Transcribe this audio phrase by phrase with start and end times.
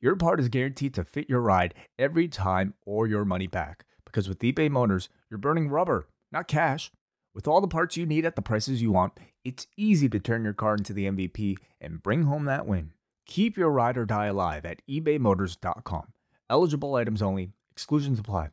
[0.00, 3.84] your part is guaranteed to fit your ride every time or your money back.
[4.04, 6.90] Because with eBay Motors, you're burning rubber, not cash.
[7.34, 9.12] With all the parts you need at the prices you want,
[9.44, 12.92] it's easy to turn your car into the MVP and bring home that win.
[13.26, 16.12] Keep your ride or die alive at ebaymotors.com.
[16.48, 18.50] Eligible items only, exclusions apply.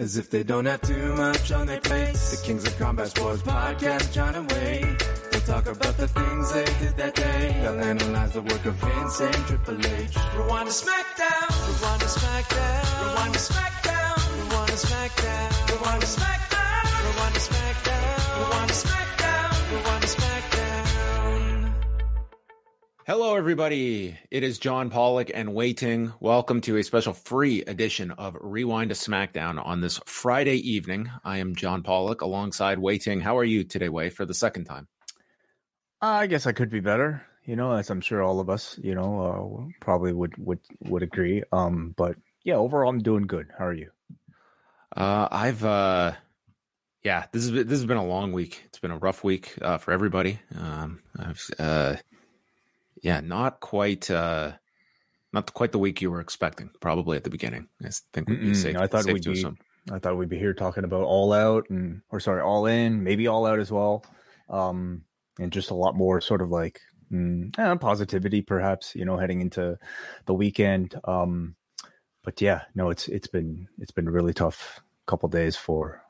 [0.00, 2.12] As if they don't have too much on their plate.
[2.12, 5.02] The Kings of Combat Sports Podcast, John and Wade.
[5.46, 7.58] They'll talk about the things they did that day.
[7.60, 10.16] They'll analyze the work of Vince and Triple H.
[10.36, 11.48] Rewind to SmackDown.
[11.68, 13.04] Rewind to SmackDown.
[13.04, 14.40] Rewind to SmackDown.
[14.40, 15.68] Rewind to SmackDown.
[15.68, 17.04] Rewind to SmackDown.
[17.04, 18.38] Rewind to SmackDown.
[18.40, 19.70] Rewind to SmackDown.
[19.70, 21.74] Rewind to SmackDown.
[23.06, 24.18] Hello, everybody.
[24.30, 26.14] It is John Pollock and Wai Ting.
[26.20, 31.10] Welcome to a special free edition of Rewind to SmackDown on this Friday evening.
[31.22, 33.20] I am John Pollock alongside Wai Ting.
[33.20, 34.88] How are you today, Way, for the second time?
[36.06, 38.94] I guess I could be better, you know, as I'm sure all of us, you
[38.94, 41.42] know, uh, probably would would would agree.
[41.52, 43.48] Um, but yeah, overall, I'm doing good.
[43.58, 43.90] How are you?
[44.96, 46.12] Uh, I've, uh,
[47.02, 48.62] yeah, this is this has been a long week.
[48.66, 50.38] It's been a rough week uh, for everybody.
[50.56, 51.96] Um, I've, uh,
[53.02, 54.52] yeah, not quite, uh,
[55.32, 56.70] not quite the week you were expecting.
[56.80, 57.68] Probably at the beginning.
[57.84, 58.76] I think would be safe.
[58.76, 59.32] I thought safe we'd be.
[59.32, 59.58] assume.
[59.92, 63.26] I thought we'd be here talking about all out and, or sorry, all in, maybe
[63.26, 64.02] all out as well,
[64.48, 65.02] um,
[65.38, 66.80] and just a lot more sort of like
[67.12, 68.94] mm, eh, positivity, perhaps.
[68.94, 69.78] You know, heading into
[70.26, 70.94] the weekend.
[71.04, 71.56] Um,
[72.22, 76.02] but yeah, no, it's it's been it's been really tough couple days for,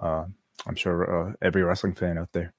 [0.00, 0.24] uh,
[0.66, 2.52] I'm sure uh, every wrestling fan out there.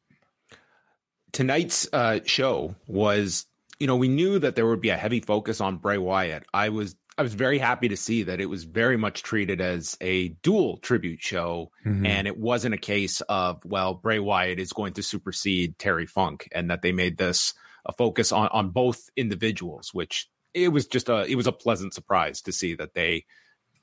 [1.32, 3.46] tonight's uh, show was,
[3.80, 6.46] you know, we knew that there would be a heavy focus on Bray Wyatt.
[6.54, 9.96] I was I was very happy to see that it was very much treated as
[10.02, 12.08] a dual tribute show, Mhm.
[12.08, 16.50] and it wasn't a case of well, Bray Wyatt is going to supersede Terry Funk,
[16.52, 17.54] and that they made this
[17.86, 21.94] a focus on on both individuals, which it was just a it was a pleasant
[21.94, 23.26] surprise to see that they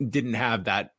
[0.06, 0.92] didn't have that.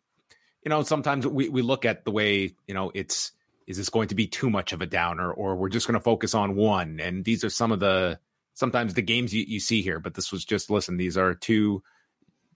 [0.64, 3.32] You know, sometimes we we look at the way you know it's
[3.68, 6.04] is this going to be too much of a downer or we're just going to
[6.04, 8.20] focus on one and these are some of the
[8.54, 11.82] sometimes the games you, you see here but this was just listen these are two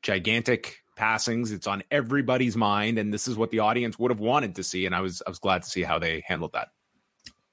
[0.02, 4.56] gigantic passings it's on everybody's mind and this is what the audience would have wanted
[4.56, 6.70] to see and i was i was glad to see how they handled that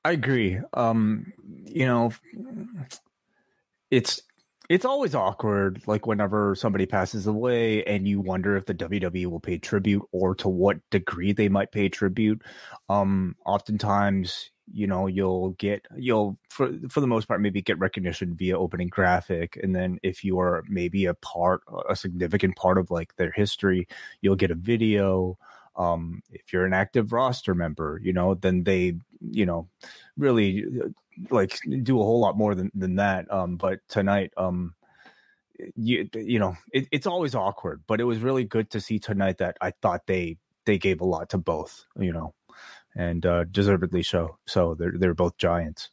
[0.05, 0.59] I agree.
[0.75, 1.33] Um,
[1.67, 2.13] you know,
[3.91, 4.23] it's
[4.69, 9.41] it's always awkward, like whenever somebody passes away, and you wonder if the WWE will
[9.41, 12.43] pay tribute or to what degree they might pay tribute.
[12.89, 18.35] Um, oftentimes, you know, you'll get you'll for for the most part maybe get recognition
[18.35, 22.91] via opening graphic, and then if you are maybe a part, a significant part of
[22.91, 23.87] like their history,
[24.21, 25.39] you'll get a video
[25.77, 29.69] um if you're an active roster member you know then they you know
[30.19, 30.89] really uh,
[31.31, 34.75] like do a whole lot more than than that um but tonight um
[35.77, 39.39] you you know it, it's always awkward but it was really good to see tonight
[39.39, 42.35] that i thought they they gave a lot to both you know
[42.97, 44.37] and uh deservedly so.
[44.47, 45.91] So they're they're both giants.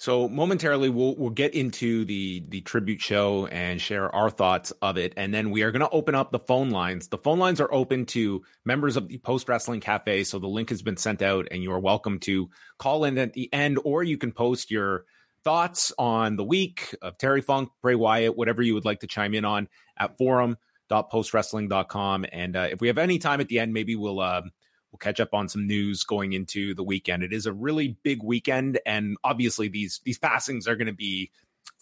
[0.00, 4.96] So momentarily we'll we'll get into the the tribute show and share our thoughts of
[4.96, 7.08] it and then we are going to open up the phone lines.
[7.08, 10.68] The phone lines are open to members of the Post Wrestling Cafe so the link
[10.68, 12.48] has been sent out and you are welcome to
[12.78, 15.04] call in at the end or you can post your
[15.42, 19.34] thoughts on the week of Terry Funk, Bray Wyatt, whatever you would like to chime
[19.34, 23.96] in on at forum.postwrestling.com and uh, if we have any time at the end maybe
[23.96, 24.42] we'll uh,
[24.90, 27.22] We'll catch up on some news going into the weekend.
[27.22, 31.30] It is a really big weekend, and obviously these these passings are going to be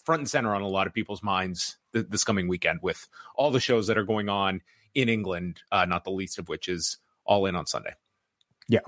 [0.03, 3.51] front and center on a lot of people's minds th- this coming weekend with all
[3.51, 4.61] the shows that are going on
[4.93, 5.61] in England.
[5.71, 7.93] Uh, not the least of which is All In on Sunday.
[8.67, 8.79] Yeah.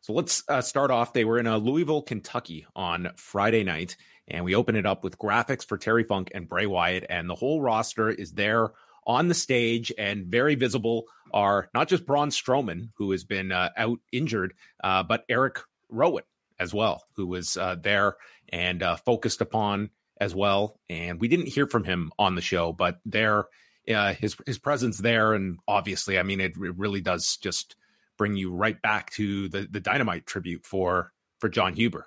[0.00, 1.12] So let's uh, start off.
[1.12, 3.96] They were in uh, Louisville, Kentucky on Friday night,
[4.26, 7.34] and we open it up with graphics for Terry Funk and Bray Wyatt, and the
[7.34, 8.70] whole roster is there
[9.08, 13.70] on the stage and very visible are not just Braun Strowman, who has been uh,
[13.76, 15.58] out injured, uh, but Eric
[15.88, 16.24] Rowan
[16.60, 18.16] as well, who was uh, there
[18.50, 19.90] and uh, focused upon
[20.20, 20.78] as well.
[20.88, 23.46] And we didn't hear from him on the show, but there,
[23.92, 27.74] uh, his his presence there, and obviously, I mean, it, it really does just
[28.18, 32.06] bring you right back to the the Dynamite tribute for for Jon Huber.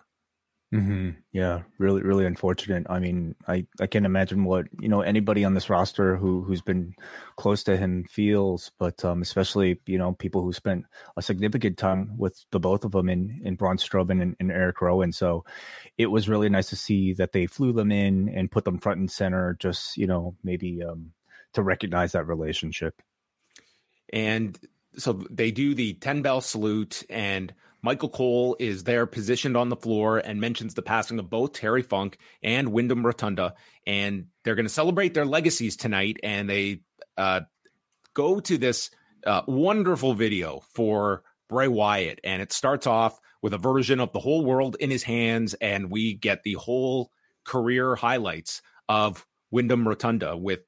[0.74, 1.10] Mm-hmm.
[1.34, 2.88] Yeah, really, really unfortunate.
[2.90, 6.62] I mean, I, I can't imagine what you know anybody on this roster who who's
[6.62, 6.96] been
[7.36, 10.86] close to him feels, but um, especially you know people who spent
[11.18, 14.82] a significant time with the both of them in in Braun Strowman and, and Eric
[14.82, 15.12] Rowan.
[15.12, 15.44] So
[15.98, 19.02] it was really nice to see that they flew them in and put them front
[19.02, 19.58] and center.
[19.60, 21.12] Just you know maybe um,
[21.52, 23.02] to recognize that relationship.
[24.14, 24.58] And
[24.96, 29.76] so they do the ten bell salute and Michael Cole is there positioned on the
[29.76, 33.56] floor and mentions the passing of both Terry Funk and Windham Rotunda.
[33.88, 36.18] And they're going to celebrate their legacies tonight.
[36.22, 36.82] And they
[37.18, 37.42] uh,
[38.14, 38.92] go to this
[39.26, 42.20] uh, wonderful video for Bray Wyatt.
[42.24, 45.56] And it starts off with a version of the whole world in his hands.
[45.56, 47.12] And we get the whole
[47.44, 50.62] career highlights of Windham Rotunda with,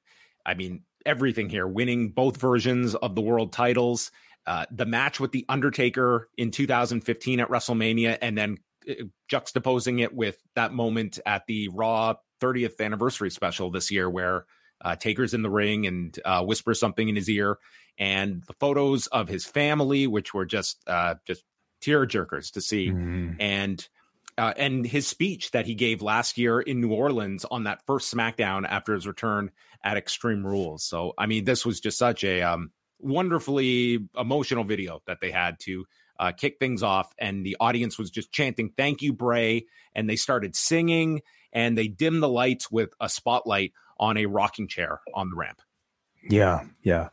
[0.44, 4.10] I mean, everything here, winning both versions of the world titles
[4.46, 8.58] uh, the match with the Undertaker in 2015 at WrestleMania, and then
[8.88, 14.44] uh, juxtaposing it with that moment at the Raw 30th anniversary special this year, where
[14.84, 17.58] uh, Taker's in the ring and uh, whispers something in his ear,
[17.98, 21.42] and the photos of his family, which were just uh, just
[21.80, 23.36] tear jerkers to see, mm.
[23.40, 23.88] and
[24.36, 28.14] uh, and his speech that he gave last year in New Orleans on that first
[28.14, 29.50] SmackDown after his return
[29.82, 30.82] at Extreme Rules.
[30.82, 32.72] So, I mean, this was just such a um,
[33.04, 35.84] wonderfully emotional video that they had to
[36.18, 37.12] uh, kick things off.
[37.18, 39.66] And the audience was just chanting, Thank you, Bray.
[39.94, 41.22] And they started singing
[41.52, 45.60] and they dimmed the lights with a spotlight on a rocking chair on the ramp.
[46.28, 47.10] Yeah, yeah.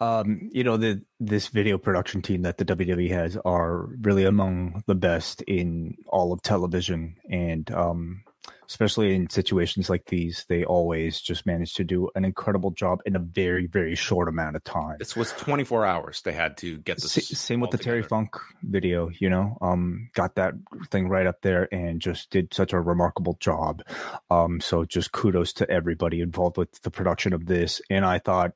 [0.00, 4.82] Um, you know, the this video production team that the WWE has are really among
[4.86, 7.16] the best in all of television.
[7.30, 8.24] And um,
[8.68, 13.16] especially in situations like these, they always just manage to do an incredible job in
[13.16, 14.96] a very, very short amount of time.
[14.98, 17.16] This was 24 hours they had to get this.
[17.16, 18.00] S- same with the together.
[18.00, 20.54] Terry Funk video, you know, um, got that
[20.90, 23.82] thing right up there and just did such a remarkable job.
[24.30, 27.80] Um, so just kudos to everybody involved with the production of this.
[27.88, 28.52] And I thought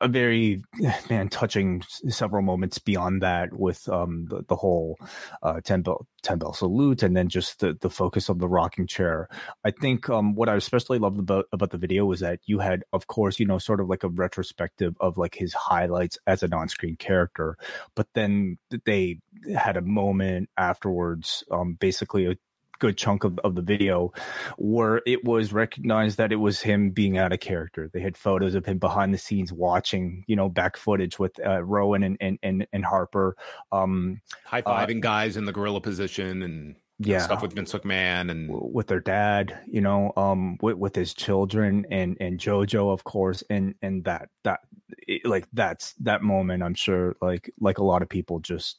[0.00, 0.62] a very
[1.10, 4.98] man touching several moments beyond that with um, the, the whole
[5.42, 8.86] uh, ten bell ten bell salute and then just the, the focus of the rocking
[8.86, 9.28] chair.
[9.64, 12.84] I think um, what I especially loved about about the video was that you had,
[12.92, 16.52] of course, you know, sort of like a retrospective of like his highlights as an
[16.52, 17.56] on screen character,
[17.94, 19.20] but then they
[19.56, 22.36] had a moment afterwards, um, basically a
[22.80, 24.12] good chunk of, of the video
[24.58, 27.88] where it was recognized that it was him being out of character.
[27.92, 31.62] They had photos of him behind the scenes watching, you know, back footage with uh,
[31.62, 33.36] Rowan and, and, and, and Harper.
[33.70, 38.30] Um, High fiving uh, guys in the gorilla position and yeah stuff with Vince McMahon
[38.30, 43.04] and with their dad, you know, um, with, with his children and and JoJo, of
[43.04, 44.60] course, and and that that
[45.08, 46.62] it, like that's that moment.
[46.62, 48.78] I'm sure, like like a lot of people just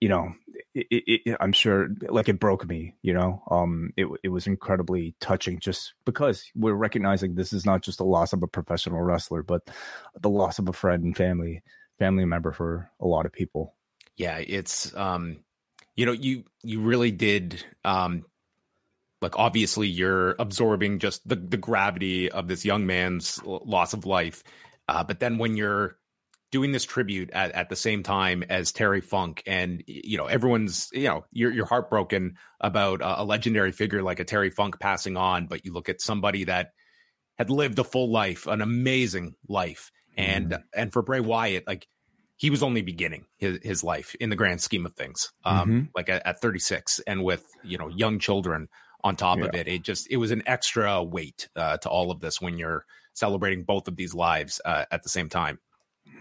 [0.00, 0.32] you know,
[0.74, 5.14] it, it, I'm sure like it broke me, you know, um, it, it was incredibly
[5.20, 9.42] touching just because we're recognizing this is not just the loss of a professional wrestler,
[9.42, 9.68] but
[10.20, 11.62] the loss of a friend and family,
[11.98, 13.74] family member for a lot of people.
[14.16, 14.38] Yeah.
[14.38, 15.38] It's, um,
[15.96, 18.24] you know, you, you really did, um,
[19.22, 24.42] like obviously you're absorbing just the, the gravity of this young man's loss of life.
[24.88, 25.96] Uh, but then when you're
[26.50, 30.88] doing this tribute at, at the same time as Terry Funk, and you know everyone's
[30.92, 35.16] you know you're you're heartbroken about a, a, legendary figure like a Terry Funk passing
[35.16, 36.72] on, but you look at somebody that
[37.38, 40.62] had lived a full life, an amazing life, and mm.
[40.74, 41.86] and for Bray Wyatt, like
[42.36, 45.80] he was only beginning his, his life in the grand scheme of things, um, mm-hmm.
[45.94, 48.68] like at, at 36, and with you know young children
[49.02, 49.44] on top yeah.
[49.46, 52.58] of it, it just it was an extra weight uh, to all of this when
[52.58, 55.58] you're celebrating both of these lives uh, at the same time.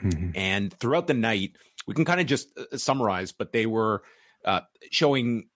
[0.04, 0.32] Mm-hmm.
[0.36, 1.54] And throughout the night,
[1.88, 4.04] we can kind of just uh, summarize, but they were
[4.46, 5.50] uh, showing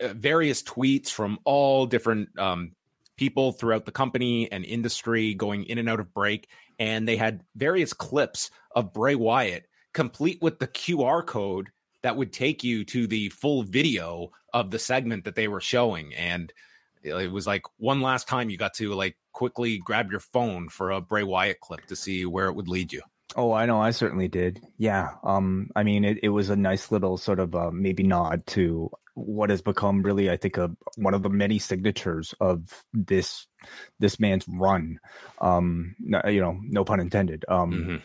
[0.00, 2.72] uh, various tweets from all different um,
[3.16, 6.48] people throughout the company and industry going in and out of break.
[6.78, 11.68] And they had various clips of Bray Wyatt, complete with the QR code
[12.02, 16.14] that would take you to the full video of the segment that they were showing.
[16.14, 16.52] And
[17.02, 20.90] it was like one last time you got to like quickly grab your phone for
[20.90, 23.02] a Bray Wyatt clip to see where it would lead you.
[23.36, 23.80] Oh, I know.
[23.80, 24.60] I certainly did.
[24.76, 25.10] Yeah.
[25.22, 28.90] Um, I mean, it, it was a nice little sort of uh, maybe nod to
[29.14, 33.46] what has become really, I think, a one of the many signatures of this
[33.98, 34.98] this man's run.
[35.40, 37.44] Um, you know, no pun intended.
[37.48, 37.96] Um, mm-hmm.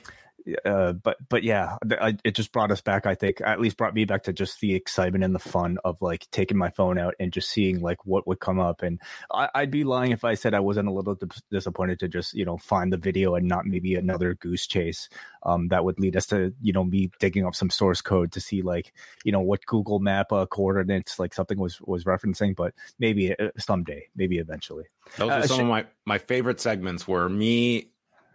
[0.64, 3.06] Uh, but but yeah, I, it just brought us back.
[3.06, 6.02] I think at least brought me back to just the excitement and the fun of
[6.02, 8.84] like taking my phone out and just seeing like what would come up.
[8.84, 11.18] And I, would be lying if I said I wasn't a little
[11.50, 15.10] disappointed to just you know find the video and not maybe another goose chase
[15.44, 18.42] um, that would lead us to you know me digging up some source code to
[18.42, 22.56] see like you know what Google Map uh, coordinates like something was was referencing.
[22.56, 24.86] But maybe uh, someday, maybe eventually.
[25.18, 27.90] Those are uh, some of my my favorite segments were me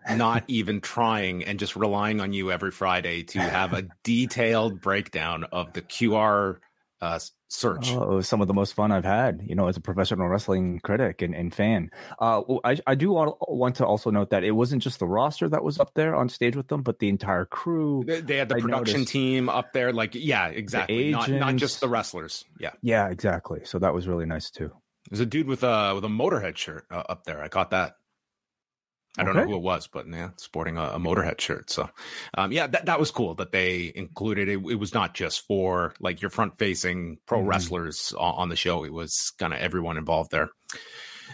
[0.09, 5.45] not even trying and just relying on you every Friday to have a detailed breakdown
[5.45, 6.59] of the QR
[7.01, 7.93] uh, search.
[7.93, 11.23] Oh, some of the most fun I've had, you know, as a professional wrestling critic
[11.23, 11.91] and, and fan.
[12.19, 15.65] Uh, I, I do want, to also note that it wasn't just the roster that
[15.65, 18.05] was up there on stage with them, but the entire crew.
[18.07, 19.93] They, they had the I production team up there.
[19.93, 21.11] Like, yeah, exactly.
[21.11, 22.45] Not, not just the wrestlers.
[22.59, 22.73] Yeah.
[22.83, 23.61] Yeah, exactly.
[23.65, 24.71] So that was really nice too.
[25.11, 27.43] There's a dude with a, with a Motorhead shirt uh, up there.
[27.43, 27.97] I caught that.
[29.21, 29.45] I don't okay.
[29.45, 31.71] know who it was, but yeah, sporting a, a Motorhead shirt.
[31.71, 31.91] So,
[32.35, 34.55] um, yeah, that, that was cool that they included it.
[34.55, 37.49] It was not just for like your front facing pro mm-hmm.
[37.49, 38.85] wrestlers on, on, the show.
[38.85, 40.49] It was kind of everyone involved there.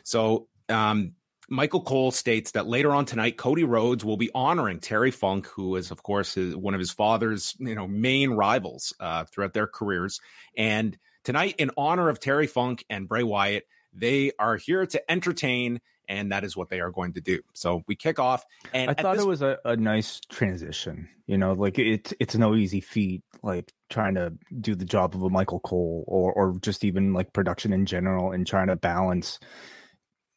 [0.02, 1.12] So, um,
[1.48, 5.76] Michael Cole states that later on tonight, Cody Rhodes will be honoring Terry Funk, who
[5.76, 9.68] is, of course, his, one of his father's, you know, main rivals uh, throughout their
[9.68, 10.20] careers.
[10.56, 15.80] And tonight, in honor of Terry Funk and Bray Wyatt, they are here to entertain
[16.08, 17.40] and that is what they are going to do.
[17.52, 19.24] So we kick off, and I thought this...
[19.24, 21.08] it was a, a nice transition.
[21.26, 25.22] You know, like it's it's no easy feat, like trying to do the job of
[25.22, 29.38] a Michael Cole, or or just even like production in general, and trying to balance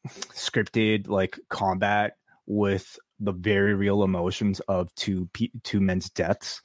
[0.07, 2.13] scripted like combat
[2.47, 5.29] with the very real emotions of two
[5.63, 6.61] two men's deaths.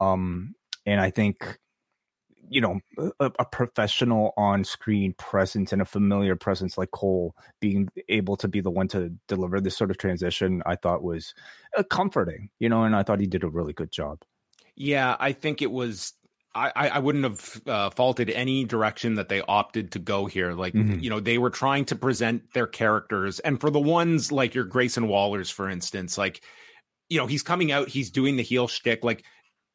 [0.00, 0.54] Um,
[0.86, 1.58] and I think
[2.50, 2.80] you know
[3.20, 8.48] a, a, professional on screen presence and a familiar presence like Cole being able to
[8.48, 11.34] be the one to deliver this sort of transition I thought was
[11.76, 14.22] uh, comforting you know and I thought he did a really good job
[14.76, 16.14] yeah I think it was
[16.58, 20.54] I, I wouldn't have uh, faulted any direction that they opted to go here.
[20.54, 20.98] Like, mm-hmm.
[20.98, 23.38] you know, they were trying to present their characters.
[23.40, 26.42] And for the ones like your Grayson Wallers, for instance, like,
[27.08, 29.04] you know, he's coming out, he's doing the heel shtick.
[29.04, 29.24] Like,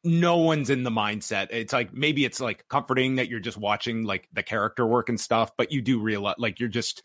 [0.04, 1.48] no one's in the mindset.
[1.50, 5.18] It's like maybe it's like comforting that you're just watching like the character work and
[5.18, 7.02] stuff, but you do realize like you're just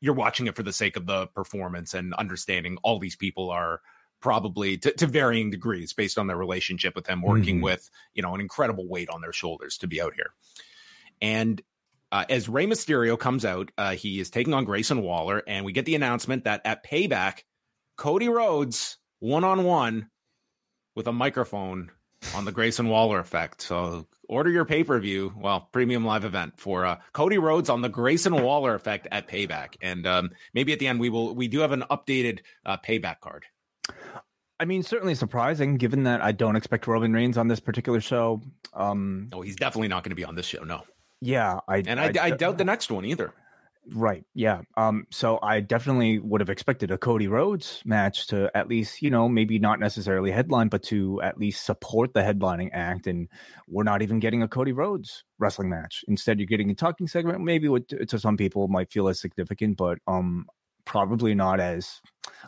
[0.00, 3.80] you're watching it for the sake of the performance and understanding all these people are
[4.20, 7.64] probably to, to varying degrees based on their relationship with him working mm-hmm.
[7.64, 10.30] with you know an incredible weight on their shoulders to be out here
[11.20, 11.62] and
[12.10, 15.72] uh, as Rey Mysterio comes out, uh, he is taking on Grayson Waller, and we
[15.72, 17.42] get the announcement that at Payback,
[17.98, 20.08] Cody Rhodes one on one
[20.94, 21.90] with a microphone
[22.34, 23.62] on the Grayson Waller effect.
[23.62, 27.82] So order your pay per view, well, premium live event for uh, Cody Rhodes on
[27.82, 31.48] the Grayson Waller effect at Payback, and um, maybe at the end we will we
[31.48, 33.44] do have an updated uh, Payback card.
[34.60, 38.42] I mean, certainly surprising given that I don't expect Roman Reigns on this particular show.
[38.74, 40.64] Um, oh, he's definitely not going to be on this show.
[40.64, 40.82] No.
[41.20, 43.32] Yeah, I and I, I, I doubt the next one either.
[43.90, 44.24] Right.
[44.34, 44.62] Yeah.
[44.76, 49.10] Um, so I definitely would have expected a Cody Rhodes match to at least, you
[49.10, 53.06] know, maybe not necessarily headline, but to at least support the headlining act.
[53.06, 53.28] And
[53.66, 56.04] we're not even getting a Cody Rhodes wrestling match.
[56.06, 57.40] Instead, you're getting a talking segment.
[57.40, 60.44] Maybe what to some people might feel as significant, but um,
[60.88, 62.00] probably not as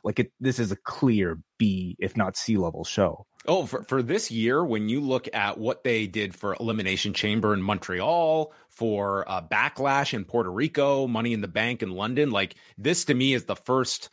[0.03, 0.33] like it.
[0.41, 3.27] This is a clear B, if not C level show.
[3.47, 7.55] Oh, for, for this year, when you look at what they did for Elimination Chamber
[7.55, 12.57] in Montreal, for uh, Backlash in Puerto Rico, Money in the Bank in London, like
[12.77, 14.09] this to me is the first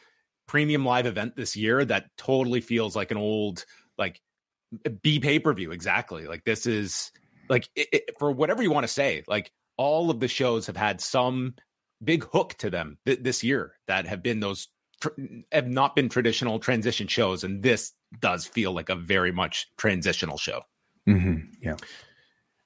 [0.46, 3.66] premium live event this year that totally feels like an old,
[3.98, 4.22] like
[5.02, 5.72] B pay per view.
[5.72, 6.28] Exactly.
[6.28, 7.12] Like this is
[7.50, 10.78] like it, it, for whatever you want to say, like all of the shows have
[10.78, 11.56] had some
[12.04, 14.68] big hook to them th- this year that have been those
[15.02, 15.10] tr-
[15.52, 20.38] have not been traditional transition shows, and this does feel like a very much transitional
[20.38, 20.62] show.
[21.08, 21.54] Mm-hmm.
[21.62, 21.78] Yeah.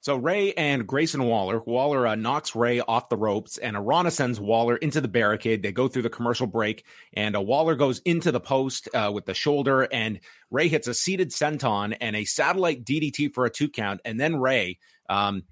[0.00, 4.40] So Rey and Grayson Waller, Waller uh, knocks Rey off the ropes, and Arana sends
[4.40, 5.62] Waller into the barricade.
[5.62, 9.26] They go through the commercial break, and uh, Waller goes into the post uh, with
[9.26, 10.18] the shoulder, and
[10.50, 14.34] Rey hits a seated senton and a satellite DDT for a two count, and then
[14.34, 15.44] Rey um,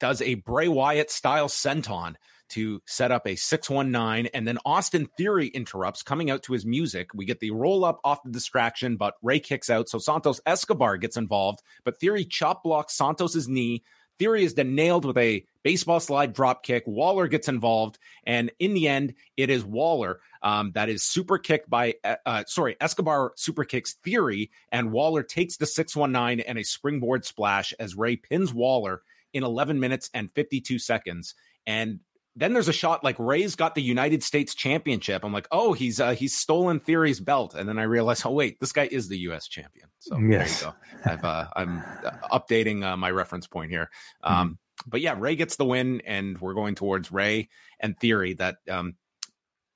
[0.00, 2.16] does a Bray Wyatt style senton
[2.52, 4.30] to set up a 619.
[4.34, 7.10] And then Austin Theory interrupts, coming out to his music.
[7.14, 9.88] We get the roll up off the distraction, but Rey kicks out.
[9.88, 13.82] So Santos Escobar gets involved, but Theory chop blocks Santos's knee.
[14.18, 16.84] Theory is then nailed with a baseball slide drop kick.
[16.86, 21.68] Waller gets involved, and in the end, it is Waller um, that is super kicked
[21.68, 26.40] by uh, uh sorry Escobar super kicks Theory, and Waller takes the six one nine
[26.40, 31.34] and a springboard splash as Rey pins Waller in 11 minutes and 52 seconds.
[31.66, 32.00] And
[32.34, 35.24] then there's a shot like Rey's got the United States Championship.
[35.24, 38.58] I'm like, oh, he's uh, he's stolen Theory's belt, and then I realize, oh wait,
[38.58, 39.46] this guy is the U.S.
[39.48, 39.88] champion.
[39.98, 41.10] So yes, there you go.
[41.10, 41.82] I've uh, I'm
[42.32, 43.90] updating uh, my reference point here.
[44.22, 44.52] Um, mm-hmm.
[44.86, 47.48] But yeah, Rey gets the win, and we're going towards Rey
[47.78, 48.34] and Theory.
[48.34, 48.94] That um,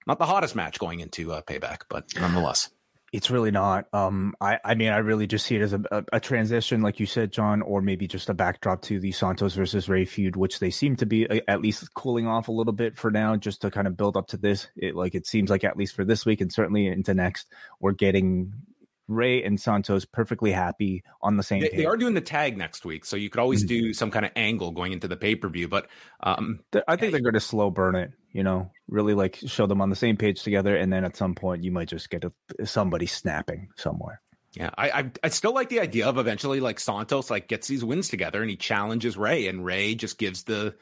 [0.07, 2.71] not the hottest match going into uh, Payback, but nonetheless.
[3.13, 3.87] It's really not.
[3.93, 6.99] Um, I, I mean, I really just see it as a, a, a, transition, like
[6.99, 10.59] you said, John, or maybe just a backdrop to the Santos versus Rey feud, which
[10.59, 13.63] they seem to be a, at least cooling off a little bit for now, just
[13.63, 14.69] to kind of build up to this.
[14.77, 17.47] It like it seems like at least for this week and certainly into next,
[17.79, 18.53] we're getting
[19.09, 21.61] Rey and Santos perfectly happy on the same.
[21.61, 23.87] They, they, are doing the tag next week, so you could always mm-hmm.
[23.87, 25.69] do some kind of angle going into the pay per view.
[25.69, 25.89] But
[26.21, 28.13] um, I think they're going to slow burn it.
[28.37, 31.35] You know, really like show them on the same page together, and then at some
[31.35, 34.21] point you might just get a, somebody snapping somewhere.
[34.53, 37.83] Yeah, I, I, I still like the idea of eventually like Santos like gets these
[37.83, 40.75] wins together and he challenges Rey, and Rey just gives the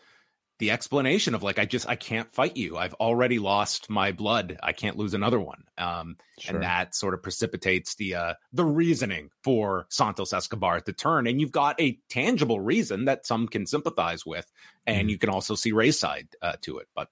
[0.64, 2.78] the explanation of like I just I can't fight you.
[2.78, 4.59] I've already lost my blood.
[4.62, 5.64] I can't lose another one.
[5.76, 6.54] Um, sure.
[6.54, 11.26] and that sort of precipitates the uh, the reasoning for Santos Escobar to turn.
[11.26, 14.50] And you've got a tangible reason that some can sympathize with,
[14.87, 15.09] and mm-hmm.
[15.11, 16.88] you can also see Rey's side uh, to it.
[16.94, 17.09] But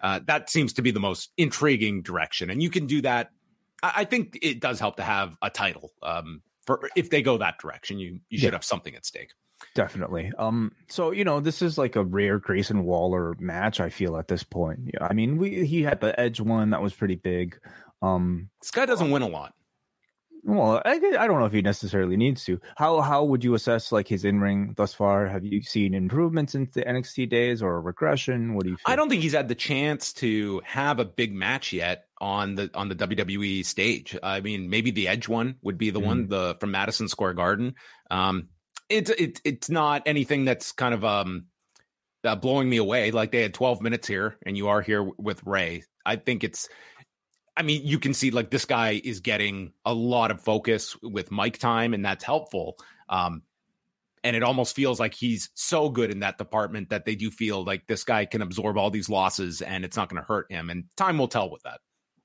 [0.00, 3.32] uh, that seems to be the most intriguing direction, and you can do that.
[3.82, 5.90] I, I think it does help to have a title.
[6.00, 9.32] Um, for if they go that direction, you you should have something at stake.
[9.74, 10.32] Definitely.
[10.38, 10.72] Um.
[10.88, 13.80] So you know, this is like a rare Grayson Waller match.
[13.80, 14.90] I feel at this point.
[14.92, 15.06] Yeah.
[15.08, 17.58] I mean, we he had the Edge one that was pretty big.
[18.02, 18.50] Um.
[18.60, 19.54] This guy doesn't win a lot.
[20.46, 22.60] Well, I, I don't know if he necessarily needs to.
[22.76, 25.26] How how would you assess like his in ring thus far?
[25.26, 28.54] Have you seen improvements since the NXT days or a regression?
[28.54, 28.76] What do you?
[28.76, 28.92] Feel?
[28.92, 32.70] I don't think he's had the chance to have a big match yet on the
[32.74, 34.18] on the WWE stage.
[34.22, 36.06] I mean, maybe the Edge one would be the mm.
[36.06, 37.74] one the from Madison Square Garden.
[38.10, 38.48] Um,
[38.94, 41.46] it's it, it's not anything that's kind of um
[42.24, 43.10] uh, blowing me away.
[43.10, 45.84] Like they had 12 minutes here, and you are here with Rey.
[46.04, 46.68] I think it's.
[47.56, 51.30] I mean, you can see like this guy is getting a lot of focus with
[51.30, 52.76] mic time, and that's helpful.
[53.08, 53.42] Um,
[54.24, 57.62] and it almost feels like he's so good in that department that they do feel
[57.62, 60.70] like this guy can absorb all these losses and it's not going to hurt him.
[60.70, 61.80] And time will tell with that.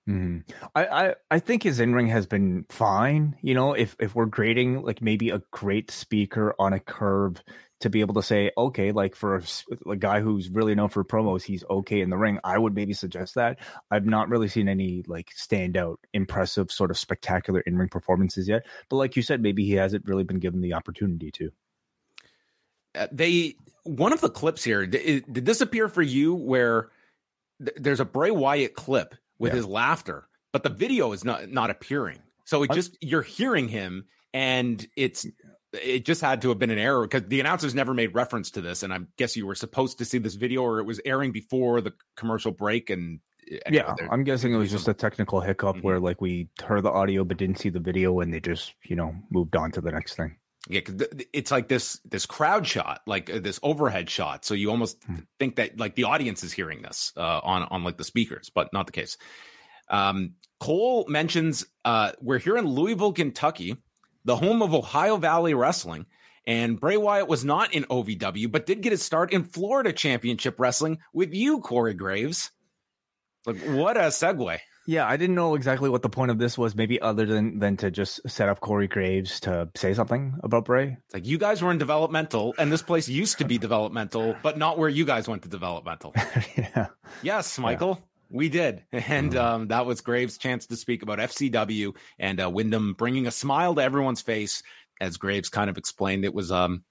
[0.10, 0.44] Mm.
[0.74, 3.36] I, I, I think his in ring has been fine.
[3.44, 7.44] You know, if if we're grading like maybe a great speaker on a curve
[7.82, 9.44] to be able to say, okay, like for a,
[9.88, 12.40] a, guy who's really known for promos, he's okay in the ring.
[12.44, 13.60] I would maybe suggest that.
[13.92, 18.66] I've not really seen any like standout, impressive, sort of spectacular in ring performances yet.
[18.90, 21.52] But like you said, maybe he hasn't really been given the opportunity to.
[22.96, 26.90] Uh, they one of the clips here did, did this appear for you where
[27.64, 29.58] th- there's a Bray Wyatt clip with yeah.
[29.58, 32.20] his laughter, but the video is not not appearing.
[32.46, 35.26] So it just you're hearing him, and it's
[35.74, 38.62] it just had to have been an error because the announcers never made reference to
[38.62, 41.32] this, and I guess you were supposed to see this video, or it was airing
[41.32, 43.20] before the commercial break, and
[43.66, 45.86] anyway, yeah, I'm guessing it was just a technical hiccup mm-hmm.
[45.86, 48.96] where like we heard the audio but didn't see the video, and they just you
[48.96, 50.36] know moved on to the next thing.
[50.68, 54.44] Yeah, because it's like this this crowd shot, like uh, this overhead shot.
[54.44, 55.16] So you almost hmm.
[55.40, 58.74] think that like the audience is hearing this uh, on on like the speakers, but
[58.74, 59.18] not the case.
[59.90, 63.78] Um, Cole mentions uh, we're here in Louisville, Kentucky,
[64.26, 66.06] the home of Ohio Valley Wrestling,
[66.46, 70.60] and Bray Wyatt was not in OVW, but did get his start in Florida Championship
[70.60, 72.52] Wrestling with you, Corey Graves.
[73.46, 74.60] Like what a segue!
[74.90, 77.78] Yeah, I didn't know exactly what the point of this was, maybe other than than
[77.78, 80.98] to just set up Corey Graves to say something about Bray.
[81.06, 84.58] It's like you guys were in developmental, and this place used to be developmental, but
[84.58, 86.16] not where you guys went to developmental.
[86.58, 86.88] yeah.
[87.22, 88.00] Yes, Michael.
[88.00, 88.06] Yeah.
[88.32, 88.84] We did.
[88.92, 89.38] And mm-hmm.
[89.38, 93.76] um, that was Graves' chance to speak about FCW and uh, Windham bringing a smile
[93.76, 94.64] to everyone's face.
[95.00, 96.84] As Graves kind of explained, it was um,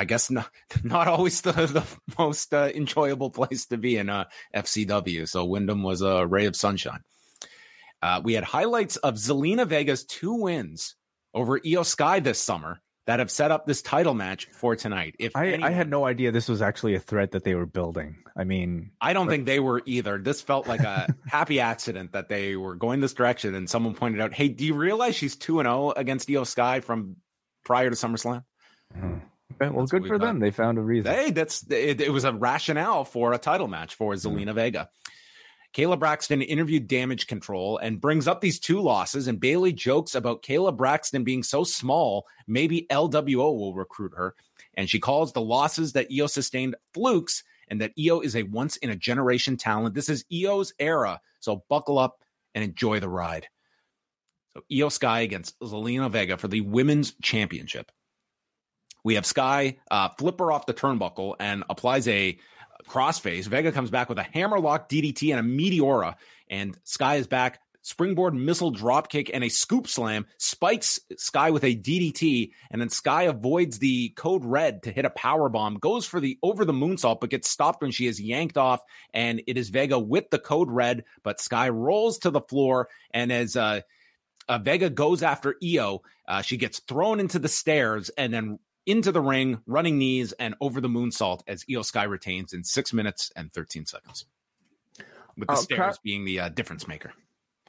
[0.00, 0.50] I guess not
[0.82, 1.84] not always the, the
[2.18, 4.24] most uh, enjoyable place to be in uh,
[4.56, 5.28] FCW.
[5.28, 7.02] So Windham was a ray of sunshine.
[8.02, 10.96] Uh, we had highlights of Zelina Vega's two wins
[11.34, 15.16] over Iyo Sky this summer that have set up this title match for tonight.
[15.18, 17.66] If I, anyone, I had no idea this was actually a threat that they were
[17.66, 18.16] building.
[18.34, 20.16] I mean, I don't but, think they were either.
[20.16, 24.22] This felt like a happy accident that they were going this direction, and someone pointed
[24.22, 27.16] out, "Hey, do you realize she's two and zero oh against Iyo Sky from
[27.66, 28.44] prior to SummerSlam?"
[28.94, 29.18] Hmm.
[29.52, 30.38] Okay, well, that's good for them.
[30.38, 31.12] They found a reason.
[31.12, 34.54] Hey, that's it, it, was a rationale for a title match for Zelina mm.
[34.54, 34.90] Vega.
[35.74, 39.28] Kayla Braxton interviewed Damage Control and brings up these two losses.
[39.28, 44.34] And Bayley jokes about Kayla Braxton being so small, maybe LWO will recruit her.
[44.74, 48.76] And she calls the losses that Iyo sustained flukes and that Iyo is a once
[48.78, 49.94] in a generation talent.
[49.94, 51.20] This is Iyo's era.
[51.38, 52.18] So buckle up
[52.54, 53.46] and enjoy the ride.
[54.54, 57.92] So Iyo Sky against Zelina Vega for the women's championship.
[59.04, 62.38] We have Sky uh, flip her off the turnbuckle and applies a
[62.88, 63.46] crossface.
[63.46, 66.16] Vega comes back with a hammerlock DDT and a Meteora,
[66.48, 67.60] and Sky is back.
[67.82, 73.22] Springboard missile dropkick and a scoop slam spikes Sky with a DDT, and then Sky
[73.22, 75.76] avoids the code red to hit a power bomb.
[75.76, 78.82] Goes for the over the moonsault, but gets stopped when she is yanked off,
[79.14, 81.04] and it is Vega with the code red.
[81.22, 83.80] But Sky rolls to the floor, and as uh,
[84.46, 88.58] uh, Vega goes after Iyo, uh, she gets thrown into the stairs and then
[88.90, 92.92] into the ring, running knees and over the moonsault as Iyo Sky retains in six
[92.92, 94.24] minutes and 13 seconds.
[95.36, 97.12] With the Uh, stairs crowd- being the uh, difference maker.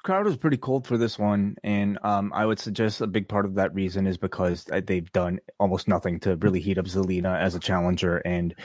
[0.03, 3.45] crowd was pretty cold for this one, and um, I would suggest a big part
[3.45, 7.39] of that reason is because uh, they've done almost nothing to really heat up Zelina
[7.39, 8.55] as a challenger, and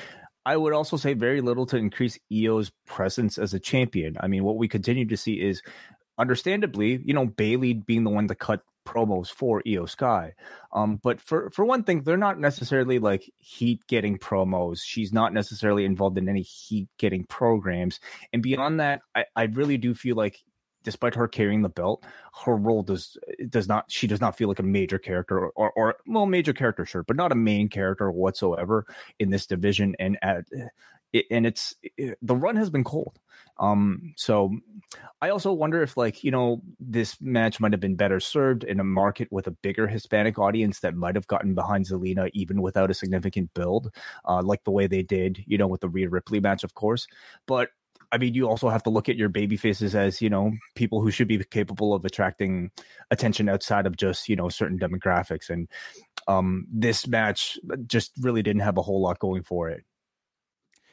[0.46, 4.16] I would also say very little to increase Iyo's presence as a champion.
[4.20, 5.60] I mean, what we continue to see is,
[6.18, 10.32] understandably, you know, Bayley being the one to cut promos for Iyo Sky.
[10.72, 14.78] Um, but for for one thing, they're not necessarily like heat getting promos.
[14.82, 18.00] She's not necessarily involved in any heat getting programs.
[18.32, 20.38] And beyond that, I, I really do feel like
[20.86, 22.04] despite her carrying the belt,
[22.44, 23.18] her role does
[23.50, 26.86] does not she does not feel like a major character or or well major character
[26.86, 28.86] sure, but not a main character whatsoever
[29.18, 29.96] in this division.
[29.98, 30.44] And at
[31.28, 33.18] and it's it, the run has been cold.
[33.58, 34.56] Um, so
[35.20, 38.78] I also wonder if like you know this match might have been better served in
[38.78, 42.92] a market with a bigger Hispanic audience that might have gotten behind Zelina even without
[42.92, 43.92] a significant build,
[44.24, 47.08] uh, like the way they did, you know, with the Rhea Ripley match, of course.
[47.46, 47.70] But
[48.16, 51.02] I mean, you also have to look at your baby faces as you know people
[51.02, 52.70] who should be capable of attracting
[53.10, 55.50] attention outside of just you know certain demographics.
[55.50, 55.68] And
[56.26, 59.84] um, this match just really didn't have a whole lot going for it.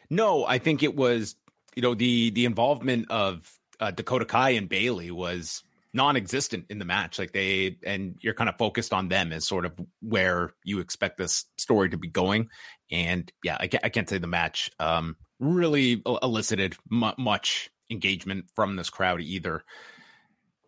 [0.10, 1.38] No, I think it was,
[1.76, 6.84] you know, the the involvement of uh, Dakota Kai and Bayley was non-existent in the
[6.84, 7.20] match.
[7.20, 11.18] Like they and you're kind of focused on them as sort of where you expect
[11.18, 12.50] this story to be going.
[12.92, 18.46] And yeah, I can't, I can't say the match um, really elicited mu- much engagement
[18.56, 19.64] from this crowd either.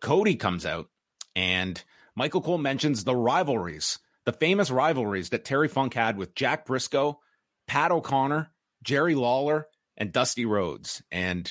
[0.00, 0.88] Cody comes out
[1.34, 1.82] and
[2.14, 7.16] Michael Cole mentions the rivalries, the famous rivalries that Terry Funk had with Jack Brisco,
[7.66, 8.50] Pat O'Connor,
[8.82, 11.02] Jerry Lawler, and Dusty Rhodes.
[11.10, 11.50] And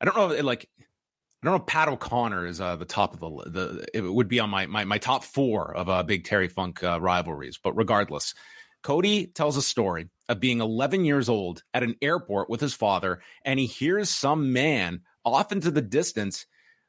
[0.00, 3.50] I don't know, like, I don't know Pat O'Connor is uh, the top of the,
[3.50, 6.84] the, it would be on my, my, my top four of uh, big Terry Funk
[6.84, 7.58] uh, rivalries.
[7.62, 8.34] But regardless,
[8.82, 13.20] Cody tells a story of being 11 years old at an airport with his father,
[13.44, 16.46] and he hears some man off into the distance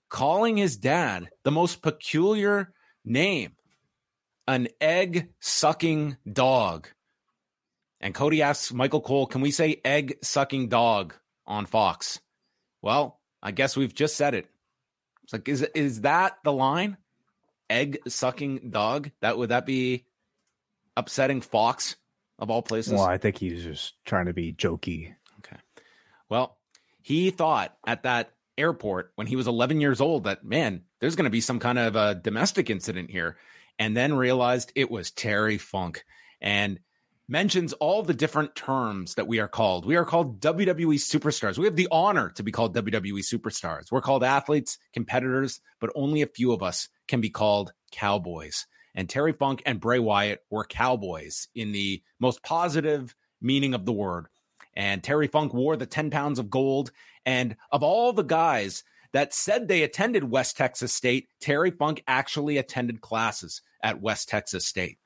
[0.10, 2.74] calling his dad the most peculiar
[3.04, 3.54] name
[4.48, 6.88] an egg sucking dog.
[8.00, 11.14] And Cody asks Michael Cole, can we say egg sucking dog
[11.46, 12.20] on Fox?
[12.82, 14.48] Well, I guess we've just said it.
[15.24, 16.98] It's like, is is that the line?
[17.70, 19.12] Egg sucking dog?
[19.22, 20.06] That would that be
[20.98, 21.96] upsetting Fox
[22.40, 22.94] of all places?
[22.94, 25.14] Well, I think he's just trying to be jokey.
[25.40, 25.58] Okay.
[26.30, 26.58] Well,
[27.02, 31.26] he thought at that airport when he was 11 years old that, man, there's going
[31.26, 33.38] to be some kind of a domestic incident here.
[33.80, 36.04] And then realized it was Terry Funk
[36.40, 36.80] and
[37.28, 39.86] mentions all the different terms that we are called.
[39.86, 41.58] We are called WWE superstars.
[41.58, 43.92] We have the honor to be called WWE superstars.
[43.92, 48.68] We're called athletes, competitors, but only a few of us can be called cowboys.
[48.94, 53.94] And Terry Funk and Bray Wyatt were cowboys in the most positive meaning of the
[53.94, 54.28] word.
[54.76, 56.92] And Terry Funk wore the 10 pounds of gold.
[57.26, 62.58] And of all the guys that said they attended West Texas State, Terry Funk actually
[62.58, 64.98] attended classes at West Texas State.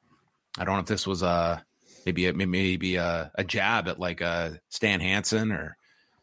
[0.57, 1.65] I don't know if this was a
[2.05, 5.77] maybe a, maybe a, a jab at like uh, Stan Hansen or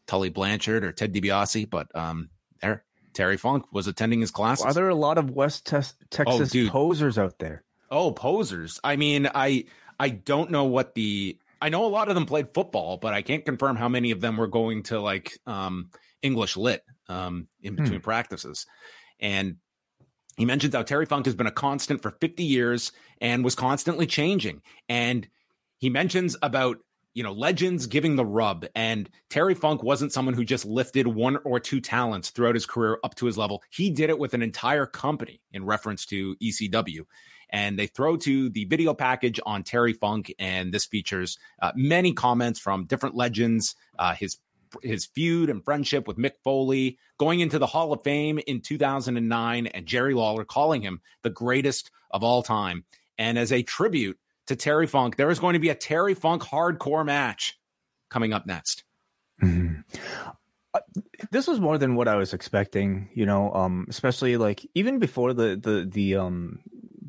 [0.07, 4.65] Tully Blanchard or Ted DiBiase, but um, there Terry Funk was attending his classes.
[4.65, 6.71] Are there a lot of West Tes- Texas dude.
[6.71, 7.65] posers out there?
[7.91, 8.81] Oh, posers.
[8.83, 9.67] I mean, I
[9.99, 13.23] I don't know what the I know a lot of them played football, but I
[13.23, 15.91] can't confirm how many of them were going to like um
[16.23, 18.67] English lit um in between practices.
[19.21, 19.57] And
[20.37, 24.07] he mentions how Terry Funk has been a constant for 50 years and was constantly
[24.07, 24.63] changing.
[24.89, 25.29] And
[25.79, 26.79] he mentions about
[27.15, 28.67] you know legends giving the rub.
[28.75, 32.99] And terry funk wasn't someone who just lifted one or two talents throughout his career
[33.05, 33.63] up to his level.
[33.71, 37.05] He did it with an entire company in reference to ecw
[37.51, 42.13] and they throw to the video package on terry funk and this features uh, many
[42.13, 44.39] comments from different legends uh, his
[44.83, 49.67] his feud and friendship with Mick Foley, going into the Hall of Fame in 2009,
[49.67, 52.85] and Jerry Lawler calling him the greatest of all time.
[53.19, 56.43] And as a tribute to Terry Funk, there is going to be a Terry Funk
[56.43, 57.59] hardcore match
[58.11, 58.85] coming up next.
[60.75, 60.81] Uh,
[61.31, 65.35] this was more than what I was expecting, you know, um, especially like even before
[65.35, 66.61] the the the um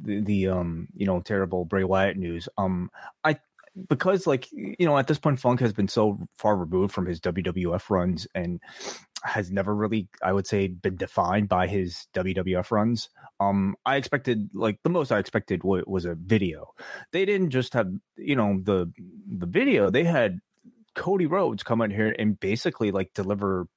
[0.01, 2.49] the, the um you know terrible Bray Wyatt news.
[2.57, 2.91] Um,
[3.23, 3.37] I
[3.89, 7.19] because like you know at this point Funk has been so far removed from his
[7.19, 8.59] WWF runs and
[9.23, 13.09] has never really I would say been defined by his WWF runs.
[13.39, 16.73] Um, I expected like the most I expected w- was a video.
[17.11, 18.91] They didn't just have you know the
[19.27, 20.39] the video; they had
[20.95, 23.67] Cody Rhodes come in here and basically like deliver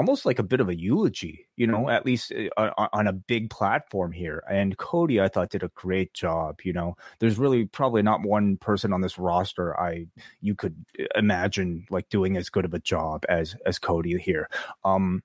[0.00, 3.50] almost like a bit of a eulogy, you know, at least uh, on a big
[3.50, 4.42] platform here.
[4.50, 6.60] And Cody, I thought, did a great job.
[6.64, 10.06] You know, there's really probably not one person on this roster I
[10.40, 14.48] you could uh, imagine like doing as good of a job as as Cody here.
[14.84, 15.22] Um,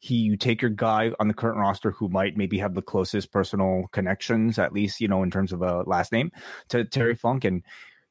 [0.00, 3.30] he you take your guy on the current roster who might maybe have the closest
[3.30, 6.32] personal connections, at least you know in terms of a last name,
[6.70, 7.62] to Terry Funk, and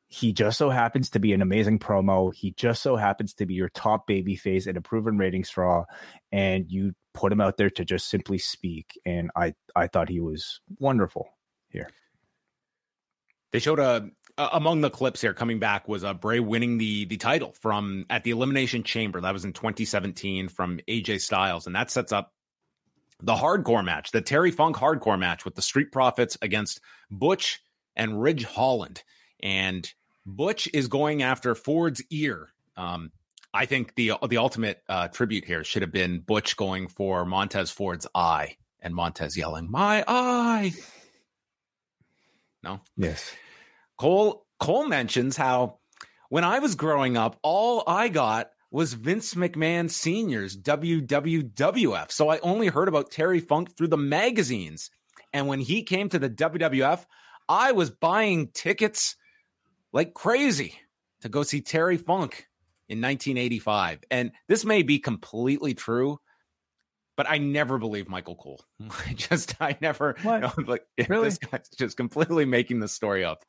[0.10, 2.34] he just so happens to be an amazing promo.
[2.34, 5.86] He just so happens to be your top baby face and a proven rating straw,
[6.32, 9.00] and you put him out there to just simply speak.
[9.06, 11.28] And I I thought he was wonderful
[11.70, 11.90] here.
[13.52, 17.18] They showed a among the clips here coming back was uh, Bray winning the the
[17.18, 19.20] title from at the Elimination Chamber.
[19.20, 22.32] That was in 2017 from AJ Styles, and that sets up
[23.22, 26.80] the hardcore match, the Terry Funk hardcore match with the Street Profits against
[27.12, 27.60] Butch
[27.96, 29.04] and Ridge Holland
[29.42, 29.92] and
[30.28, 32.50] Butch is going after Ford's ear.
[32.76, 33.12] Um,
[33.54, 37.72] I think the the ultimate uh, tribute here should have been Butch going for Montez
[37.72, 40.74] Ford's eye and Montez yelling, "My eye!"
[42.62, 42.82] No.
[42.98, 43.34] Yes.
[43.98, 45.80] Cole Cole mentions how
[46.30, 52.12] when I was growing up, all I got was Vince McMahon Sr.'s WWF.
[52.12, 54.92] So I only heard about Terry Funk through the magazines.
[55.32, 57.06] And when he came to the WWF,
[57.48, 59.16] I was buying tickets
[59.94, 60.76] like crazy
[61.22, 62.48] to go see Terry Funk
[62.90, 64.04] in 1985.
[64.12, 66.20] And this may be completely true,
[67.16, 68.62] but I never believed Michael Cole.
[68.80, 68.90] Hmm.
[69.08, 70.16] I just, I never?
[70.24, 71.26] You know, like, really?
[71.26, 73.44] this guy's just completely making the story up.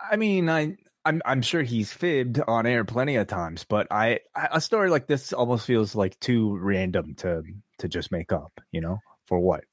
[0.00, 4.20] I mean, I, I'm, I'm sure he's fibbed on air plenty of times, but I,
[4.36, 7.42] a story like this almost feels like too random to,
[7.78, 9.64] to just make up, you know, for what?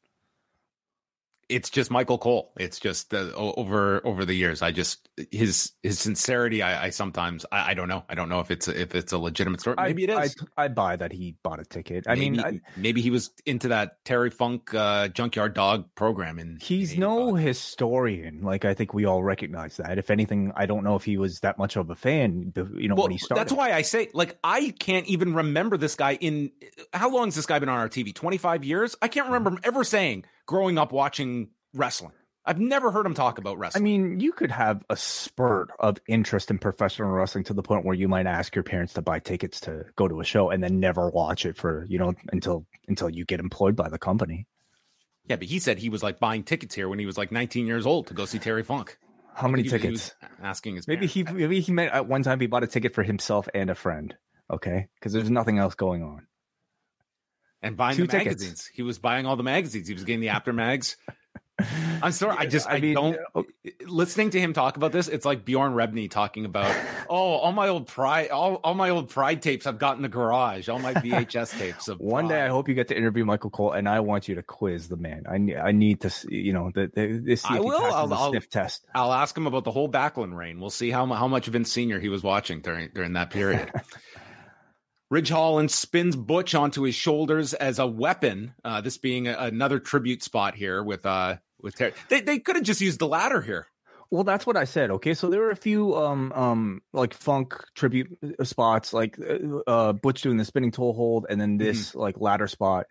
[1.48, 2.52] It's just Michael Cole.
[2.58, 4.62] It's just uh, over over the years.
[4.62, 6.62] I just his his sincerity.
[6.62, 8.04] I, I sometimes I, I, don't know.
[8.10, 9.76] I don't know if it's a, if it's a legitimate story.
[9.80, 10.36] Maybe I, it is.
[10.58, 12.06] I, I, buy that he bought a ticket.
[12.08, 16.40] I maybe, mean, maybe he was into that Terry Funk uh, Junkyard Dog program.
[16.40, 18.42] And he's no historian.
[18.42, 20.00] Like I think we all recognize that.
[20.00, 22.54] If anything, I don't know if he was that much of a fan.
[22.56, 23.42] You know, well, when he started.
[23.42, 26.16] That's why I say like I can't even remember this guy.
[26.16, 26.52] In
[26.92, 28.14] how long has this guy been on our TV?
[28.16, 28.96] Twenty five years.
[29.02, 32.14] I can't remember him ever saying growing up watching wrestling.
[32.48, 33.82] I've never heard him talk about wrestling.
[33.82, 37.86] I mean, you could have a spurt of interest in professional wrestling to the point
[37.86, 40.64] where you might ask your parents to buy tickets to go to a show and
[40.64, 44.46] then never watch it for, you know, until until you get employed by the company.
[45.28, 47.66] Yeah, but he said he was like buying tickets here when he was like 19
[47.66, 49.00] years old to go see Terry Funk.
[49.34, 50.14] How many he, tickets?
[50.22, 51.14] He asking his maybe parents.
[51.14, 53.76] he maybe he meant at one time he bought a ticket for himself and a
[53.76, 54.16] friend.
[54.52, 56.28] Okay, because there's nothing else going on.
[57.66, 58.42] And buying Two the tickets.
[58.42, 59.88] magazines, he was buying all the magazines.
[59.88, 60.98] He was getting the after mags.
[62.02, 62.36] I'm sorry.
[62.38, 63.18] I just I, I mean, don't
[63.66, 65.08] eh, listening to him talk about this.
[65.08, 66.76] It's like Bjorn Rebney talking about
[67.10, 70.10] oh all my old pride all, all my old pride tapes I've got in the
[70.10, 70.68] garage.
[70.68, 71.88] All my VHS tapes.
[71.88, 74.36] Of One day I hope you get to interview Michael Cole, and I want you
[74.36, 75.24] to quiz the man.
[75.30, 77.72] I need I need to you know the, the this I will.
[77.82, 78.86] I'll, I'll, sniff test.
[78.94, 80.60] I'll ask him about the whole Backlund reign.
[80.60, 83.72] We'll see how how much Vince Senior he was watching during during that period.
[85.10, 88.54] Ridge Holland spins Butch onto his shoulders as a weapon.
[88.64, 91.94] Uh, this being a, another tribute spot here with uh, with Terry.
[92.10, 93.68] They they could have just used the ladder here.
[94.12, 94.92] Well, that's what I said.
[94.92, 99.58] Okay, so there were a few um um like funk tribute uh, spots, like uh,
[99.68, 102.00] uh Butch doing the spinning toe hold, and then this mm-hmm.
[102.00, 102.88] like ladder spot,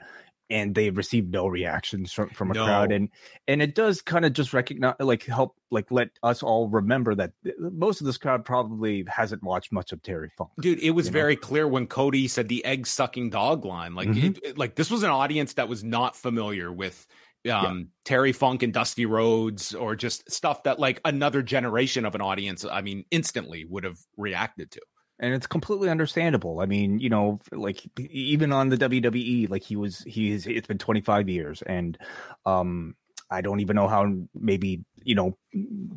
[0.51, 2.65] and they received no reactions from from a no.
[2.65, 3.09] crowd, and
[3.49, 7.33] and it does kind of just recognize like help like let us all remember that
[7.59, 10.51] most of this crowd probably hasn't watched much of Terry Funk.
[10.61, 11.41] Dude, it was very know?
[11.41, 13.95] clear when Cody said the egg sucking dog line.
[13.95, 14.39] Like mm-hmm.
[14.43, 17.07] it, like this was an audience that was not familiar with
[17.51, 17.83] um, yeah.
[18.05, 22.65] Terry Funk and Dusty Rhodes, or just stuff that like another generation of an audience,
[22.65, 24.81] I mean, instantly would have reacted to.
[25.21, 26.61] And it's completely understandable.
[26.61, 30.79] I mean, you know, like even on the WWE, like he was, he's, it's been
[30.79, 31.97] 25 years and,
[32.45, 32.97] um,
[33.31, 35.37] I don't even know how maybe you know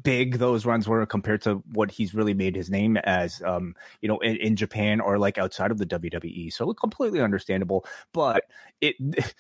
[0.04, 4.08] big those runs were compared to what he's really made his name as um you
[4.08, 8.44] know in, in, Japan or like outside of the WWE so completely understandable but
[8.82, 8.96] it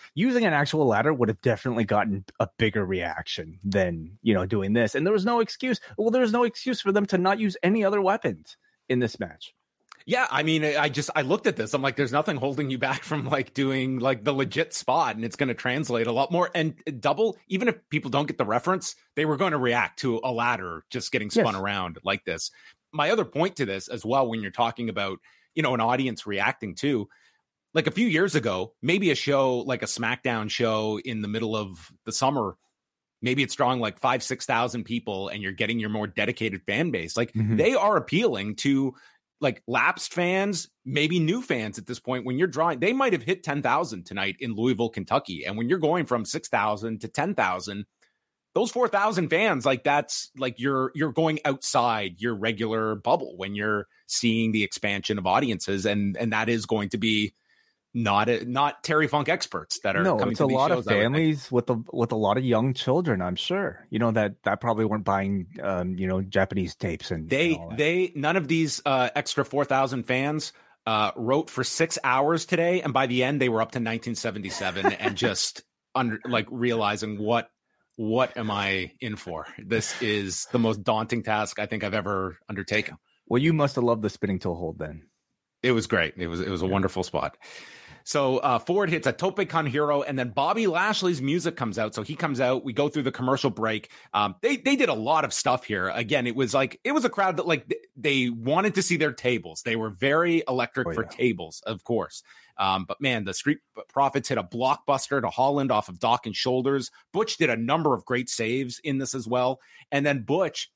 [0.15, 4.73] using an actual ladder would have definitely gotten a bigger reaction than you know doing
[4.73, 4.95] this.
[4.95, 7.57] And there was no excuse well there was no excuse for them to not use
[7.63, 8.57] any other weapons
[8.89, 9.53] in this match
[10.07, 11.73] yeah, I mean, I just I looked at this.
[11.73, 15.25] I'm like, there's nothing holding you back from like doing like the legit spot, and
[15.25, 16.49] it's going to translate a lot more.
[16.55, 20.21] And double, even if people don't get the reference, they were going to react to
[20.23, 21.55] a ladder just getting spun yes.
[21.55, 22.51] around like this.
[22.93, 25.19] my other point to this as well, when you're talking about
[25.55, 27.09] you know an audience reacting to,
[27.73, 31.55] like a few years ago, maybe a show like a SmackDown show in the middle
[31.55, 32.55] of the summer
[33.19, 36.91] maybe it's drawing like five six thousand people and you're getting your more dedicated fan
[36.91, 37.55] base like mm-hmm.
[37.55, 38.93] they are appealing to
[39.39, 43.23] like lapsed fans, maybe new fans at this point, when you're drawing, they might have
[43.23, 45.45] hit 10,000 tonight in Louisville, Kentucky.
[45.45, 47.85] And when you're going from 6,000 to 10,000,
[48.55, 53.85] those 4,000 fans, like that's like you're, you're going outside your regular bubble when you're
[54.07, 55.85] seeing the expansion of audiences.
[55.85, 57.35] And, and that is going to be,
[57.97, 61.51] not a, not Terry Funk experts that are no, coming it's a lot of families
[61.51, 63.23] with a with a lot of young children.
[63.23, 67.27] I'm sure you know that that probably weren't buying um, you know Japanese tapes and
[67.27, 70.53] they and they none of these uh, extra four thousand fans
[70.85, 74.93] uh, wrote for six hours today, and by the end they were up to 1977
[74.93, 75.63] and just
[75.95, 77.49] under like realizing what
[77.95, 79.47] what am I in for?
[79.57, 82.97] This is the most daunting task I think I've ever undertaken.
[83.25, 85.07] Well, you must have loved the spinning toe hold then.
[85.63, 86.13] It was great.
[86.17, 87.37] It was it was a wonderful spot.
[88.07, 91.93] So uh, Ford hits a tope con hilo, and then Bobby Lashley's music comes out.
[91.93, 92.63] So he comes out.
[92.63, 93.91] We go through the commercial break.
[94.13, 95.89] Um, they they did a lot of stuff here.
[95.89, 99.11] Again, it was like it was a crowd that like they wanted to see their
[99.11, 99.61] tables.
[99.63, 101.09] They were very electric oh, for yeah.
[101.09, 102.23] tables, of course.
[102.57, 103.57] Um, but man, the Street
[103.89, 106.91] Profits hit a blockbuster to Holland off of Dawkins' shoulders.
[107.11, 109.59] Butch did a number of great saves in this as well,
[109.91, 110.71] and then Butch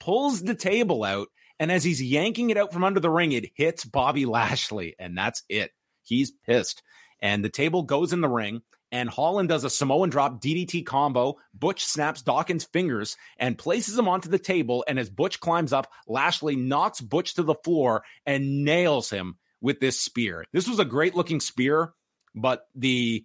[0.00, 1.28] pulls the table out.
[1.58, 5.16] And as he's yanking it out from under the ring, it hits Bobby Lashley, and
[5.16, 5.70] that's it.
[6.04, 6.82] He's pissed.
[7.20, 8.62] And the table goes in the ring,
[8.92, 11.36] and Holland does a Samoan drop DDT combo.
[11.52, 14.84] Butch snaps Dawkins' fingers and places him onto the table.
[14.86, 19.80] And as Butch climbs up, Lashley knocks Butch to the floor and nails him with
[19.80, 20.44] this spear.
[20.52, 21.92] This was a great looking spear,
[22.34, 23.24] but the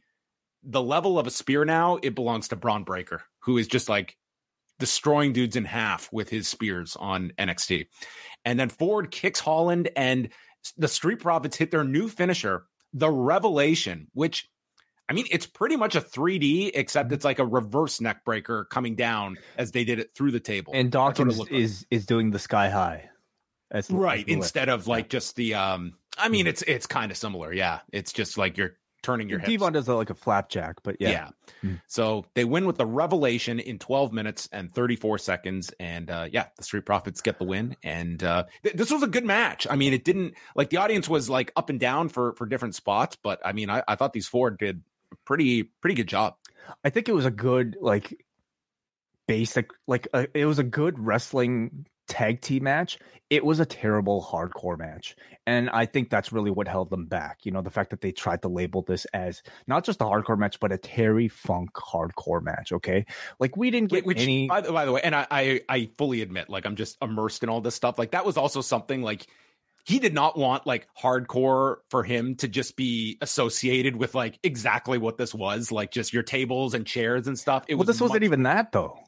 [0.64, 4.18] the level of a spear now it belongs to Bron Breakker, who is just like
[4.80, 7.88] destroying dudes in half with his spears on NXT.
[8.46, 10.30] And then Ford kicks Holland and
[10.78, 14.50] the Street Profits hit their new finisher, the Revelation, which
[15.10, 17.16] I mean, it's pretty much a 3D, except mm-hmm.
[17.16, 20.72] it's like a reverse neck breaker coming down as they did it through the table.
[20.76, 21.88] And Dawkins is like.
[21.90, 23.10] is doing the sky high.
[23.72, 24.28] That's right.
[24.28, 26.50] Instead of like just the um I mean mm-hmm.
[26.50, 27.52] it's it's kind of similar.
[27.52, 27.80] Yeah.
[27.92, 31.10] It's just like you're turning your Devon does like a flapjack, but yeah.
[31.10, 31.30] Yeah.
[31.64, 31.76] Mm-hmm.
[31.88, 35.72] So they win with the revelation in 12 minutes and 34 seconds.
[35.80, 37.76] And uh, yeah, the Street Profits get the win.
[37.84, 39.68] And uh, th- this was a good match.
[39.70, 42.76] I mean, it didn't like the audience was like up and down for for different
[42.76, 44.84] spots, but I mean, I, I thought these four did
[45.26, 46.36] pretty pretty good job.
[46.84, 48.26] I think it was a good like
[49.28, 54.22] basic like uh, it was a good wrestling tag team match, it was a terrible
[54.22, 55.16] hardcore match.
[55.46, 57.40] And I think that's really what held them back.
[57.44, 60.38] You know, the fact that they tried to label this as not just a hardcore
[60.38, 62.72] match, but a Terry Funk hardcore match.
[62.72, 63.06] Okay.
[63.40, 64.48] Like we didn't get Which, any.
[64.48, 67.44] By the, by the way, and I, I, I fully admit, like I'm just immersed
[67.44, 67.98] in all this stuff.
[67.98, 69.28] Like that was also something like
[69.86, 74.98] he did not want like hardcore for him to just be associated with like exactly
[74.98, 77.64] what this was, like just your tables and chairs and stuff.
[77.68, 79.00] It well, was this much- wasn't even that though.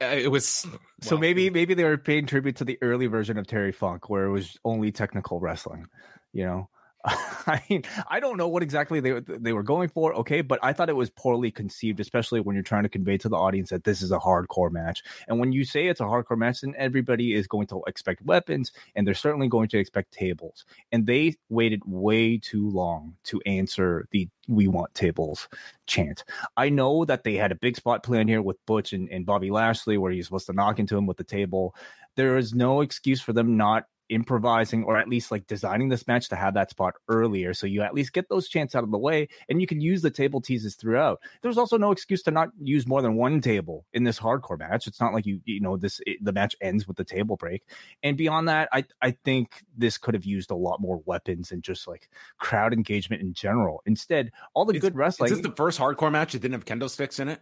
[0.00, 0.66] Uh, it was
[1.02, 4.24] so maybe maybe they were paying tribute to the early version of Terry Funk where
[4.24, 5.86] it was only technical wrestling,
[6.32, 6.68] you know.
[7.46, 10.14] I mean, I don't know what exactly they they were going for.
[10.14, 13.28] Okay, but I thought it was poorly conceived, especially when you're trying to convey to
[13.28, 15.02] the audience that this is a hardcore match.
[15.28, 18.72] And when you say it's a hardcore match, then everybody is going to expect weapons,
[18.94, 20.64] and they're certainly going to expect tables.
[20.92, 25.48] And they waited way too long to answer the "We want tables"
[25.86, 26.24] chant.
[26.56, 29.50] I know that they had a big spot planned here with Butch and, and Bobby
[29.50, 31.74] Lashley, where he's supposed to knock into him with the table.
[32.16, 36.28] There is no excuse for them not improvising or at least like designing this match
[36.28, 37.54] to have that spot earlier.
[37.54, 40.02] So you at least get those chants out of the way and you can use
[40.02, 41.20] the table teases throughout.
[41.42, 44.86] There's also no excuse to not use more than one table in this hardcore match.
[44.86, 47.62] It's not like you you know this it, the match ends with the table break.
[48.02, 51.62] And beyond that i i think this could have used a lot more weapons and
[51.62, 53.82] just like crowd engagement in general.
[53.86, 56.64] Instead all the is, good wrestling is this the first hardcore match that didn't have
[56.64, 57.40] kendo sticks in it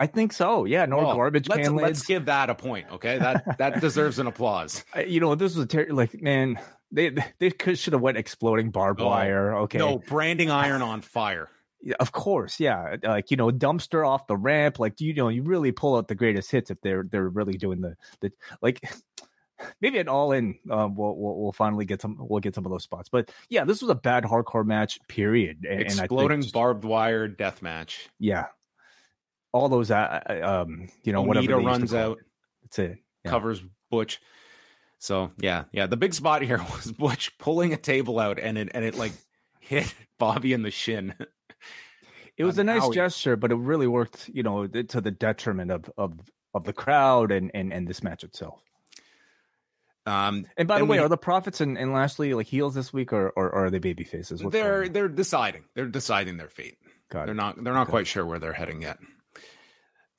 [0.00, 0.64] I think so.
[0.64, 1.86] Yeah, no well, garbage let's, can lids.
[1.86, 2.86] Let's give that a point.
[2.90, 4.82] Okay, that that deserves an applause.
[5.06, 6.58] You know, this was a ter- like man,
[6.90, 9.54] they they could should have went exploding barbed oh, wire.
[9.58, 11.50] Okay, no branding iron on fire.
[11.98, 12.96] Of course, yeah.
[13.02, 14.78] Like you know, dumpster off the ramp.
[14.78, 17.82] Like you know, you really pull out the greatest hits if they're they're really doing
[17.82, 18.32] the the
[18.62, 18.82] like.
[19.82, 22.16] Maybe an all in, um, we'll, we'll, we'll finally get some.
[22.18, 23.10] We'll get some of those spots.
[23.10, 24.98] But yeah, this was a bad hardcore match.
[25.06, 25.66] Period.
[25.68, 28.08] And, Exploding and barbed wire death match.
[28.18, 28.46] Yeah,
[29.52, 32.18] all those, uh, uh, um, you know, Onita whatever runs out.
[32.62, 32.98] That's it.
[33.24, 33.30] Yeah.
[33.30, 34.20] Covers Butch.
[34.98, 35.86] So yeah, yeah.
[35.86, 39.12] The big spot here was Butch pulling a table out, and it and it like
[39.60, 41.14] hit Bobby in the shin.
[42.36, 45.90] It was a nice gesture, but it really worked, you know, to the detriment of
[45.98, 46.12] of
[46.54, 48.62] of the crowd and and and this match itself.
[50.06, 52.92] Um, And by the way, we- are the Profits and, and Lashley like heels this
[52.92, 54.42] week, or, or, or are they baby faces?
[54.42, 55.64] What's they're they're deciding.
[55.74, 56.78] They're deciding their fate.
[57.10, 57.36] Got They're it.
[57.36, 57.90] not they're not Okay.
[57.90, 58.98] quite sure where they're heading yet.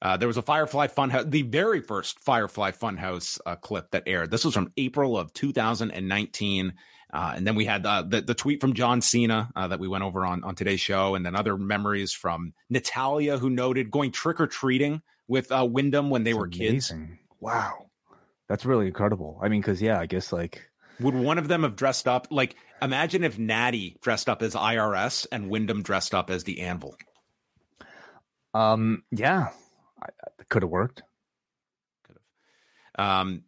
[0.02, 4.32] Uh, there was a Firefly Funhouse, the very first Firefly Funhouse uh, clip that aired.
[4.32, 6.74] This was from April of 2019,
[7.14, 9.88] uh, and then we had uh, the the tweet from John Cena uh, that we
[9.88, 14.12] went over on on today's show, and then other memories from Natalya, who noted going
[14.12, 16.94] trick or treating with uh, Windham when they It's were kids.
[17.40, 17.88] Wow,
[18.48, 19.40] that's really incredible.
[19.44, 20.68] I mean, because yeah, I guess like
[21.00, 22.56] Would one of them have dressed up like?
[22.82, 26.96] Imagine if Natty dressed up as IRS and Windham dressed up as the Anvil.
[28.56, 29.50] um yeah,
[30.50, 31.04] could have worked.
[32.04, 32.18] Could
[32.98, 33.06] have.
[33.22, 33.44] Um,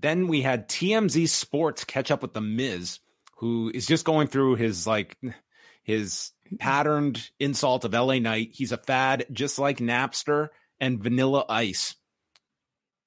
[0.00, 2.98] then we had TMZ Sports catch up with the Miz,
[3.36, 5.16] who is just going through his like
[5.82, 8.50] his patterned insult of LA Knight.
[8.52, 10.48] He's a fad, just like Napster
[10.80, 11.94] and Vanilla Ice.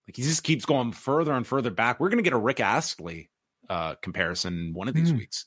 [0.07, 1.99] Like he just keeps going further and further back.
[1.99, 3.29] We're gonna get a Rick Astley
[3.69, 5.17] uh, comparison one of these Hmm.
[5.17, 5.45] weeks,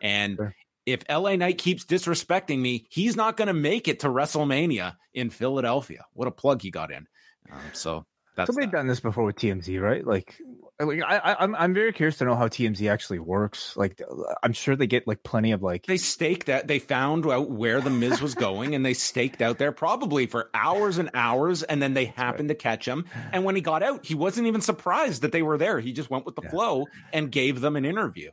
[0.00, 0.36] and.
[0.36, 0.54] Sure.
[0.92, 5.30] If LA Knight keeps disrespecting me, he's not going to make it to WrestleMania in
[5.30, 6.04] Philadelphia.
[6.14, 7.06] What a plug he got in.
[7.50, 8.72] Um, so that's Somebody that.
[8.76, 10.06] done this before with TMZ, right?
[10.06, 10.36] Like,
[10.80, 13.76] like I, I, I'm I'm very curious to know how TMZ actually works.
[13.76, 14.00] Like,
[14.44, 17.80] I'm sure they get like plenty of like they staked out they found out where
[17.80, 21.82] the miz was going and they staked out there probably for hours and hours and
[21.82, 25.22] then they happened to catch him and when he got out he wasn't even surprised
[25.22, 26.50] that they were there he just went with the Yeah.
[26.50, 28.30] flow and gave them an interview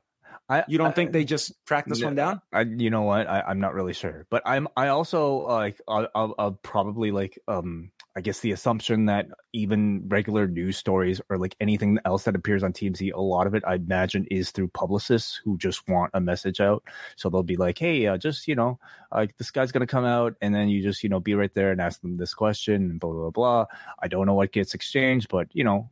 [0.47, 3.01] I, you don't I- think they just track this No, one down I, you know
[3.01, 3.27] what?
[3.27, 4.67] I, I'm not really sure, but I'm.
[4.77, 5.81] I also like.
[5.87, 7.39] I'll, I'll, I'll probably like.
[7.47, 7.91] Um.
[8.17, 12.63] I guess the assumption that even regular news stories or like anything else that appears
[12.63, 16.21] on TMZ, a lot of it I imagine is through publicists who just want a
[16.21, 16.85] message out.
[17.17, 18.79] So they'll be like, "Hey, uh, just you know,
[19.11, 21.71] like this guy's gonna come out," and then you just you know be right there
[21.71, 23.65] and ask them this question and blah blah blah.
[24.01, 25.89] I don't know what gets exchanged, but you know,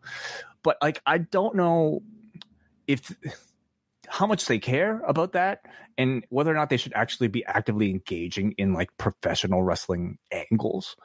[0.63, 2.03] but like I don't know
[2.87, 3.11] if
[4.07, 5.61] how much they care about that
[5.97, 10.95] and whether or not they should actually be actively engaging in like professional wrestling angles.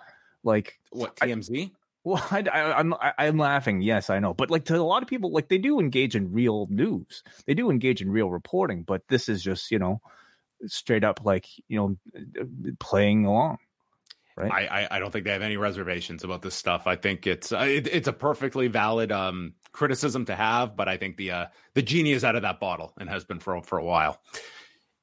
[0.44, 1.70] Like what I- tmz
[2.04, 3.82] well I, I, i'm I, i'm laughing.
[3.82, 4.34] Yes i know.
[4.34, 7.22] But like to a lot of people like they do engage in real news.
[7.46, 10.00] They do engage in real reporting but this is just you know
[10.66, 11.96] straight up like you know
[12.78, 13.58] playing along
[14.38, 16.86] right I, I I don't think they have any reservations about this stuff.
[16.86, 20.96] I think it's uh, it, it's a perfectly valid um, criticism to have, but I
[20.96, 23.78] think the uh, the genie is out of that bottle and has been for for
[23.78, 24.20] a while.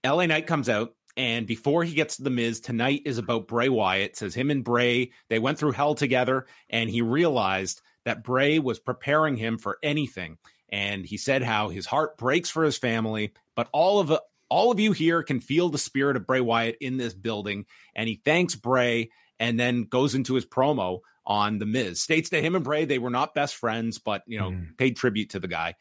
[0.05, 3.69] LA Knight comes out, and before he gets to the Miz, tonight is about Bray
[3.69, 4.15] Wyatt.
[4.15, 8.79] Says him and Bray they went through hell together, and he realized that Bray was
[8.79, 10.37] preparing him for anything.
[10.69, 14.17] And he said how his heart breaks for his family, but all of
[14.49, 17.65] all of you here can feel the spirit of Bray Wyatt in this building.
[17.95, 19.09] And he thanks Bray
[19.39, 22.01] and then goes into his promo on the Miz.
[22.01, 24.77] States that him and Bray they were not best friends, but you know Mhm.
[24.77, 25.75] paid tribute to the guy.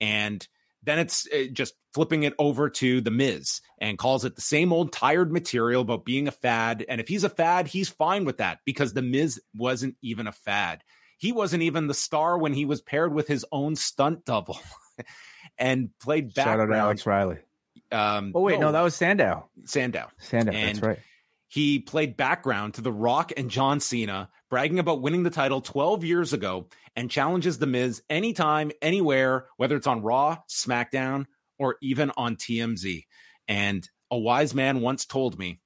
[0.00, 0.46] And
[0.82, 4.72] then it's uh, just flipping it over to the Miz and calls it the same
[4.72, 6.84] old tired material about being a fad.
[6.88, 10.32] And if he's a fad, he's fine with that because the Miz wasn't even a
[10.32, 10.82] fad.
[11.18, 14.58] He wasn't even the star when he was paired with his own stunt double
[15.58, 16.46] and played back.
[16.46, 17.38] shout out to alex riley
[17.92, 20.08] Um, oh wait no, that was sandow Sandow.
[20.18, 20.98] sandow that's right
[21.50, 26.04] He played background to The Rock and John Cena, bragging about winning the title 12
[26.04, 31.26] years ago and challenges The Miz anytime, anywhere, whether it's on Raw, SmackDown,
[31.58, 33.02] or even on TMZ.
[33.48, 35.60] And a wise man once told me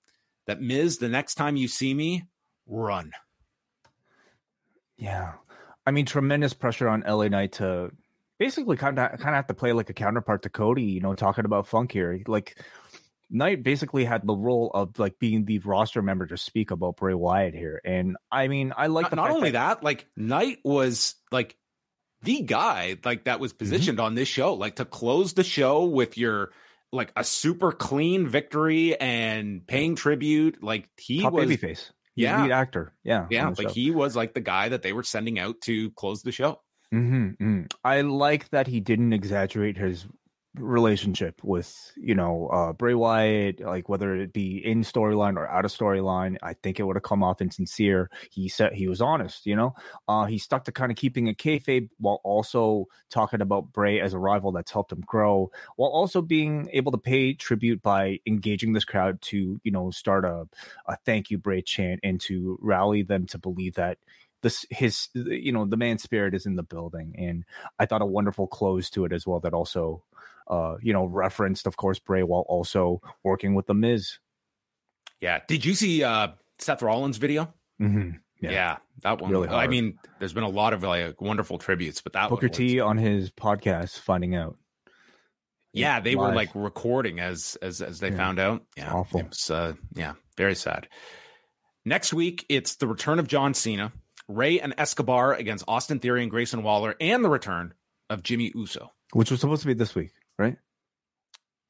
[0.46, 2.24] that Miz, the next time you see me,
[2.66, 3.12] run.
[4.96, 5.34] Yeah,
[5.86, 7.90] I mean, tremendous pressure on LA Knight to
[8.38, 10.84] basically kind of kind of have to play like a counterpart to Cody.
[10.84, 12.58] You know, talking about Funk here, like
[13.30, 17.14] Knight basically had the role of like being the roster member to speak about Bray
[17.14, 21.56] Wyatt here, and I mean, I like not not only that, like Knight was like
[22.22, 23.58] the guy like that was Mm-hmm.
[23.58, 26.52] positioned on this show, like to close the show with your
[26.92, 30.62] like a super clean victory and paying tribute.
[30.62, 32.42] Like he top was, babyface, Yeah.
[32.42, 33.74] lead actor, yeah, yeah, like show.
[33.74, 36.60] he was like the guy that they were sending out to close the show.
[36.92, 37.72] Mhm, mhm.
[37.82, 40.06] I like that he didn't exaggerate his
[40.56, 45.64] relationship with you know uh Bray Wyatt, like whether it be in storyline or out
[45.64, 46.36] of storyline.
[46.42, 48.10] I think it would have come off insincere.
[48.30, 49.74] He said he was honest, you know.
[50.06, 54.14] Uh he stuck to kind of keeping it kayfabe while also talking about Bray as
[54.14, 58.72] a rival that's helped him grow, while also being able to pay tribute by engaging
[58.72, 60.46] this crowd to you know start a
[60.86, 63.98] a thank you Bray chant and to rally them to believe that
[64.42, 67.44] this his you know the man spirit is in the building and
[67.78, 70.02] i thought a wonderful close to it as well that also
[70.48, 74.18] uh you know referenced of course bray while also working with the miz
[75.20, 75.40] Yeah.
[75.48, 76.28] Did you see uh
[76.58, 77.52] Seth Rollins' video?
[77.78, 79.30] hmm Yeah, that one.
[79.30, 82.78] Really I mean, there's been a lot of like wonderful tributes, but that Booker T
[82.80, 84.56] on his podcast finding out.
[85.72, 88.16] Yeah, they were like recording as as as they Yeah.
[88.16, 88.62] found out.
[88.76, 89.20] Yeah, awful.
[89.20, 90.88] It was, uh, yeah, very sad.
[91.84, 93.92] Next week, it's the return of John Cena,
[94.28, 97.74] Rey and Escobar against Austin Theory and Grayson Waller, and the return
[98.08, 98.92] of Jimmy Uso.
[99.12, 100.56] which was supposed to be this week, right?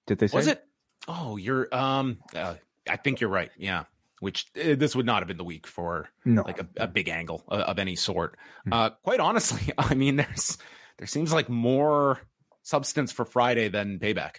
[0.07, 0.37] Did they say?
[0.37, 0.65] Was it?
[1.09, 1.75] Oh, you're.
[1.75, 2.55] Um, uh,
[2.89, 3.51] I think you're right.
[3.59, 3.85] Yeah.
[4.21, 6.43] Which uh, this would not have been the week for No.
[6.43, 8.37] like a, a big angle of, of any sort.
[8.65, 8.73] Hmm.
[8.73, 10.59] Uh, quite honestly, I mean, there's
[10.99, 12.21] there seems like more
[12.63, 14.37] substance for Friday than payback.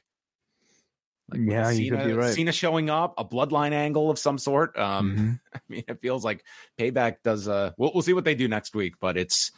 [1.29, 2.33] Like Yeah, you Cena, could be right.
[2.33, 4.77] Cena showing up, a bloodline angle of some sort.
[4.77, 5.39] Um, Mhm.
[5.55, 6.43] I mean, it feels like
[6.79, 7.47] payback does.
[7.47, 9.51] Uh, we'll we'll see what they do next week, but it's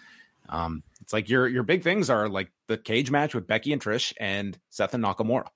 [0.50, 3.82] um, it's like your your big things are like the cage match with Becky and
[3.82, 5.48] Trish and Seth and Nakamura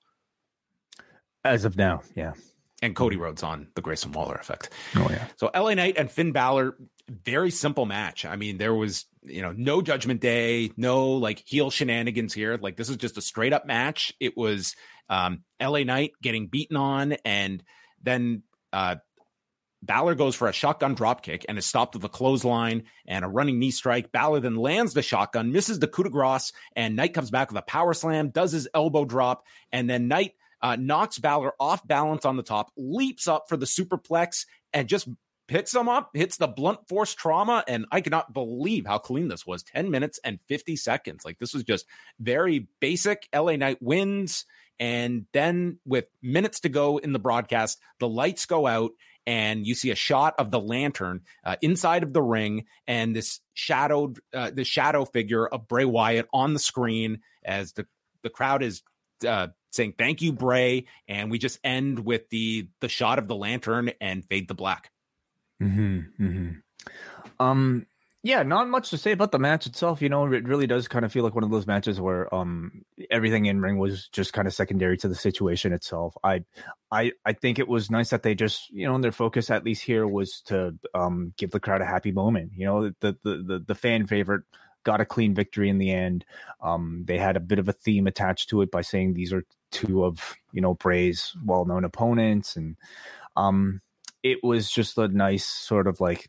[1.44, 2.32] As of now, yeah.
[2.80, 4.70] and Cody Rhodes on the Grayson Waller effect.
[4.96, 5.26] Oh yeah.
[5.36, 8.24] So LA Knight and Finn Balor, very simple match.
[8.24, 12.56] I mean, there was, you know, no judgment day, no like heel shenanigans here.
[12.56, 14.14] Like this is just a straight up match.
[14.20, 14.74] It was
[15.10, 17.62] um LA Knight getting beaten on and
[18.02, 18.42] then
[18.72, 18.96] uh
[19.82, 23.58] Balor goes for a shotgun dropkick and is stopped with a clothesline and a running
[23.58, 24.12] knee strike.
[24.12, 27.58] Balor then lands the shotgun, misses the coup de grace, and Knight comes back with
[27.58, 32.24] a power slam, does his elbow drop, and then Knight uh, knocks Balor off balance
[32.24, 35.08] on the top, leaps up for the superplex, and just
[35.48, 37.64] picks him up, hits the blunt force trauma.
[37.66, 41.24] And I cannot believe how clean this was 10 minutes and 50 seconds.
[41.24, 41.86] Like this was just
[42.18, 43.28] very basic.
[43.34, 44.46] LA Knight wins.
[44.78, 48.92] And then with minutes to go in the broadcast, the lights go out
[49.26, 53.40] and you see a shot of the lantern uh, inside of the ring and this
[53.54, 57.86] shadowed uh, the shadow figure of Bray Wyatt on the screen as the
[58.22, 58.82] the crowd is
[59.26, 63.36] uh, saying thank you Bray and we just end with the the shot of the
[63.36, 64.90] lantern and fade to black.
[65.60, 66.50] hmm hmm
[67.38, 67.86] Um,
[68.24, 70.00] yeah, not much to say about the match itself.
[70.00, 72.84] You know, it really does kind of feel like one of those matches where um
[73.10, 76.16] everything in ring was just kind of secondary to the situation itself.
[76.22, 76.44] I,
[76.90, 79.82] I, I think it was nice that they just you know their focus at least
[79.82, 82.52] here was to um give the crowd a happy moment.
[82.54, 84.42] You know, the the the, the fan favorite
[84.84, 86.24] got a clean victory in the end.
[86.60, 89.44] Um, they had a bit of a theme attached to it by saying these are
[89.72, 92.76] two of you know Bray's well known opponents and
[93.36, 93.80] um
[94.22, 96.28] it was just a nice sort of like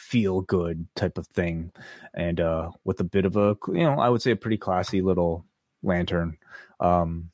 [0.00, 1.70] feel good type of thing
[2.14, 5.02] and uh with a bit of a you know i would say a pretty classy
[5.02, 5.44] little
[5.82, 6.36] lantern
[6.80, 7.30] um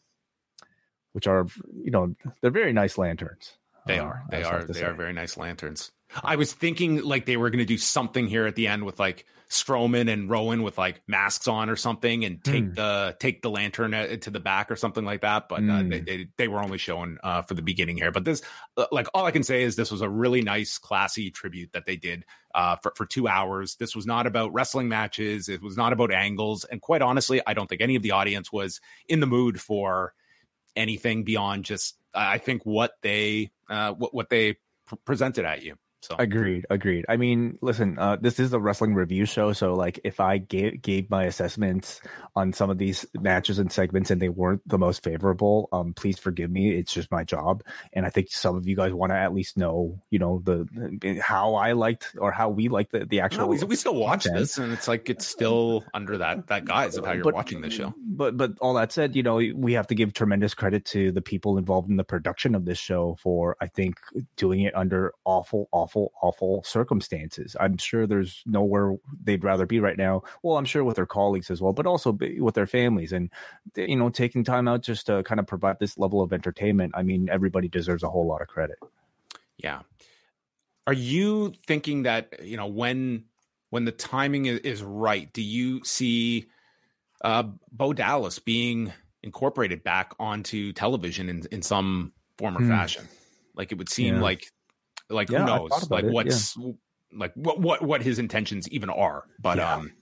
[1.13, 1.47] which are
[1.83, 3.57] you know they're very nice lanterns
[3.87, 4.25] They uh, are.
[4.31, 4.65] They are.
[4.65, 4.85] They say.
[4.85, 5.93] are very nice lanterns.
[6.23, 8.99] I was thinking like they were going to do something here at the end with
[8.99, 12.75] like Strowman and Rowan with like masks on or something, and take Hmm.
[12.75, 15.49] the take the lantern uh, to the back or something like that.
[15.49, 15.89] But uh, Hmm.
[15.89, 18.11] they, they they were only showing uh, for the beginning here.
[18.11, 18.43] But this,
[18.77, 21.87] uh, like, all I can say is this was a really nice, classy tribute that
[21.87, 22.25] they did
[22.57, 23.77] uh, for for two hours.
[23.77, 25.49] This was not about wrestling matches.
[25.49, 28.51] It was not about angles, and quite honestly, I don't think any of the audience
[28.51, 30.13] was in the mood for
[30.75, 34.57] anything beyond just I think what they uh, what what they
[34.87, 35.77] pr- presented at you.
[36.03, 37.05] So Agreed, agreed.
[37.09, 40.81] I mean, listen, uh, this is a wrestling review show, so like if I gave
[40.83, 42.01] gave my assessments
[42.37, 46.19] on some of these matches and segments and they weren't the most favorable, um, please
[46.19, 46.77] forgive me.
[46.77, 49.57] It's just my job, and I think some of you guys want to at least
[49.57, 53.41] know, you know, the how I liked or how we liked the, the actual.
[53.41, 54.39] no, we, we still watch content.
[54.39, 57.63] this, and it's like it's still under that that guise of how you're But- watching
[57.63, 57.95] this show.
[57.99, 61.21] But but all that said, you know, we have to give tremendous credit to the
[61.23, 63.97] people involved in the production of this show for I think
[64.37, 67.55] doing it under awful, awful, awful awful circumstances.
[67.61, 70.23] I'm sure there's nowhere they'd rather be right now.
[70.43, 73.31] Well, I'm sure with their colleagues as well, but also with their families and
[73.77, 76.93] you know, taking time out just to kind of provide this level of entertainment.
[76.97, 78.79] I mean, everybody deserves a whole lot of credit.
[79.59, 79.83] Yeah.
[80.87, 83.25] Are you thinking that you know when
[83.71, 85.33] when the timing is, is right?
[85.33, 86.47] Do you see
[87.23, 92.71] uh, Bo Dallas being incorporated back onto television in in some form or Hmm.
[92.71, 93.09] fashion?
[93.55, 94.21] Like it would seem Yeah.
[94.21, 94.51] like
[95.11, 95.91] like Yeah, who knows?
[95.91, 96.57] Like it, what's
[97.13, 99.25] like what what what his intentions even are?
[99.41, 99.75] But Yeah.
[99.77, 99.93] um,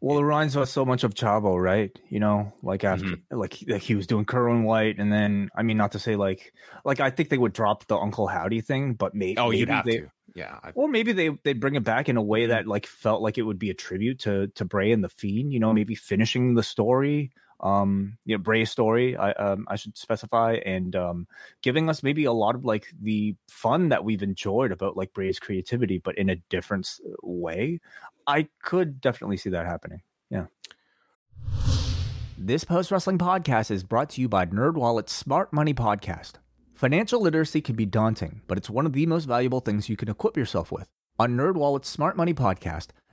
[0.00, 1.90] Well, it reminds us so much of Chavo, right?
[2.10, 3.36] You know, like after Mm-hmm.
[3.38, 6.52] like, like he was doing Kerwin White, and then I mean, not to say like
[6.84, 9.68] like I think they would drop the Uncle Howdy thing, but may, oh, maybe you'd
[9.70, 10.10] have they, to.
[10.34, 10.58] Yeah.
[10.62, 13.38] I- Or maybe they they bring it back in a way that like felt like
[13.38, 15.52] it would be a tribute to to Bray and the Fiend.
[15.52, 17.32] You know, maybe finishing the story,
[17.62, 19.16] um, you know, Bray's story.
[19.16, 21.26] I um I should specify and um
[21.62, 25.38] giving us maybe a lot of like the fun that we've enjoyed about like Bray's
[25.38, 26.88] creativity, but in a different
[27.22, 27.80] way.
[28.26, 30.02] I could definitely see that happening.
[30.30, 30.46] Yeah.
[32.38, 36.32] This post wrestling podcast is brought to you by NerdWallet's Smart Money Podcast.
[36.74, 40.08] Financial literacy can be daunting, but it's one of the most valuable things you can
[40.08, 40.88] equip yourself with.
[41.18, 42.88] On NerdWallet's Smart Money podcast,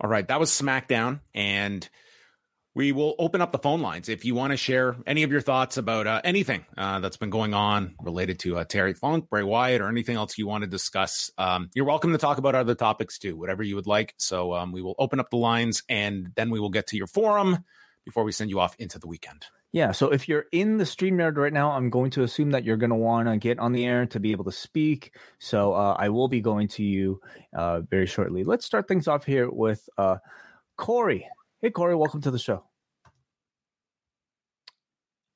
[0.00, 1.88] All right, that was SmackDown, and
[2.72, 5.40] we will open up the phone lines if you want to share any of your
[5.40, 9.42] thoughts about uh, anything uh, that's been going on related to uh, Terry Funk, Bray
[9.42, 11.32] Wyatt, or anything else you want to discuss.
[11.36, 14.14] Um, you're welcome to talk about other topics too, whatever you would like.
[14.18, 17.08] So um, we will open up the lines, and then we will get to your
[17.08, 17.64] forum
[18.04, 19.46] before we send you off into the weekend.
[19.70, 22.78] Yeah, so if you're in the StreamYard right now, I'm going to assume that you're
[22.78, 25.14] going to want to get on the air to be able to speak.
[25.38, 27.20] So uh, I will be going to you
[27.54, 28.44] uh, very shortly.
[28.44, 30.16] Let's start things off here with uh,
[30.78, 31.28] Corey.
[31.60, 32.64] Hey, Corey, welcome to the show.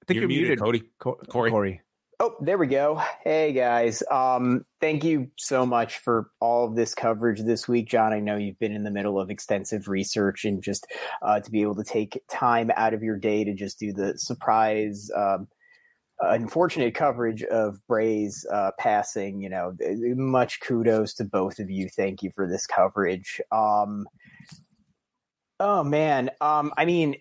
[0.03, 0.83] I think you're, you're muted, muted, Cody.
[0.99, 1.51] Co- Corey.
[1.51, 1.81] Corey.
[2.25, 3.03] Oh, there we go.
[3.25, 4.01] Hey guys.
[4.09, 8.13] Um, thank you so much for all of this coverage this week, John.
[8.13, 10.87] I know you've been in the middle of extensive research and just
[11.23, 14.17] uh, to be able to take time out of your day to just do the
[14.17, 15.49] surprise, um,
[16.21, 19.41] unfortunate coverage of Bray's uh, passing.
[19.41, 19.77] You know,
[20.15, 21.89] much kudos to both of you.
[21.89, 23.41] Thank you for this coverage.
[23.51, 24.07] Um,
[25.65, 27.19] Oh man, um, I mean,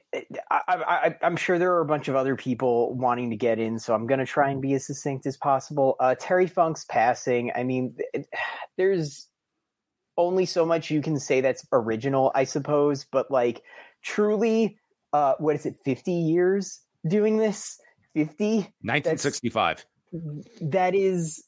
[0.49, 3.93] I, am sure there are a bunch of other people wanting to get in, so
[3.93, 5.95] I'm going to try and be as succinct as possible.
[5.99, 7.51] Uh, Terry Funk's passing.
[7.55, 8.25] I mean, it,
[8.77, 9.27] there's
[10.17, 13.61] only so much you can say that's original, I suppose, but like,
[14.01, 14.79] truly,
[15.13, 15.75] uh, what is it?
[15.85, 17.79] 50 years doing this?
[18.15, 18.55] 50?
[18.81, 19.85] 1965.
[20.61, 21.43] That is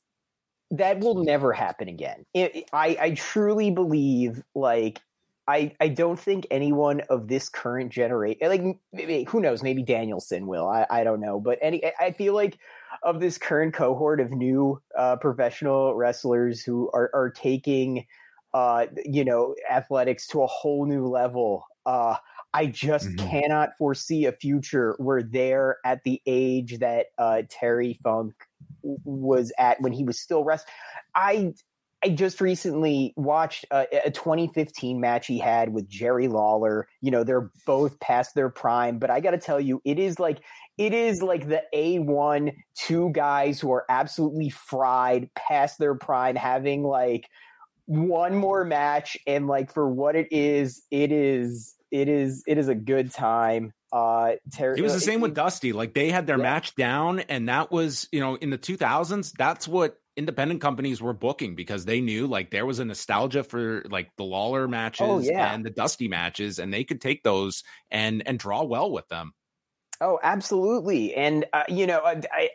[0.69, 2.23] that will never happen again.
[2.35, 5.01] It, I, I truly believe like
[5.47, 8.63] I, I don't think anyone of this current generation, like
[8.93, 10.67] maybe, who knows, maybe Danielson will.
[10.67, 12.57] I, I don't know, but any I feel like
[13.01, 18.05] of this current cohort of new uh, professional wrestlers who are are taking,
[18.53, 21.65] uh, you know, athletics to a whole new level.
[21.85, 22.15] Uh,
[22.53, 23.27] I just mm-hmm.
[23.27, 28.33] cannot foresee a future where they're at the age that uh, Terry Funk
[28.81, 30.67] was at when he was still rest.
[31.15, 31.53] I
[32.03, 36.87] I just recently watched a, a, 2015 match he had with Jerry Lawler.
[37.01, 40.19] You know, they're both past their prime, but I got to tell you, it is
[40.19, 40.39] like
[40.77, 46.83] it is like the A1 two guys who are absolutely fried past their prime having
[46.83, 47.29] like
[47.85, 52.67] one more match and like for what it is, it is it is it is
[52.67, 53.71] a good time.
[53.93, 55.71] Uh, Ter- it was the same it, with Dusty.
[55.71, 56.43] Like they had their yeah.
[56.43, 59.31] match down, and that was you know in the 2000s.
[59.37, 63.83] That's what independent companies were booking because they knew like there was a nostalgia for
[63.89, 65.53] like the Lawler matches oh, yeah.
[65.53, 69.33] and the Dusty matches, and they could take those and and draw well with them.
[70.01, 72.49] Oh, absolutely, and uh, you know, I, I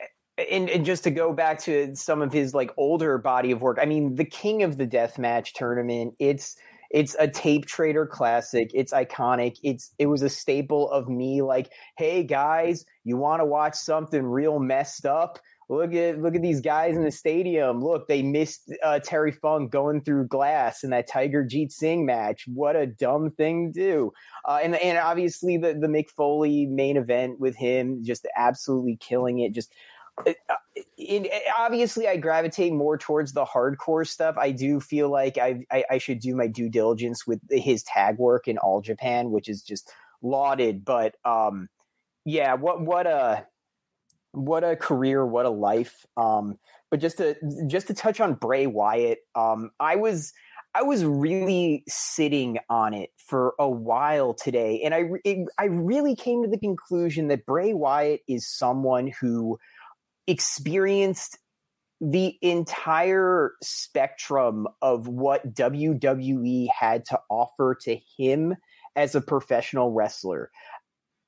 [0.50, 3.78] and, and, just to go back to some of his like older body of work,
[3.80, 6.56] I mean, the King of the Death Match tournament, it's
[6.90, 8.70] it's a tape trader classic.
[8.72, 9.56] It's iconic.
[9.62, 14.24] It's it was a staple of me like, hey guys, you want to watch something
[14.24, 15.38] real messed up?
[15.68, 17.82] Look at look at these guys in the stadium.
[17.82, 22.44] Look, they missed uh, Terry Funk going through glass in that Tiger Jeet Singh match.
[22.46, 24.12] What a dumb thing to do.
[24.44, 29.40] Uh, and and obviously the the Mick Foley main event with him just absolutely killing
[29.40, 29.52] it.
[29.52, 29.72] Just
[30.26, 30.54] it, uh,
[30.96, 34.36] it, obviously I gravitate more towards the hardcore stuff.
[34.38, 38.18] I do feel like I, I, I should do my due diligence with his tag
[38.18, 39.92] work in All Japan, which is just
[40.22, 40.84] lauded.
[40.84, 41.68] But um,
[42.24, 43.46] yeah, what what a
[44.32, 46.06] what a career, what a life.
[46.16, 46.58] Um,
[46.90, 50.32] but just to just to touch on Bray Wyatt, um, I was
[50.74, 56.14] I was really sitting on it for a while today, and I it, I really
[56.14, 59.58] came to the conclusion that Bray Wyatt is someone who
[60.26, 61.38] experienced
[62.00, 68.54] the entire spectrum of what WWE had to offer to him
[68.94, 70.50] as a professional wrestler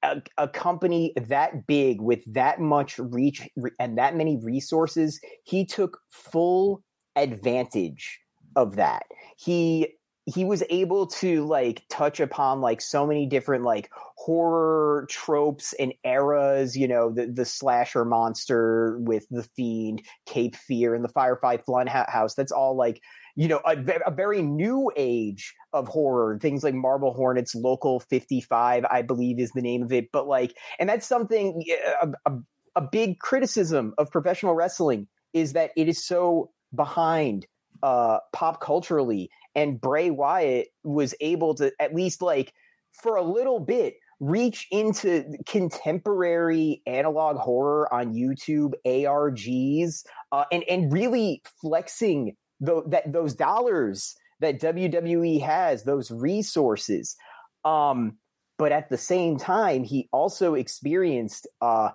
[0.03, 3.49] a, a, company that big with that much reach
[3.79, 6.83] and that many resources, he took full
[7.17, 8.21] advantage
[8.57, 9.03] of that.
[9.37, 9.95] He
[10.27, 15.95] he was able to like touch upon like so many different like horror tropes and
[16.05, 21.57] eras you know the the slasher monster with the fiend cape fear and the firefly
[21.57, 23.03] funhouse that's all like
[23.37, 23.77] you know a,
[24.07, 29.51] a, very new age of horror things like marble hornets local 55 i believe is
[29.53, 31.63] the name of it but like and that's something
[32.03, 32.33] a, a,
[32.77, 37.47] a big criticism of professional wrestling is that it is so behind
[37.83, 42.53] uh pop culturally and Bray Wyatt was able to at least like
[42.93, 50.93] for a little bit reach into contemporary analog horror on YouTube, ARGs, uh, and and
[50.93, 57.17] really flexing the, that those dollars that WWE has, those resources.
[57.65, 58.19] Um,
[58.59, 61.91] but at the same time, he also experienced uh,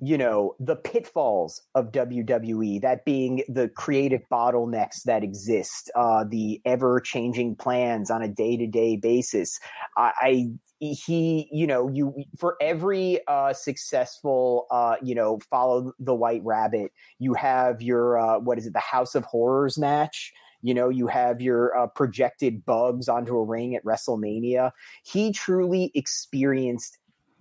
[0.00, 6.60] you know the pitfalls of WWE, that being the creative bottlenecks that exist, uh, the
[6.64, 9.58] ever changing plans on a day to day basis.
[9.96, 16.14] I, I he you know you for every uh successful uh you know follow the
[16.14, 20.74] white rabbit you have your uh what is it the house of horrors match you
[20.74, 24.70] know you have your uh, projected bugs onto a ring at wrestlemania
[25.04, 26.98] he truly experienced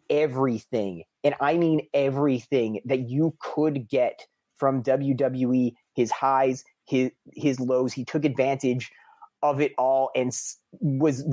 [0.10, 4.26] everything and I mean everything that you could get
[4.56, 7.92] from WWE, his highs, his his lows.
[7.92, 8.92] He took advantage
[9.44, 10.32] of it all and
[10.80, 11.26] was.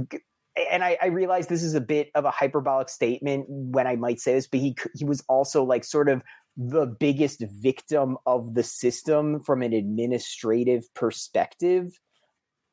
[0.71, 4.21] And I, I realize this is a bit of a hyperbolic statement when I might
[4.21, 6.23] say this, but he he was also like sort of
[6.57, 11.99] the biggest victim of the system from an administrative perspective.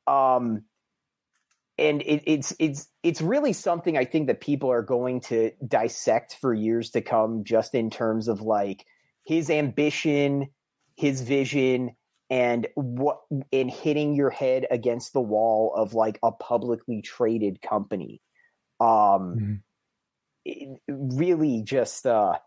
[0.06, 0.64] Um,
[1.78, 6.38] and it, it's it's it's really something I think that people are going to dissect
[6.40, 8.86] for years to come, just in terms of like
[9.26, 10.50] his ambition,
[10.96, 11.96] his vision,
[12.32, 13.20] and what
[13.52, 18.22] in hitting your head against the wall of like a publicly traded company.
[18.80, 19.62] Um,
[20.48, 21.08] mm-hmm.
[21.18, 22.38] really just uh,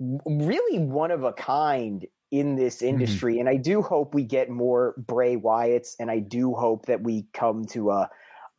[0.00, 2.88] really one of a kind in this mm-hmm.
[2.88, 3.34] industry.
[3.34, 3.40] Mm-hmm.
[3.40, 7.26] And I do hope we get more Bray Wyatts, and I do hope that we
[7.34, 8.10] come to a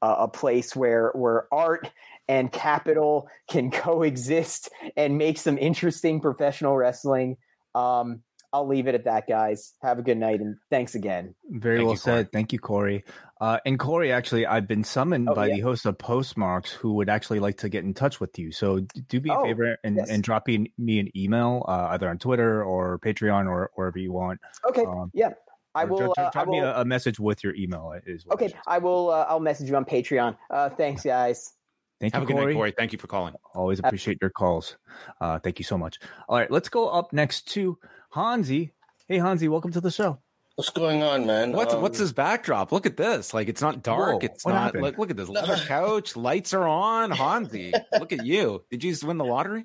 [0.04, 1.90] a place where where art
[2.28, 7.38] and capital can coexist and make some interesting professional wrestling.
[7.74, 8.22] Um,
[8.54, 9.74] I'll leave it at that, guys.
[9.82, 11.36] Have a good night and thanks again.
[11.50, 12.32] Very Thank well you, said.
[12.32, 13.06] Thank you, Corey.
[13.40, 15.56] Uh, and Corey, actually, I've been summoned oh, by yeah.
[15.56, 18.52] the host of Postmarks who would actually like to get in touch with you.
[18.52, 20.10] So do me a oh, favor and, yes.
[20.10, 24.12] and drop me, me an email, uh, either on Twitter or Patreon or wherever you
[24.12, 24.42] want.
[24.68, 24.84] Okay.
[24.84, 25.30] Um, yeah.
[25.74, 26.00] I will.
[26.00, 27.94] Drop, drop, uh, I will, me a, a, message with your email.
[28.06, 28.54] Is okay.
[28.68, 29.10] I, I will.
[29.10, 30.36] Uh, I'll message you on Patreon.
[30.50, 31.54] Uh, thanks, guys.
[32.02, 32.46] Thank Have you, a good Corey.
[32.48, 32.74] night, Corey.
[32.76, 33.36] Thank you for calling.
[33.54, 34.76] Always appreciate your calls.
[35.22, 36.00] Uh, thank you so much.
[36.28, 37.78] All right, let's go up next to
[38.12, 38.74] Hansi.
[39.08, 40.20] Hey, Hansi, welcome to the show.
[40.56, 41.54] What's going on, man?
[41.54, 42.74] What's um, what's this backdrop?
[42.74, 43.34] Look at this.
[43.34, 44.22] Like it's not dark.
[44.22, 44.76] Whoa, it's not.
[44.76, 46.18] Look, look at this leather couch.
[46.18, 47.12] Lights are on.
[47.12, 48.64] Hansi, look at you.
[48.70, 49.64] Did you just win the lottery?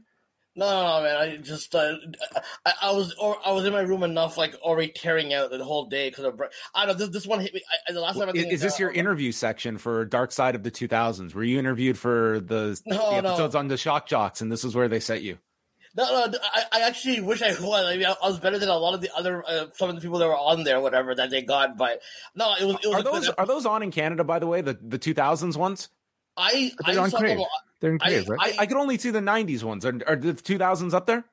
[0.54, 1.16] No, no, no man.
[1.16, 1.96] I just uh,
[2.64, 5.62] I, I, was or I was in my room enough, like already tearing out the
[5.62, 6.40] whole day because of.
[6.72, 7.04] I don't know.
[7.04, 7.62] This, this one hit me.
[7.88, 8.28] I, the last time.
[8.28, 11.34] I is, is this your interview section for Dark Side of the Two Thousands?
[11.34, 13.58] Were you interviewed for the, no, the episodes no.
[13.58, 15.36] on the Shock Jocks, and this is where they set you?
[15.96, 16.38] No, no.
[16.54, 17.86] I, I actually wish I was.
[17.86, 19.94] I mean, I, I was better than a lot of the other uh, some of
[19.94, 21.76] the people that were on there, whatever that they got.
[21.76, 22.02] But
[22.34, 22.76] no, it was.
[22.82, 24.24] It was are those are those on in Canada?
[24.24, 25.88] By the way, the the two thousands ones.
[26.36, 27.40] I I saw them,
[27.80, 28.54] they're in Crave, I, right?
[28.58, 29.84] I, I, could only see the '90s ones.
[29.84, 31.24] Are, are the 2000s up there?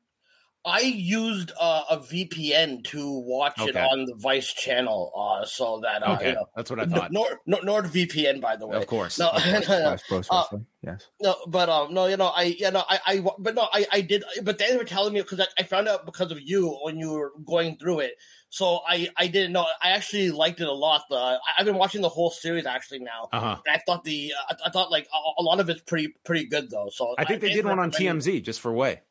[0.66, 3.72] I used uh, a VPN to watch okay.
[3.72, 6.86] it on the Vice channel, uh, so that uh, okay, you know, that's what I
[6.86, 7.12] thought.
[7.12, 9.20] Nord, Nord, NordVPN, by the way, of course.
[9.20, 10.28] No, of course.
[10.32, 10.46] uh,
[10.82, 11.08] yes.
[11.22, 14.02] No, but um, no, you know, I, you know, I, I, but no, I, I
[14.02, 16.98] did, but they were telling me because I, I found out because of you when
[16.98, 18.14] you were going through it.
[18.48, 19.66] So I, I didn't know.
[19.82, 21.02] I actually liked it a lot.
[21.10, 23.28] The I've been watching the whole series actually now.
[23.34, 23.58] Uh-huh.
[23.68, 26.70] I thought the I, I, thought like a, a, lot of it's pretty pretty good
[26.70, 26.90] though.
[26.94, 29.02] So I think I they did one on TMZ just for way.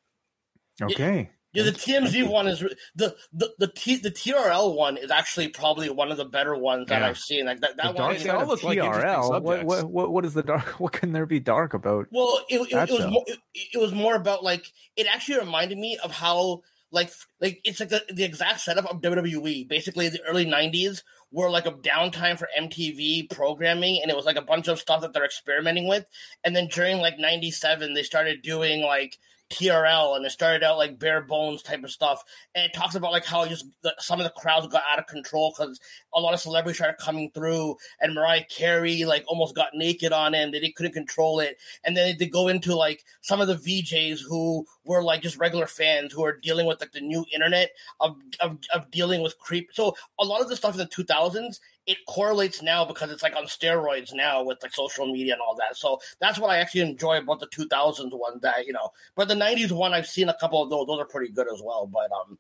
[0.81, 1.31] Okay.
[1.53, 2.61] Yeah, the TMZ one is
[2.95, 6.87] the the the, T, the TRL one is actually probably one of the better ones
[6.89, 7.01] yeah.
[7.01, 7.45] that I've seen.
[7.45, 8.17] Like that, that the one.
[8.17, 9.29] Dark all look TRL.
[9.29, 10.63] Like what, what, what what is the dark?
[10.83, 12.07] What can there be dark about?
[12.11, 13.39] Well, it, it, it was more, it,
[13.75, 17.91] it, was more about like it actually reminded me of how like like it's like
[17.91, 19.69] the, the exact setup of WWE.
[19.69, 24.37] Basically, the early '90s were like a downtime for MTV programming, and it was like
[24.37, 26.07] a bunch of stuff that they're experimenting with.
[26.45, 29.19] And then during like '97, they started doing like
[29.53, 32.25] TRL and it started out like bare bones type of stuff.
[32.55, 35.07] And it talks about like how just the, some of the crowds got out of
[35.07, 35.79] control because
[36.15, 40.35] a lot of celebrities started coming through and Mariah Carey like almost got naked on
[40.35, 41.59] it and they couldn't control it.
[41.85, 45.67] And then they go into like some of the VJs who were like just regular
[45.67, 49.71] fans who are dealing with like the new internet of, of, of dealing with creep.
[49.73, 53.35] So a lot of the stuff in the 2000s, it correlates now because it's like
[53.35, 55.77] on steroids now with like social media and all that.
[55.77, 59.35] So that's what I actually enjoy about the 2000s one that, you know, but the
[59.35, 60.87] 90s one, I've seen a couple of those.
[60.87, 61.87] Those are pretty good as well.
[61.87, 62.39] But um,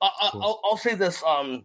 [0.00, 1.22] I, will I'll say this.
[1.22, 1.64] Um,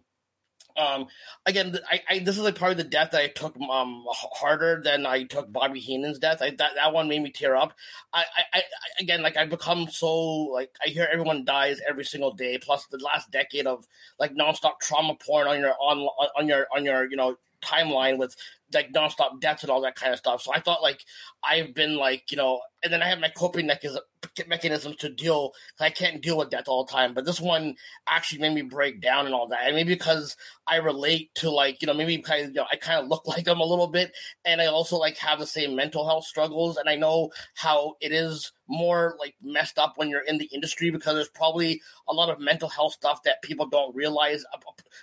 [0.78, 1.06] um,
[1.44, 5.06] again, I, I, this is like probably the death that I took um harder than
[5.06, 6.42] I took Bobby Heenan's death.
[6.42, 7.72] I, that that one made me tear up.
[8.12, 8.62] I, I,
[9.00, 12.58] again like I've become so like I hear everyone dies every single day.
[12.58, 13.86] Plus the last decade of
[14.18, 18.36] like nonstop trauma porn on your on on your on your you know timeline with
[18.72, 20.42] like nonstop deaths and all that kind of stuff.
[20.42, 21.04] So I thought like
[21.44, 24.02] I've been like you know, and then I have my coping mechanism
[24.48, 25.52] mechanisms to deal.
[25.80, 27.76] I can't deal with death all the time, but this one
[28.08, 29.66] actually made me break down and all that.
[29.66, 30.36] And maybe because
[30.66, 33.44] I relate to like you know maybe of, you know I kind of look like
[33.44, 34.12] them a little bit,
[34.44, 38.12] and I also like have the same mental health struggles, and I know how it
[38.12, 42.30] is more like messed up when you're in the industry because there's probably a lot
[42.30, 44.44] of mental health stuff that people don't realize.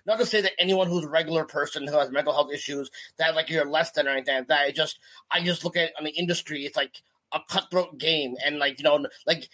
[0.05, 3.36] Not to say that anyone who's a regular person who has mental health issues that
[3.36, 4.61] like you're less than or anything like that.
[4.61, 4.99] I just
[5.31, 6.65] I just look at on the industry.
[6.65, 7.01] It's like
[7.31, 9.49] a cutthroat game, and like you know, like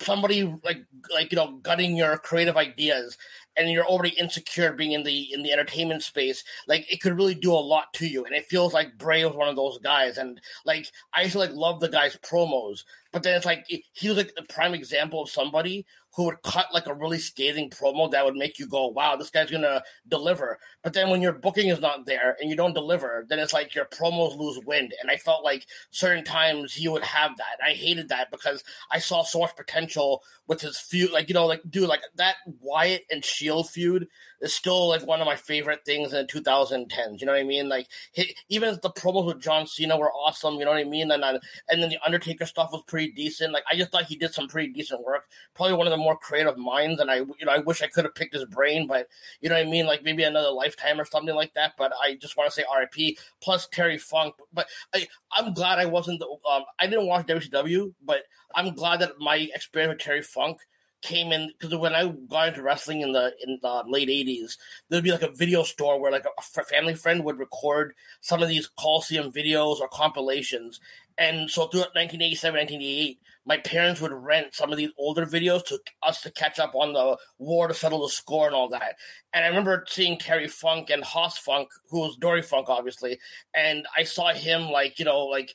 [0.00, 3.16] somebody like like you know gutting your creative ideas
[3.56, 7.34] and you're already insecure being in the in the entertainment space like it could really
[7.34, 10.18] do a lot to you and it feels like bray was one of those guys
[10.18, 12.84] and like i used to like love the guy's promos
[13.14, 15.86] but then it's like he was like the prime example of somebody
[16.16, 19.30] who would cut like a really scathing promo that would make you go, wow, this
[19.30, 20.58] guy's gonna deliver.
[20.82, 23.74] But then when your booking is not there and you don't deliver, then it's like
[23.74, 24.94] your promos lose wind.
[25.00, 27.58] And I felt like certain times he would have that.
[27.64, 28.62] I hated that because
[28.92, 31.10] I saw so much potential with his feud.
[31.10, 34.06] Like, you know, like, dude, like that Wyatt and Shield feud
[34.40, 37.20] is still like one of my favorite things in the 2010s.
[37.20, 37.68] You know what I mean?
[37.68, 40.54] Like, he, even the promos with John Cena were awesome.
[40.54, 41.10] You know what I mean?
[41.10, 43.52] And, and then the Undertaker stuff was pretty decent.
[43.52, 45.26] Like, I just thought he did some pretty decent work.
[45.54, 48.04] Probably one of the more creative minds, and I you know I wish I could
[48.04, 49.08] have picked his brain, but
[49.40, 51.72] you know what I mean, like maybe another lifetime or something like that.
[51.76, 54.34] But I just want to say RIP plus Terry Funk.
[54.52, 56.20] But I I'm glad I wasn't.
[56.20, 58.22] The, um, I didn't watch WCW, but
[58.54, 60.58] I'm glad that my experience with Terry Funk
[61.04, 64.56] came in because when I got into wrestling in the in the late '80s,
[64.88, 68.42] there'd be like a video store where like a, a family friend would record some
[68.42, 70.80] of these Coliseum videos or compilations,
[71.18, 75.78] and so throughout 1987, 1988, my parents would rent some of these older videos to
[76.02, 78.96] us to catch up on the war to settle the score and all that.
[79.32, 83.18] And I remember seeing Terry Funk and Hoss Funk, who was Dory Funk, obviously.
[83.54, 85.54] And I saw him like, you know, like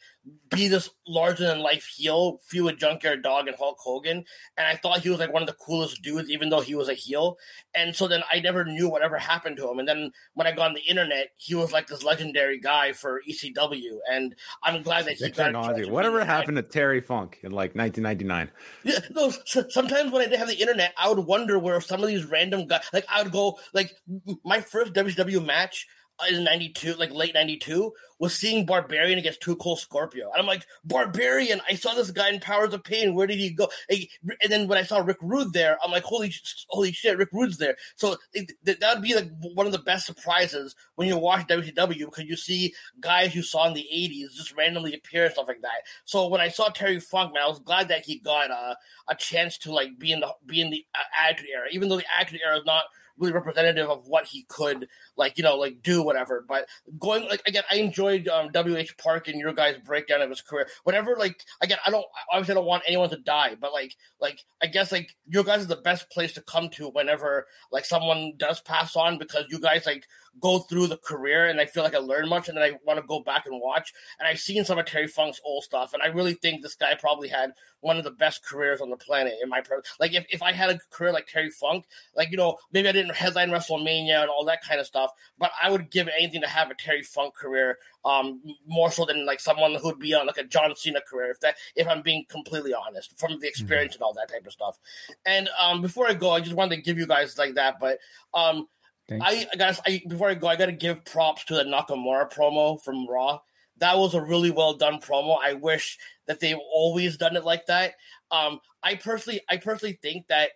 [0.50, 4.26] be this larger than life heel, feud with Junkyard Dog and Hulk Hogan.
[4.58, 6.90] And I thought he was like one of the coolest dudes, even though he was
[6.90, 7.38] a heel.
[7.74, 9.80] And so then I never knew whatever happened to him.
[9.80, 13.22] And then when I got on the internet, he was like this legendary guy for
[13.30, 14.00] ECW.
[14.12, 15.54] And I'm glad that he got
[15.90, 18.52] Whatever happened to Terry Funk in like 1999?
[18.84, 19.32] Yeah, no,
[19.70, 22.68] sometimes when I didn't have the internet, I would wonder where some of these random
[22.68, 23.96] guys, like I would go, like
[24.44, 25.88] my first WCW match
[26.30, 30.30] in 92, like late 92, was seeing Barbarian against Too Cold Scorpio.
[30.32, 33.16] And I'm like, Barbarian, I saw this guy in Powers of Pain.
[33.16, 33.70] Where did he go?
[33.90, 36.34] And then when I saw Rick Rude there, I'm like, holy,
[36.68, 37.78] holy shit, Rick Rude's there.
[37.96, 38.18] So
[38.64, 42.36] that would be like one of the best surprises when you watch WCW because you
[42.36, 45.84] see guys you saw in the 80s just randomly appear and stuff like that.
[46.04, 48.76] So when I saw Terry Funk, man, I was glad that he got uh,
[49.08, 51.98] a chance to like be in the be in the uh, Attitude Era, even though
[51.98, 52.84] the Attitude Era is not
[53.20, 56.44] really representative of what he could like you know like do whatever.
[56.48, 56.68] But
[57.00, 60.68] going like again i enjoyed um, wh park and your guys breakdown of his career.
[60.84, 64.40] Whatever like again i don't obviously I don't want anyone to die but like like
[64.62, 68.34] i guess like your guys are the best place to come to whenever like someone
[68.38, 70.06] does pass on because you guys like
[70.40, 73.00] go through the career and I feel like I learned much and then I want
[73.00, 73.94] to go back and watch.
[74.20, 76.96] And I've seen some of Terry Funk's old stuff and I really think this guy
[76.96, 80.26] probably had one of the best careers on the planet in my per- like if,
[80.30, 81.86] if I had a career like Terry Funk,
[82.16, 85.52] like you know, maybe I didn't headline WrestleMania and all that kind of stuff, but
[85.62, 89.40] I would give anything to have a Terry Funk career um more so than like
[89.40, 92.74] someone who'd be on like a John Cena career if that if I'm being completely
[92.74, 94.04] honest from the experience mm-hmm.
[94.04, 94.78] and all that type of stuff.
[95.26, 98.00] And um before I go, I just wanted to give you guys like that, but
[98.34, 98.68] um
[99.12, 102.32] I, I guess I before I go, I got to give props to the Nakamura
[102.32, 103.40] promo from Raw.
[103.78, 105.38] That was a really well done promo.
[105.42, 105.98] I wish
[106.28, 107.94] that they've always done it like that.
[108.30, 110.52] Um, I personally, I personally think that,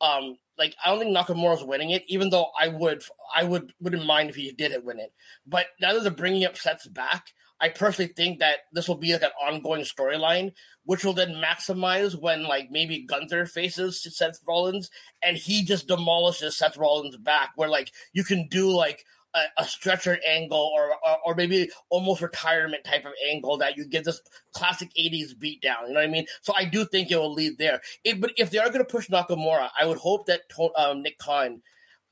[0.00, 3.02] um, like I don't think Nakamura's winning it, even though I would,
[3.34, 5.12] I would wouldn't mind if he did it win it.
[5.46, 9.12] But now that they're bringing up Seth's back, I personally think that this will be
[9.12, 10.52] like an ongoing storyline,
[10.84, 14.90] which will then maximize when like maybe Gunther faces Seth Rollins
[15.22, 19.04] and he just demolishes Seth Rollins back, where like you can do like
[19.34, 23.86] a, a stretcher angle or, or, or maybe almost retirement type of angle that you
[23.86, 24.20] get this
[24.52, 25.88] classic '80s beatdown.
[25.88, 26.26] You know what I mean?
[26.42, 27.80] So I do think it will lead there.
[28.04, 30.42] It, but if they are going to push Nakamura, I would hope that
[30.76, 31.62] um, Nick Khan.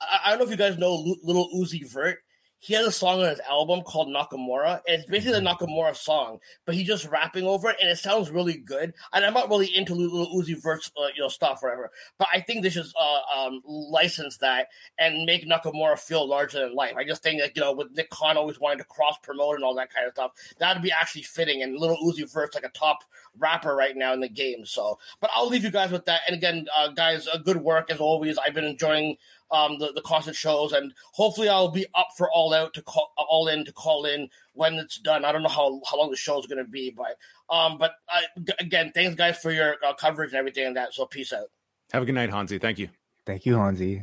[0.01, 2.19] I, I don't know if you guys know Little Uzi Vert
[2.65, 6.39] he has a song on his album called Nakamura, and it's basically the Nakamura song,
[6.65, 8.95] but he's just rapping over it, and it sounds really good.
[9.13, 11.91] And I'm not really into little Uzi Vert's, uh, you know, stuff, whatever.
[12.19, 16.75] But I think they should uh, um, license that and make Nakamura feel larger than
[16.75, 16.95] life.
[16.97, 19.65] I just think that you know, with Nick Khan always wanting to cross promote and
[19.65, 21.63] all that kind of stuff, that'd be actually fitting.
[21.63, 23.05] And little Uzi Vert's like a top
[23.39, 24.65] rapper right now in the game.
[24.65, 26.23] So, but I'll leave you guys with that.
[26.27, 28.39] And again, uh, guys, uh, good work as always.
[28.39, 29.19] I've been enjoying
[29.55, 33.13] um, the the constant shows, and hopefully I'll be up for all out to call
[33.17, 35.25] all in to call in when it's done.
[35.25, 37.17] I don't know how how long the show is going to be, but
[37.55, 38.25] um, but I,
[38.59, 40.95] again, thanks guys for your uh, coverage and everything and that.
[40.95, 41.47] So peace out.
[41.93, 42.59] Have a good night, Hansi.
[42.59, 42.89] Thank you.
[43.27, 44.03] Thank you, Hansi.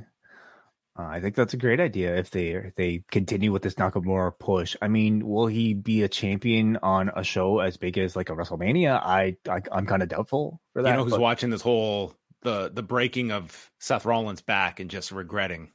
[0.97, 4.38] Uh, I think that's a great idea if they if they continue with this Nakamura
[4.38, 4.76] push.
[4.82, 8.34] I mean, will he be a champion on a show as big as like a
[8.34, 8.99] WrestleMania?
[9.02, 10.89] I, I am kind of doubtful for that.
[10.89, 14.89] You know who's but- watching this whole the the breaking of Seth Rollins back and
[14.89, 15.72] just regretting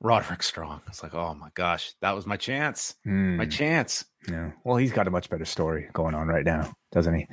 [0.00, 0.82] Roderick Strong.
[0.88, 2.94] It's like, oh my gosh, that was my chance.
[3.04, 3.36] Hmm.
[3.36, 4.04] My chance.
[4.28, 4.52] Yeah.
[4.64, 7.26] Well, he's got a much better story going on right now, doesn't he?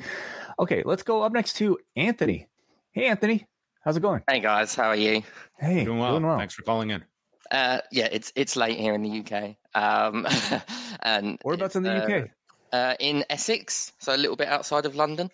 [0.60, 2.48] Okay, let's go up next to Anthony.
[2.92, 3.48] Hey, Anthony,
[3.84, 4.22] how's it going?
[4.30, 5.24] Hey guys, how are you?
[5.60, 6.12] Hey, Doing well.
[6.12, 6.38] Doing well.
[6.38, 7.04] Thanks for calling in.
[7.50, 9.56] Uh, yeah, it's it's late here in the UK.
[9.76, 10.26] Um,
[11.02, 12.30] and Whereabouts in the uh, UK?
[12.72, 15.30] Uh, in Essex, so a little bit outside of London.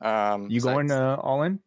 [0.00, 1.58] Um, You so going uh, all in?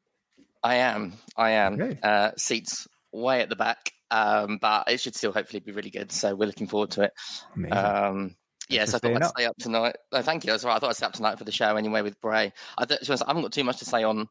[0.63, 1.13] I am.
[1.37, 1.81] I am.
[1.81, 1.99] Okay.
[2.01, 6.11] Uh, seats way at the back, um, but it should still hopefully be really good.
[6.11, 7.13] So we're looking forward to it.
[7.55, 7.77] Amazing.
[7.77, 8.35] Um,
[8.69, 9.31] yeah, so I thought I'd up.
[9.35, 9.95] stay up tonight.
[10.13, 10.51] No, thank you.
[10.51, 10.75] That's right.
[10.75, 12.53] I thought I'd stay up tonight for the show anyway with Bray.
[12.77, 14.27] I, don't- to be honest, I haven't got too much to say on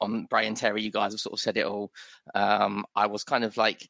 [0.00, 0.82] on Bray and Terry.
[0.82, 1.90] You guys have sort of said it all.
[2.34, 3.86] Um, I was kind of like,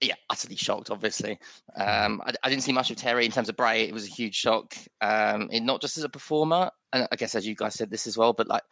[0.00, 0.90] yeah, utterly shocked.
[0.90, 1.38] Obviously,
[1.76, 3.84] um, I, I didn't see much of Terry in terms of Bray.
[3.84, 7.34] It was a huge shock, um, and not just as a performer, and I guess
[7.36, 8.32] as you guys said this as well.
[8.32, 8.62] But like,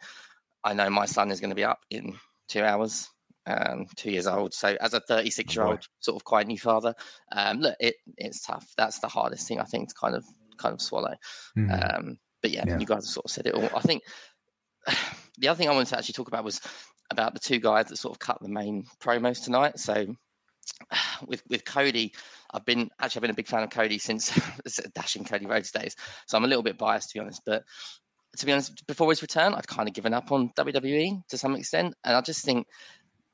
[0.65, 2.17] I know my son is going to be up in
[2.49, 3.07] two hours.
[3.47, 4.55] Um, two years old.
[4.55, 6.95] So as a 36 year old, sort of quite new father,
[7.31, 8.65] um, look, it it's tough.
[8.75, 10.25] That's the hardest thing I think to kind of
[10.57, 11.13] kind of swallow.
[11.55, 11.69] Mhm.
[11.97, 12.79] Um, but yeah, Yeah.
[12.79, 13.69] you guys have sort of said it all.
[13.75, 14.01] I think
[15.37, 16.59] the other thing I wanted to actually talk about was
[17.11, 19.77] about the two guys that sort of cut the main promos tonight.
[19.77, 20.07] So
[21.27, 22.13] with with Cody,
[22.51, 24.31] I've been actually I've been a big fan of Cody since
[24.95, 25.95] dashing Cody Rhodes days.
[26.27, 27.63] So I'm a little bit biased to be honest, but
[28.37, 31.55] to be honest, before his return, I'd kind of given up on WWE to some
[31.55, 32.67] extent, and I just think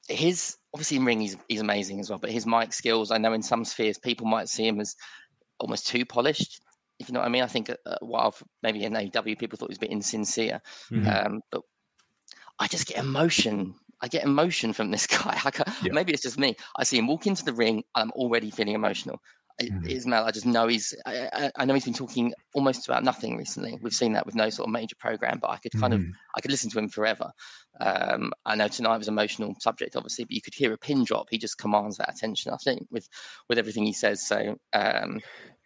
[0.08, 3.34] his obviously in ring he's he's amazing as well, but his mic skills, I know
[3.34, 4.95] in some spheres people might see him as
[5.60, 6.62] almost too polished.
[6.99, 9.58] If you know what I mean, I think a, a while maybe in AEW people
[9.58, 11.26] thought he was a bit insincere, Mhm.
[11.26, 11.62] um, but
[12.60, 13.76] I just get emotion.
[14.04, 15.39] I get emotion from this guy.
[15.45, 15.93] I ca- Yeah.
[15.93, 16.56] Maybe it's just me.
[16.76, 19.22] I see him walk into the ring, I'm already feeling emotional.
[19.60, 19.89] It- Mhm.
[19.89, 20.93] It's I just know he's.
[21.06, 23.78] I, I- know he's been talking almost about nothing recently.
[23.82, 26.12] We've seen that with no sort of major program, but I could kind of Mhm.
[26.36, 27.32] I could listen to him forever.
[27.80, 31.04] Um, I know tonight was an emotional subject, obviously, but you could hear a pin
[31.04, 31.28] drop.
[31.32, 33.08] He just commands that attention, I think, with
[33.49, 34.26] with everything he says.
[34.28, 35.22] So um,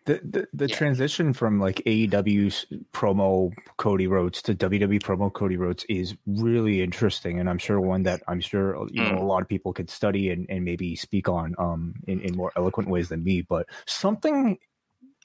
[0.06, 0.76] The the, the Yeah.
[0.76, 7.39] transition from like AEW's promo Cody Rhodes to WWE promo Cody Rhodes is really interesting,
[7.39, 9.22] and I'm sure one that I'm sure you know Mm.
[9.22, 12.51] a lot of people could study and, and maybe speak on um in, in more
[12.56, 13.41] eloquent ways than me.
[13.41, 14.60] But something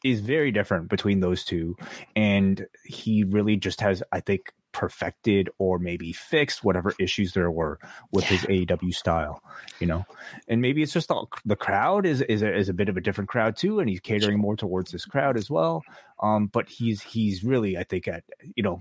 [0.03, 1.77] is very different between those two,
[2.17, 7.79] and he really just has, I think, perfected or maybe fixed whatever issues there were
[8.13, 9.43] with his AEW style,
[9.79, 10.05] you know.
[10.49, 13.01] And maybe it's just the, the crowd is is a, is a bit of a
[13.01, 15.83] different crowd too, and he's catering more towards this crowd as well.
[16.23, 18.81] Um, but he's he's really, I think, at you know,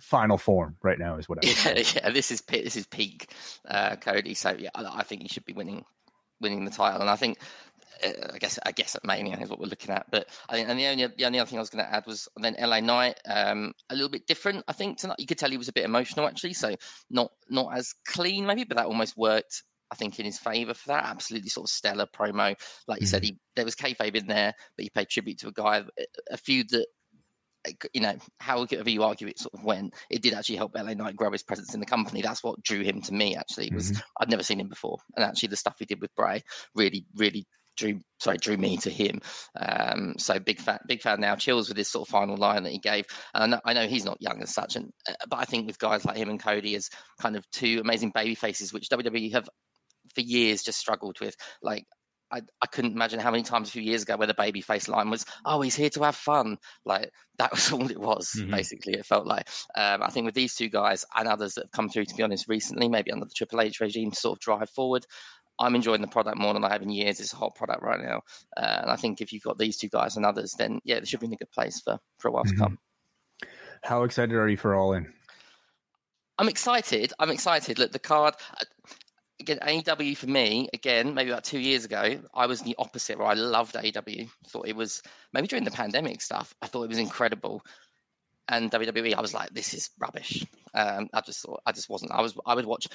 [0.00, 1.48] final form right now is what I.
[1.48, 3.32] Yeah, yeah, this is this is peak
[3.68, 4.34] uh, Cody.
[4.34, 5.84] So yeah, I, I think he should be winning
[6.40, 7.38] winning the title, and I think.
[8.04, 10.68] Uh, I guess I guess at Mania is what we're looking at, but I think
[10.68, 12.80] and the only the only other thing I was going to add was then LA
[12.80, 14.64] Knight, um, a little bit different.
[14.68, 16.74] I think tonight you could tell he was a bit emotional actually, so
[17.10, 19.62] not not as clean maybe, but that almost worked.
[19.92, 21.04] I think in his favour for that.
[21.04, 22.54] Absolutely sort of stellar promo,
[22.86, 23.24] like you said.
[23.24, 25.82] He there was kayfabe in there, but he paid tribute to a guy,
[26.30, 26.86] a feud that
[27.92, 31.16] you know, however you argue it sort of went, it did actually help LA Knight
[31.16, 32.22] grow his presence in the company.
[32.22, 33.36] That's what drew him to me.
[33.36, 36.42] Actually, was I'd never seen him before, and actually the stuff he did with Bray
[36.74, 37.46] really, really
[37.80, 39.20] drew sorry drew me to him.
[39.58, 41.34] Um, so big fan, big fan now.
[41.34, 43.86] Chills with this sort of final line that he gave, and I know, I know
[43.88, 46.40] he's not young as such, and uh, but I think with guys like him and
[46.42, 46.88] Cody as
[47.20, 49.48] kind of two amazing baby faces, which WWE have
[50.14, 51.84] for years just struggled with, like.
[52.32, 54.86] I, I couldn't imagine how many times a few years ago where the baby face
[54.86, 56.58] line was, oh, he's here to have fun.
[56.84, 58.52] Like that was all it was, Mhm.
[58.52, 58.92] basically.
[58.92, 59.48] It felt like.
[59.76, 62.22] Um, I think with these two guys and others that have come through, to be
[62.22, 65.04] honest, recently, maybe under the Triple H regime to sort of drive forward,
[65.60, 67.20] I'm enjoying the product more than I have in years.
[67.20, 68.22] It's a hot product right now.
[68.56, 71.06] Uh, and I think if you've got these two guys and others, then yeah, they
[71.06, 72.50] should be in a good place for, for a while Mhm.
[72.50, 72.78] to come.
[73.84, 75.12] How excited are you for All In?
[76.38, 77.12] I'm excited.
[77.18, 77.78] I'm excited.
[77.78, 78.64] Look, the card uh,
[79.40, 83.28] again, AEW for me, again, maybe about two years ago, I was the opposite where
[83.28, 84.28] I loved AEW.
[84.48, 85.02] Thought it was
[85.32, 87.62] maybe during the pandemic stuff, I thought it was incredible.
[88.50, 90.44] And WWE, I was like, this is rubbish.
[90.74, 92.10] Um, I just thought, I just wasn't.
[92.10, 92.88] I was, I would watch.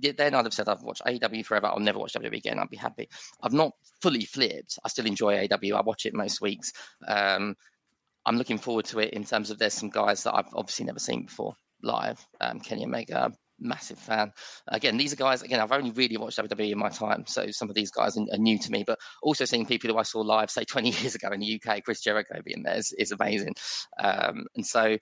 [0.00, 1.66] Then I'd have said I've watched AEW forever.
[1.66, 2.60] I'll never watch WWE again.
[2.60, 3.08] I'd be happy.
[3.42, 4.78] I've not fully flipped.
[4.84, 5.74] I still enjoy AEW.
[5.74, 6.72] I watch it most weeks.
[7.06, 7.56] Um,
[8.24, 11.00] I'm looking forward to it in terms of there's some guys that I've obviously never
[11.00, 12.24] seen before live.
[12.40, 14.32] Um, Kenny Omega, massive fan.
[14.68, 15.42] Again, these are guys.
[15.42, 18.24] Again, I've only really watched WWE in my time, so some of these guys are,
[18.38, 18.84] new to me.
[18.86, 21.84] But also seeing people who I saw live, say 20 years ago in the UK,
[21.84, 23.54] Chris Jericho being there is, is amazing.
[23.98, 24.96] Um, and so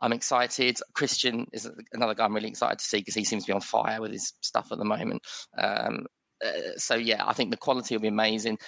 [0.00, 0.78] I'm excited.
[0.94, 3.60] Christian is another guy I'm really excited to see because he seems to be on
[3.60, 5.22] fire with his stuff at the moment.
[5.56, 6.06] Um,
[6.44, 8.58] uh, so yeah, I think the quality will be amazing.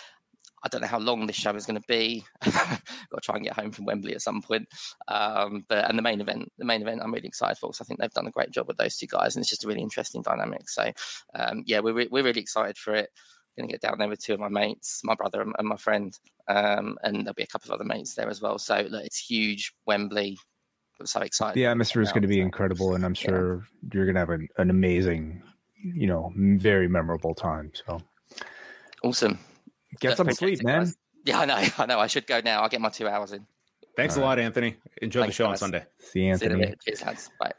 [0.65, 2.25] I don't know how long this show is going to be.
[2.45, 2.81] Got
[3.13, 4.67] to try and get home from Wembley at some point.
[5.09, 7.85] Um, but and the main event, the main event, I'm really excited for because I
[7.85, 9.83] think they've done a great job with those two guys, and it's just a really
[9.83, 10.69] interesting dynamic.
[10.69, 10.91] So
[11.35, 13.11] um, yeah, we're we're really excited for it.
[13.57, 15.77] Going to get down there with two of my mates, my brother and, and my
[15.77, 16.13] friend,
[16.47, 18.59] um, and there'll be a couple of other mates there as well.
[18.59, 20.37] So look, it's huge, Wembley.
[21.01, 21.55] I'm so excited.
[21.55, 23.91] The atmosphere is going to be incredible, and I'm sure yeah.
[23.95, 25.43] you're going to have an, an amazing,
[25.83, 27.73] you know, very memorable time.
[27.75, 28.01] So
[29.03, 29.39] awesome.
[30.01, 30.81] Get some sleep, man.
[30.81, 30.97] Guys.
[31.25, 31.55] Yeah, I know.
[31.79, 31.99] I know.
[31.99, 32.63] I should go now.
[32.63, 33.47] I'll get my two hours in.
[33.97, 34.77] Thanks All a lot, Anthony.
[35.01, 35.63] Enjoy Thanks, the show guys.
[35.63, 35.87] on Sunday.
[35.99, 36.67] See you, Anthony.
[36.67, 37.31] See Cheers, hands.
[37.41, 37.53] Bye.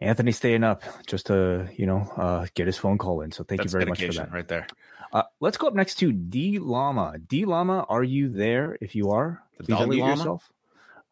[0.00, 3.32] Anthony staying up just to, you know, uh, get his phone call in.
[3.32, 4.32] So thank That's you very much for that.
[4.32, 4.66] Right there.
[5.12, 7.18] Uh, let's go up next to D Llama.
[7.18, 8.78] D Llama, are you there?
[8.80, 10.50] If you are, the please unmute yourself.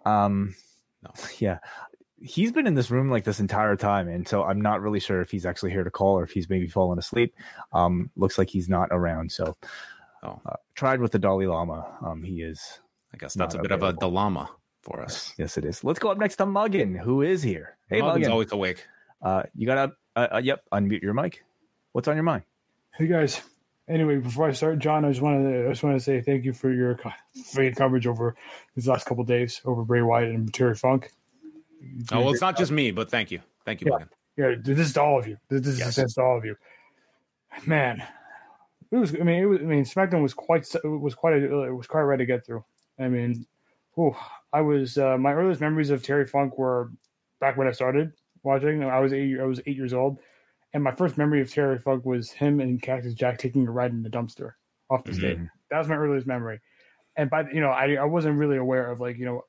[0.04, 0.54] Um,
[1.02, 1.10] no.
[1.38, 1.58] Yeah.
[2.20, 5.20] He's been in this room like this entire time, and so I'm not really sure
[5.20, 7.32] if he's actually here to call or if he's maybe fallen asleep.
[7.72, 9.30] Um, looks like he's not around.
[9.30, 9.56] So
[10.22, 10.40] Oh.
[10.44, 11.86] Uh, tried with the Dalai Lama.
[12.04, 12.80] Um, he is.
[13.12, 13.88] I guess that's a bit available.
[13.88, 14.50] of a dilemma
[14.82, 15.34] for us.
[15.38, 15.84] Yes, it is.
[15.84, 17.76] Let's go up next to Muggin, who is here.
[17.88, 18.30] Hey, Muggin's Muggin.
[18.30, 18.86] always awake.
[19.22, 21.44] Uh, you gotta, uh, uh, yep, unmute your mic.
[21.92, 22.42] What's on your mind?
[22.94, 23.40] Hey guys.
[23.88, 26.44] Anyway, before I start, John, I just wanted to, I just want to say thank
[26.44, 26.98] you for your
[27.52, 28.36] for your coverage over
[28.74, 31.10] these last couple days over Bray Wyatt and Terry Funk.
[32.12, 34.04] Oh well, it's not just me, but thank you, thank you, yeah.
[34.36, 35.38] Yeah, this is to all of you.
[35.48, 35.98] This, this yes.
[35.98, 36.56] is to all of you.
[37.66, 38.06] Man,
[38.90, 39.14] it was.
[39.14, 39.58] I mean, it was.
[39.60, 42.46] I mean, SmackDown was quite it was quite a, it was quite ready to get
[42.46, 42.64] through.
[42.98, 43.46] I mean,
[43.96, 44.16] oh,
[44.52, 46.90] I was uh, my earliest memories of Terry Funk were
[47.40, 48.12] back when I started
[48.42, 48.82] watching.
[48.82, 49.38] I was eight.
[49.38, 50.18] I was eight years old,
[50.72, 53.90] and my first memory of Terry Funk was him and Cactus Jack taking a ride
[53.90, 54.52] in the dumpster
[54.90, 55.20] off the mm-hmm.
[55.20, 55.38] stage.
[55.70, 56.60] That was my earliest memory.
[57.16, 59.44] And by you know, I I wasn't really aware of like you know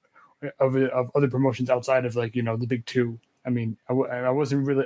[0.59, 3.19] of of other promotions outside of like you know the big two.
[3.45, 4.85] I mean, I, I wasn't really.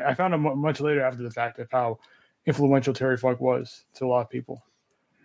[0.00, 1.98] I found out much later after the fact of how
[2.46, 4.62] influential Terry Funk was to a lot of people.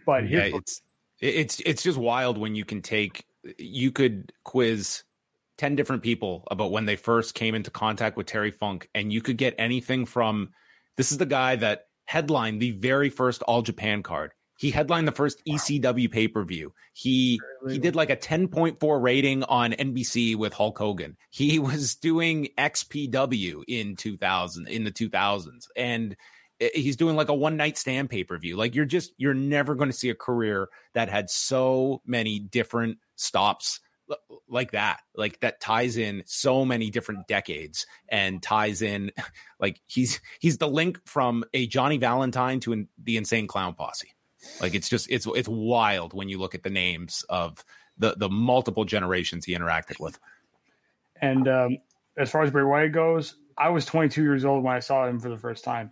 [0.05, 0.81] But yeah, it's
[1.19, 3.25] it's it's just wild when you can take
[3.57, 5.03] you could quiz
[5.57, 9.21] 10 different people about when they first came into contact with Terry Funk and you
[9.21, 10.49] could get anything from
[10.97, 14.31] this is the guy that headlined the very first All Japan card.
[14.57, 16.73] He headlined the first ECW pay-per-view.
[16.93, 17.39] He
[17.69, 21.15] he did like a 10.4 rating on NBC with Hulk Hogan.
[21.29, 26.17] He was doing XPW in 2000 in the 2000s and
[26.59, 28.57] he's doing like a one night stand pay per view.
[28.57, 32.97] Like you're just you're never going to see a career that had so many different
[33.15, 33.79] stops
[34.47, 35.01] like that.
[35.15, 39.11] Like that ties in so many different decades and ties in
[39.59, 44.13] like he's he's the link from a johnny valentine to the insane clown posse.
[44.61, 47.63] Like it's just it's it's wild when you look at the names of
[47.97, 50.19] the the multiple generations he interacted with.
[51.21, 51.77] And um
[52.17, 55.19] as far as bray wyatt goes i was 22 years old when i saw him
[55.19, 55.89] for the first time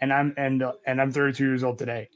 [0.00, 2.08] and I'm and uh, and I'm 32 years old today.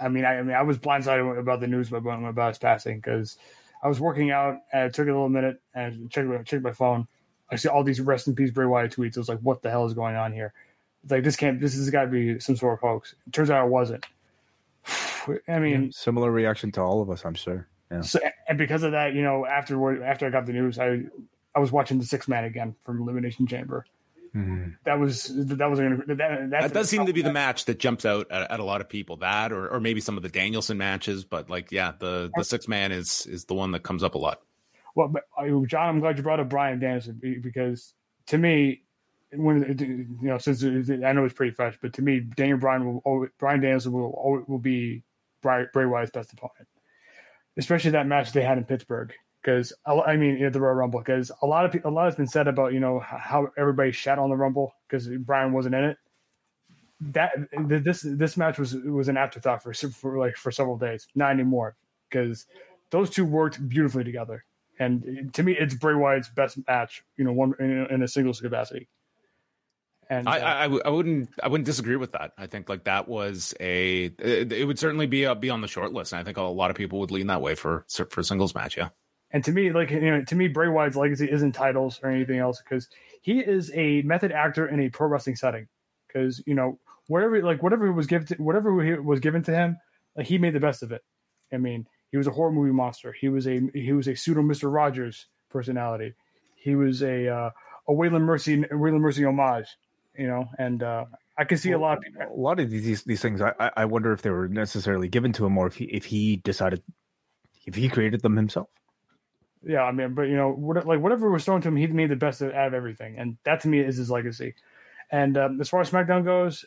[0.00, 2.98] I mean, I, I mean, I was blindsided about the news about about his passing
[2.98, 3.36] because
[3.82, 7.06] I was working out and it took a little minute and checked checked my phone.
[7.50, 9.16] I see all these rest in peace Bray Wyatt tweets.
[9.16, 10.52] I was like, what the hell is going on here?
[11.02, 11.60] It's like this can't.
[11.60, 13.14] This has got to be some sort of hoax.
[13.26, 14.06] It turns out it wasn't.
[15.48, 17.66] I mean, yeah, similar reaction to all of us, I'm sure.
[17.90, 18.02] Yeah.
[18.02, 21.02] So, and because of that, you know, afterward, after I got the news, I
[21.54, 23.86] I was watching the Six Man again from Elimination Chamber,
[24.34, 24.70] Mm-hmm.
[24.84, 28.30] That was that was that, that does seem to be the match that jumps out
[28.30, 29.16] at, at, a lot of people.
[29.18, 32.68] That or or maybe some of the Danielson matches, but like yeah, the the six
[32.68, 34.40] man is is the one that comes up a lot.
[34.94, 37.94] Well, but, uh, John, I'm glad you brought up Bryan Danielson because
[38.26, 38.82] to me,
[39.32, 39.76] when
[40.20, 43.30] you know since I know it's pretty fresh, but to me, Daniel Bryan will always,
[43.38, 45.02] Bryan Danielson will will be
[45.42, 46.68] Bray, Bray Wyatt's best opponent,
[47.56, 49.12] especially that match they had in Pittsburgh
[49.42, 52.26] because I mean the Royal Rumble because a lot of people, a lot has been
[52.26, 55.96] said about you know how everybody shat on the Rumble because Bryan wasn't in it.
[57.00, 61.30] That this this match was was an afterthought for for like for several days, not
[61.30, 61.76] anymore
[62.10, 62.46] because
[62.90, 64.44] those two worked beautifully together.
[64.80, 68.40] And to me, it's Bray Wyatt's best match, you know, one in, in a singles
[68.40, 68.88] capacity.
[70.08, 72.32] And uh, I, I, I, wouldn't I wouldn't disagree with that.
[72.38, 75.68] I think like that was a it, it would certainly be a, be on the
[75.68, 76.12] short list.
[76.12, 78.76] And I think a lot of people would lean that way for for singles match.
[78.76, 78.88] Yeah.
[79.30, 82.38] And to me, like you know, to me, Bray Wyatt's legacy isn't titles or anything
[82.38, 82.88] else because
[83.20, 85.68] he is a method actor in a pro wrestling setting.
[86.06, 86.78] Because you know,
[87.08, 88.72] whatever like whatever was given to, whatever
[89.02, 89.76] was given to him,
[90.16, 91.02] like he made the best of it.
[91.52, 93.12] I mean, he was a horror movie monster.
[93.12, 96.14] He was a he was a pseudo Mister Rogers personality.
[96.56, 97.50] He was a uh,
[97.86, 99.68] a Waylon Mercy Waylon Mercy homage.
[100.18, 101.04] you know, and uh,
[101.38, 102.22] I can see well, a lot of people.
[102.22, 105.46] A lot of these these things, I I wonder if they were necessarily given to
[105.46, 106.82] him, or if he if he decided
[107.64, 108.68] if he created them himself.
[109.64, 112.10] Yeah, I mean, but you know, what, like whatever was thrown to him, he made
[112.10, 114.54] the best out of everything, and that to me is his legacy.
[115.10, 116.64] And um, as far as SmackDown goes,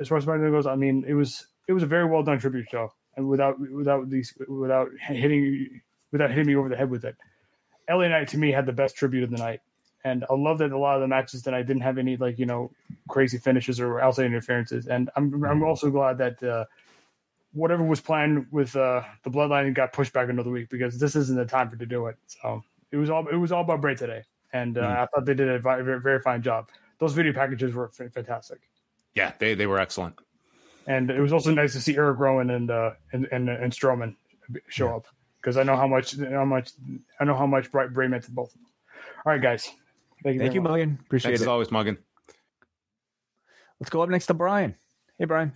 [0.00, 2.38] as far as SmackDown goes, I mean, it was it was a very well done
[2.38, 5.80] tribute show, and without without these without hitting
[6.12, 7.16] without hitting me over the head with it,
[7.88, 9.60] LA Knight to me had the best tribute of the night,
[10.04, 12.38] and I love that a lot of the matches that I didn't have any like
[12.38, 12.70] you know
[13.08, 15.62] crazy finishes or outside interferences, and I'm I'm mm-hmm.
[15.64, 16.42] also glad that.
[16.42, 16.64] Uh,
[17.56, 21.36] whatever was planned with uh, the bloodline got pushed back another week because this isn't
[21.36, 22.16] the time for to do it.
[22.26, 22.62] So
[22.92, 24.22] it was all it was all about Bray today,
[24.52, 24.96] and uh, mm.
[24.98, 26.68] I thought they did a very, very fine job.
[26.98, 28.60] Those video packages were f- fantastic.
[29.14, 30.16] Yeah, they they were excellent.
[30.86, 34.14] And it was also nice to see Eric Rowan and uh, and and, and Strowman
[34.68, 34.96] show yeah.
[34.96, 35.06] up
[35.40, 36.70] because I know how much how much
[37.18, 38.66] I know how much Bray meant to both of them.
[39.24, 39.70] All right, guys.
[40.22, 41.00] Thank you, Thank you Muggin.
[41.00, 41.44] Appreciate Thanks it.
[41.44, 41.98] as always, Muggin.
[43.80, 44.74] Let's go up next to Brian.
[45.18, 45.52] Hey, Brian.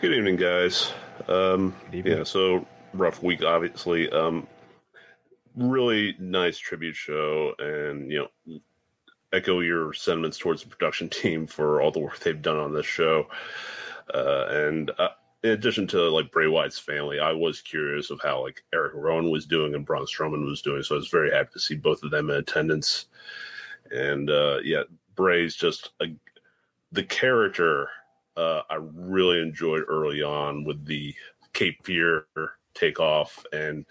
[0.00, 0.94] Good evening, guys.
[1.28, 2.16] Um, evening.
[2.16, 4.08] Yeah, so rough week, obviously.
[4.08, 4.46] Um,
[5.54, 8.60] really nice tribute show, and you know,
[9.30, 12.86] echo your sentiments towards the production team for all the work they've done on this
[12.86, 13.26] show.
[14.14, 15.10] Uh, and uh,
[15.42, 19.30] in addition to like Bray Wyatt's family, I was curious of how like Eric Rowan
[19.30, 20.82] was doing and Braun Strowman was doing.
[20.82, 23.04] So I was very happy to see both of them in attendance.
[23.90, 26.06] And uh, yeah, Bray's just a,
[26.90, 27.90] the character
[28.40, 31.14] uh, I really enjoyed early on with the
[31.52, 32.24] Cape Fear
[32.72, 33.84] takeoff, and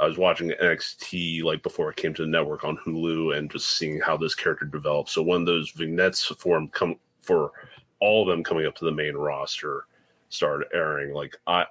[0.00, 3.78] I was watching NXT like before it came to the network on Hulu, and just
[3.78, 5.10] seeing how this character developed.
[5.10, 7.52] So when those vignettes for him come for
[8.00, 9.86] all of them coming up to the main roster
[10.30, 11.66] started airing, like I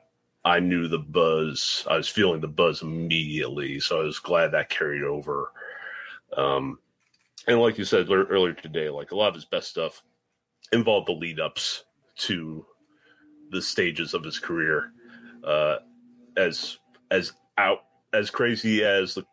[0.45, 1.85] I knew the buzz.
[1.89, 5.51] I was feeling the buzz immediately, so I was glad that carried over.
[6.37, 6.79] Um,
[7.45, 10.01] and like you said earlier today, like a lot of his best stuff
[10.71, 11.83] involved the lead ups
[12.21, 12.65] to
[13.51, 14.91] the stages of his career.
[15.43, 15.77] Uh,
[16.37, 16.77] as
[17.09, 17.79] as out
[18.13, 19.25] as crazy as the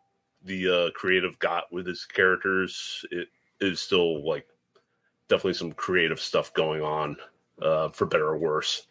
[0.43, 3.27] the uh, creative got with his characters, it
[3.59, 4.47] is still like
[5.27, 7.17] definitely some creative stuff going on,
[7.61, 8.87] uh, for better or worse.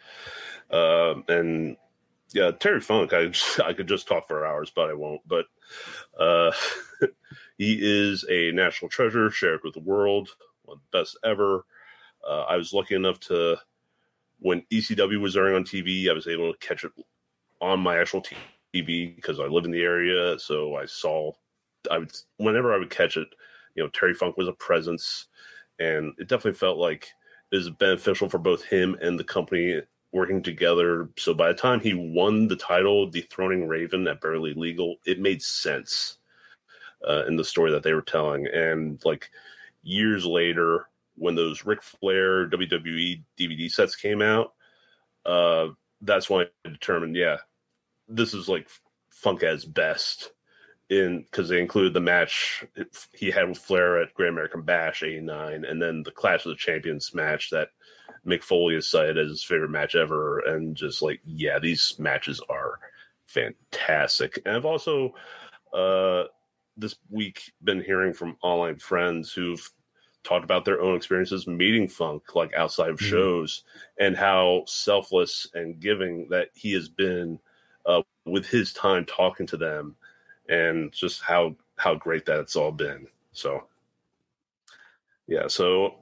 [0.70, 1.76] Um, and
[2.32, 3.32] yeah, Terry Funk, I
[3.64, 5.22] I could just talk for hours, but I won't.
[5.26, 5.46] But
[6.18, 6.52] uh,
[7.58, 10.30] he is a national treasure shared with the world,
[10.62, 11.64] one of the best ever.
[12.28, 13.56] Uh, I was lucky enough to
[14.40, 16.92] when ECW was airing on TV, I was able to catch it
[17.60, 18.22] on my actual
[18.74, 20.38] TV because I live in the area.
[20.38, 21.32] So I saw,
[21.90, 23.28] I would whenever I would catch it,
[23.74, 25.26] you know, Terry Funk was a presence,
[25.78, 27.08] and it definitely felt like
[27.52, 29.80] it was beneficial for both him and the company
[30.12, 31.08] working together.
[31.18, 35.42] So by the time he won the title, dethroning Raven at Barely Legal, it made
[35.42, 36.18] sense
[37.08, 38.46] uh, in the story that they were telling.
[38.46, 39.30] And like
[39.82, 40.88] years later,
[41.18, 44.52] when those Ric Flair WWE DVD sets came out,
[45.26, 45.68] uh,
[46.00, 47.38] that's when I determined, yeah,
[48.08, 48.68] this is like
[49.10, 50.30] Funk as best
[50.88, 52.64] in because they included the match
[53.12, 56.56] he had with Flair at Great American Bash '89, and then the Clash of the
[56.56, 57.68] Champions match that
[58.26, 62.40] Mick Foley has cited as his favorite match ever, and just like, yeah, these matches
[62.48, 62.78] are
[63.26, 64.40] fantastic.
[64.46, 65.14] And I've also
[65.72, 66.24] uh,
[66.76, 69.70] this week been hearing from online friends who've
[70.24, 73.10] talked about their own experiences meeting Funk, like outside of mm-hmm.
[73.10, 73.64] shows,
[73.98, 77.38] and how selfless and giving that he has been
[77.86, 79.96] uh, with his time talking to them,
[80.48, 83.06] and just how how great that's all been.
[83.32, 83.64] So,
[85.26, 85.94] yeah, so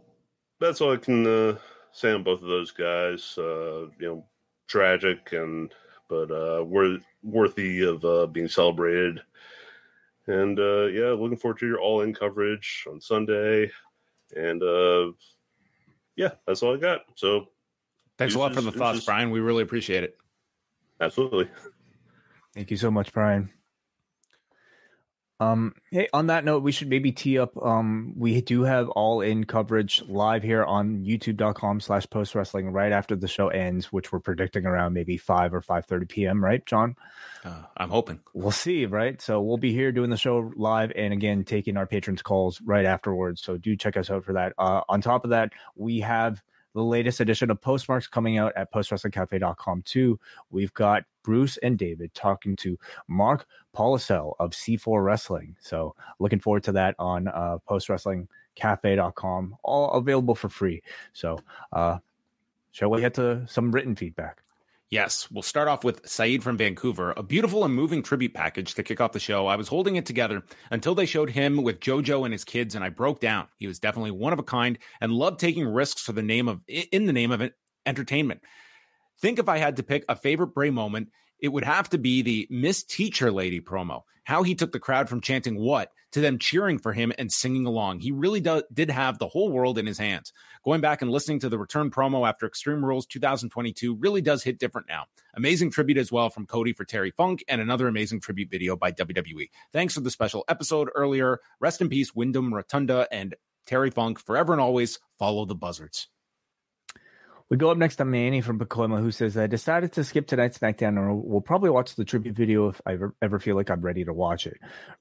[0.61, 1.57] that's all I can uh,
[1.93, 3.37] say on both of those guys.
[3.39, 4.25] Uh, you know,
[4.67, 5.73] tragic and
[6.09, 9.21] but uh, worth, worthy of uh, being celebrated.
[10.27, 13.71] And uh, yeah, looking forward to your all in coverage on Sunday.
[14.35, 15.13] And uh,
[16.17, 17.03] yeah, that's all I got.
[17.15, 17.49] So
[18.19, 19.07] thanks a lot for the thoughts, just...
[19.07, 19.31] Brian.
[19.31, 20.17] We really appreciate it.
[21.01, 21.49] Absolutely.
[22.55, 23.51] Thank you so much, Brian.
[25.39, 27.57] Um, hey, on that note, we should maybe tee up.
[27.63, 32.93] Um, we do have all in coverage live here on youtube.com slash post wrestling right
[32.93, 36.65] after the show ends, which we're predicting around maybe 5 or 5 30 p.m., right,
[36.65, 36.97] John?
[37.45, 38.21] Uh, I'm hoping.
[38.33, 39.21] We'll see, right?
[39.21, 42.87] So we'll be here doing the show live and again taking our patrons' calls right
[42.87, 43.43] afterwards.
[43.43, 44.55] So do check us out for that.
[44.57, 46.43] Uh, on top of that, we have
[46.75, 50.21] the latest edition of Postmarks coming out at postwrestlingcafe.com too.
[50.51, 52.79] We've got Bruce and David talking to
[53.09, 55.57] Mark Polisel of C4 Wrestling.
[55.61, 60.85] So looking forward to that on uh, postwrestlingcafe.com, all available for free.
[61.13, 61.41] So
[61.73, 61.99] uh,
[62.71, 64.41] shall we get to some written feedback?
[64.89, 68.85] Yes, we'll start off with Saeed from Vancouver, a beautiful and moving tribute package to
[68.85, 69.49] kick off the show.
[69.49, 72.85] I was holding it together until they showed him with JoJo and his kids, and
[72.85, 73.49] I broke down.
[73.57, 76.61] He was definitely one of a kind and loved taking risks for the name of
[76.69, 77.51] in the name of
[77.85, 78.43] entertainment.
[79.21, 81.09] Think if I had to pick a favorite Bray moment,
[81.41, 84.03] it would have to be the Miss Teacher Lady promo.
[84.25, 87.67] How he took the crowd from chanting what to them cheering for him and singing
[87.67, 88.01] along.
[88.01, 90.33] He really do, did have the whole world in his hands.
[90.65, 94.59] Going back and listening to the return promo after Extreme Rules 2022 really does hit
[94.59, 95.05] different now.
[95.35, 98.93] Amazing tribute as well from Cody for Terry Funk and another amazing tribute video by
[98.93, 99.51] WWE.
[99.73, 101.41] Thanks for the special episode earlier.
[101.61, 103.35] Rest in peace, Windham Rotunda and
[103.67, 104.19] Terry Funk.
[104.19, 106.09] Forever and always follow the buzzards.
[107.49, 110.59] We go up next to Manny from Pacoima, who says, I decided to skip tonight's
[110.59, 113.83] SmackDown, and we'll probably watch the tribute video if I ever, ever feel like I'm
[113.83, 114.59] ready to watch it.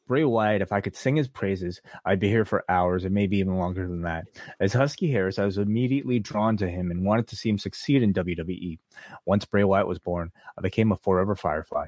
[0.08, 3.38] Bray Wyatt, if I could sing his praises, I'd be here for hours and maybe
[3.38, 4.26] even longer than that.
[4.60, 8.04] As Husky Harris, I was immediately drawn to him and wanted to see him succeed
[8.04, 8.78] in WWE.
[9.26, 11.88] Once Bray Wyatt was born, I became a forever Firefly.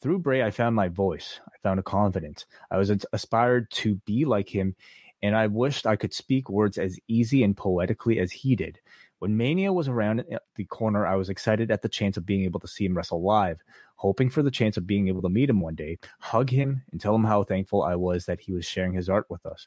[0.00, 1.40] Through Bray, I found my voice.
[1.48, 2.46] I found a confidence.
[2.70, 4.76] I was aspired to be like him,
[5.20, 8.78] and I wished I could speak words as easy and poetically as he did.
[9.18, 10.24] When Mania was around
[10.56, 13.22] the corner, I was excited at the chance of being able to see him wrestle
[13.22, 13.62] live,
[13.96, 17.00] hoping for the chance of being able to meet him one day, hug him, and
[17.00, 19.66] tell him how thankful I was that he was sharing his art with us.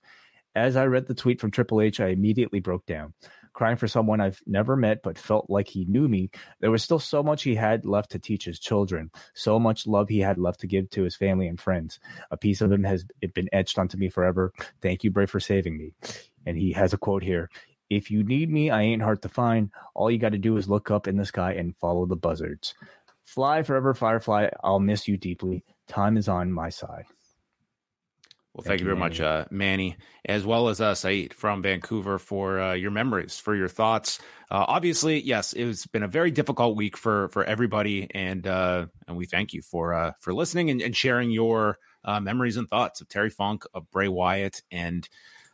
[0.56, 3.14] As I read the tweet from Triple H, I immediately broke down,
[3.54, 6.30] crying for someone I've never met but felt like he knew me.
[6.60, 10.10] There was still so much he had left to teach his children, so much love
[10.10, 12.00] he had left to give to his family and friends.
[12.32, 14.52] A piece of him has been etched onto me forever.
[14.82, 15.94] Thank you, Bray, for saving me.
[16.46, 17.50] And he has a quote here
[17.90, 19.72] if you need me, I ain't hard to find.
[19.96, 22.76] All you got to do is look up in the sky and follow the buzzards.
[23.24, 24.50] Fly forever, Firefly.
[24.64, 25.64] I'll miss you deeply.
[25.88, 27.06] Time is on my side.
[28.54, 29.10] Well, thank, thank you very Manny.
[29.10, 33.56] much, uh, Manny, as well as uh, Saeed from Vancouver for uh, your memories, for
[33.56, 34.20] your thoughts.
[34.50, 39.16] Uh, obviously, yes, it's been a very difficult week for for everybody, and uh, and
[39.16, 43.02] we thank you for uh, for listening and, and sharing your uh, memories and thoughts
[43.02, 45.08] of Terry Funk, of Bray Wyatt, and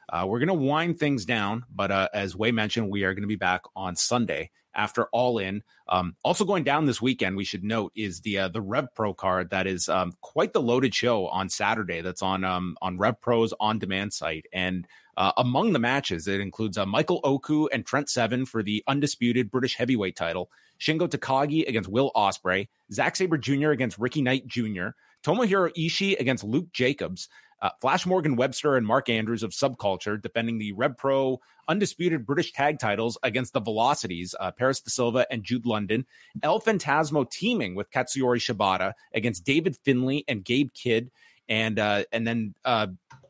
[0.10, 3.24] uh, we're going to wind things down, but uh, as Wai mentioned, we are going
[3.24, 5.64] to be back on Sunday after All In.
[5.88, 9.14] Um, also going down this weekend, we should note is the uh, the Rev Pro
[9.14, 12.02] card that is um, quite the loaded show on Saturday.
[12.02, 14.88] That's on um, on Rev Pro's on demand site, and
[15.18, 19.50] uh, among the matches, it includes uh, Michael Oku and Trent Seven for the undisputed
[19.50, 23.72] British heavyweight title, Shingo Takagi against Will Ospreay, Zack Sabre Jr.
[23.72, 24.90] against Ricky Knight Jr.,
[25.24, 27.30] Tomohiro Ishii against Luke Jacobs,
[27.62, 32.52] uh, Flash Morgan Webster and Mark Andrews of Subculture defending the Rev Pro undisputed British
[32.54, 36.06] tag titles against the Velocities, uh, Paris De Silva and Jude London.
[36.44, 41.12] El Phantasmo teaming with Katsuyori Shibata against David Finlay and Gabe Kidd.
[41.48, 42.88] And uh, and then uh,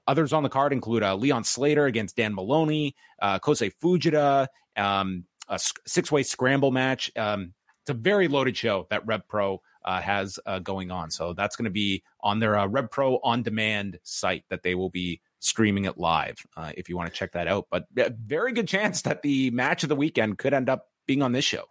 [0.07, 4.47] others on the card include uh, Leon Slater against Dan Moloney, uh, Kosei Fujita,
[4.77, 7.11] um, a six way scramble match.
[7.15, 11.09] Um, it's a very loaded show that Rev Pro uh, has uh, going on.
[11.11, 14.75] So that's going to be on their uh, Rev Pro on demand site that they
[14.75, 17.67] will be streaming it live uh, if you want to check that out.
[17.69, 21.31] But very good chance that the match of the weekend could end up being on
[21.31, 21.65] this show.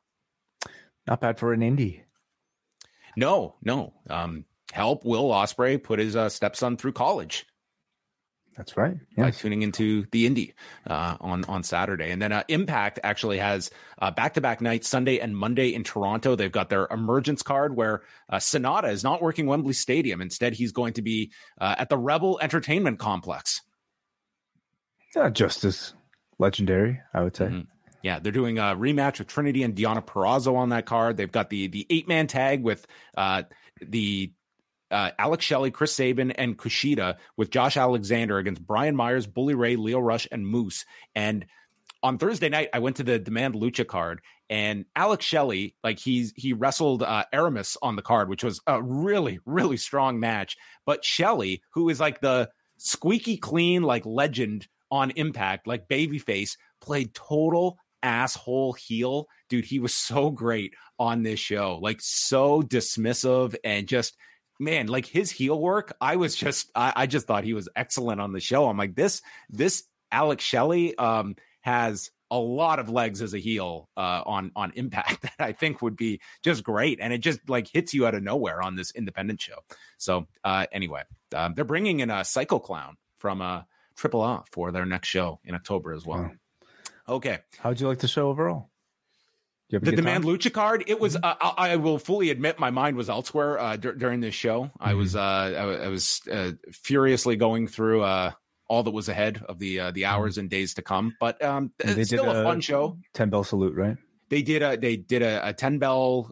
[1.07, 2.03] Not bad for an indie.
[3.17, 3.93] No, no.
[4.09, 7.47] Um, help Will Ospreay put his uh, stepson through college.
[8.57, 8.97] That's right.
[9.17, 9.25] Yes.
[9.25, 10.55] By tuning into the indie
[10.87, 13.71] uh, on on Saturday, and then uh, Impact actually has
[14.15, 16.37] back to back nights, Sunday and Monday in Toronto.
[16.37, 20.21] They've got their emergence card where uh, Sanada is not working Wembley Stadium.
[20.21, 23.61] Instead, he's going to be uh, at the Rebel Entertainment Complex.
[25.17, 25.95] Yeah, just as
[26.39, 27.47] legendary, I would say.
[27.47, 27.61] Mm-hmm.
[28.03, 31.17] Yeah, they're doing a rematch with Trinity and Diana Purrazzo on that card.
[31.17, 32.87] They've got the the eight man tag with
[33.17, 33.45] uh,
[33.81, 34.33] the
[34.95, 39.75] uh, Alex Shelley, Chris Sabin, and Kushida with Josh Alexander against Brian Myers, Bully Ray,
[39.77, 40.85] Lio Rush, and Moose.
[41.15, 41.47] And
[42.03, 46.33] on Thursday night, I went to the Demand Lucha card, and Alex Shelley, like he's
[46.37, 50.57] he wrestled uh, Aramis on the card, which was a really really strong match.
[50.87, 57.15] But Shelley, who is like the squeaky clean like legend on Impact, like babyface, played
[57.15, 59.27] total asshole heel.
[59.49, 64.15] Dude, he was so great on this show, like so dismissive and just
[64.59, 68.21] man, like his heel work, I was just I, I, just thought he was excellent
[68.21, 68.69] on the show.
[68.69, 73.89] I'm like, this this Alex Shelley um has a lot of legs as a heel
[73.97, 77.69] uh, on on Impact that I think would be just great, and it just like
[77.69, 79.59] hits you out of nowhere on this independent show.
[79.99, 81.03] So uh, anyway,
[81.35, 83.63] um, they're bringing in a Psycho Clown from uh,
[83.97, 86.23] Triple A for their next show in October as well.
[86.23, 86.31] Wow.
[87.07, 88.71] Okay, how'd you like the show overall?
[89.71, 91.25] The demand lucha card it was mm-hmm.
[91.25, 94.65] uh, I, I, will fully admit my mind was elsewhere uh, d- during this show
[94.65, 94.85] mm-hmm.
[94.85, 98.33] i was uh, i, I was uh, furiously going through uh,
[98.69, 100.15] all that was ahead of the uh, the mm-hmm.
[100.15, 103.31] hours and days to come but um they it's still a, a, fun show 10
[103.31, 103.97] bell salute right
[104.29, 106.31] they did a they did a, a 10 bell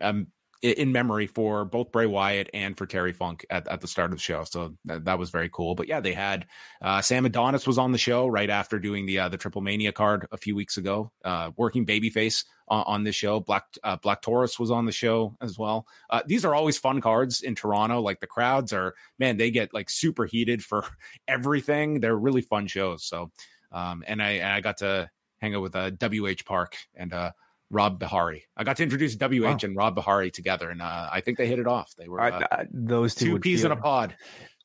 [0.00, 0.26] um,
[0.62, 4.18] in memory for both Bray Wyatt and for Terry Funk at, at the start of
[4.18, 4.44] the show.
[4.44, 5.74] So that, that was very cool.
[5.74, 6.46] But yeah, they had
[6.82, 9.92] uh, Sam Adonis was on the show right after doing the uh, the Triple Mania
[9.92, 13.40] card a few weeks ago, uh, working babyface on, on this show.
[13.40, 15.86] Black uh, Black Taurus was on the show as well.
[16.10, 18.00] Uh, these are always fun cards in Toronto.
[18.00, 20.84] Like the crowds are man, they get like super heated for
[21.28, 22.00] everything.
[22.00, 23.04] They're really fun shows.
[23.04, 23.30] So
[23.72, 27.32] um, and I and I got to hang out with uh, WH Park and uh,
[27.70, 28.44] Rob Bihari.
[28.56, 29.56] I got to introduce WH wow.
[29.62, 31.94] and Rob Bihari together, and uh, I think they hit it off.
[31.96, 34.16] They were uh, those two, two peas in a pod.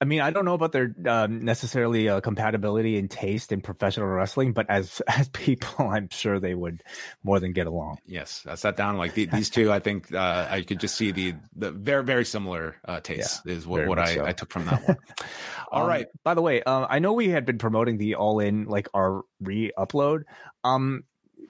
[0.01, 4.07] I mean, I don't know about their um, necessarily uh, compatibility and taste in professional
[4.07, 6.83] wrestling, but as as people, I'm sure they would
[7.23, 7.99] more than get along.
[8.05, 9.71] Yes, I sat down like the, these two.
[9.71, 13.53] I think uh, I could just see the the very very similar uh, taste yeah,
[13.53, 14.25] is what, what I, so.
[14.25, 14.97] I took from that one.
[15.71, 16.07] All um, right.
[16.23, 19.21] By the way, uh, I know we had been promoting the All In like our
[19.39, 20.23] re-upload.
[20.63, 21.03] Um,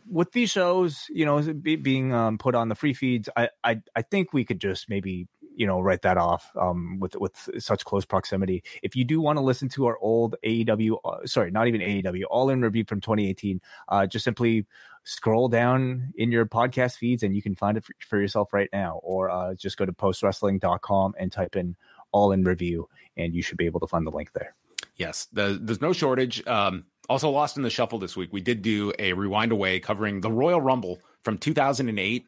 [0.10, 3.82] with these shows, you know, be, being um, put on the free feeds, I, I
[3.96, 7.86] I think we could just maybe you know write that off um, with with such
[7.86, 8.64] close proximity.
[8.84, 12.24] If you do want to listen to our old AEW, uh, sorry, not even AEW,
[12.30, 14.66] All In review from 2018, uh, just simply
[15.04, 18.70] scroll down in your podcast feeds and you can find it for, for yourself right
[18.74, 21.76] now, or uh, just go to postwrestling.com and type in
[22.12, 24.56] All In review, and you should be able to find the link there.
[24.96, 26.46] Yes, the, there's no shortage.
[26.48, 28.32] Um, also, lost in the shuffle this week.
[28.32, 32.26] We did do a rewind away covering the Royal Rumble from 2008.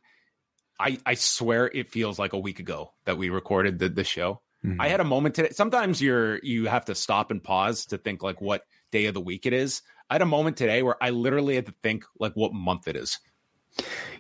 [0.80, 4.42] I, I swear it feels like a week ago that we recorded the, the show.
[4.64, 4.82] Mm-hmm.
[4.82, 5.50] I had a moment today.
[5.52, 9.22] Sometimes you're you have to stop and pause to think like what day of the
[9.22, 9.82] week it is.
[10.10, 12.96] I had a moment today where I literally had to think like what month it
[12.96, 13.20] is.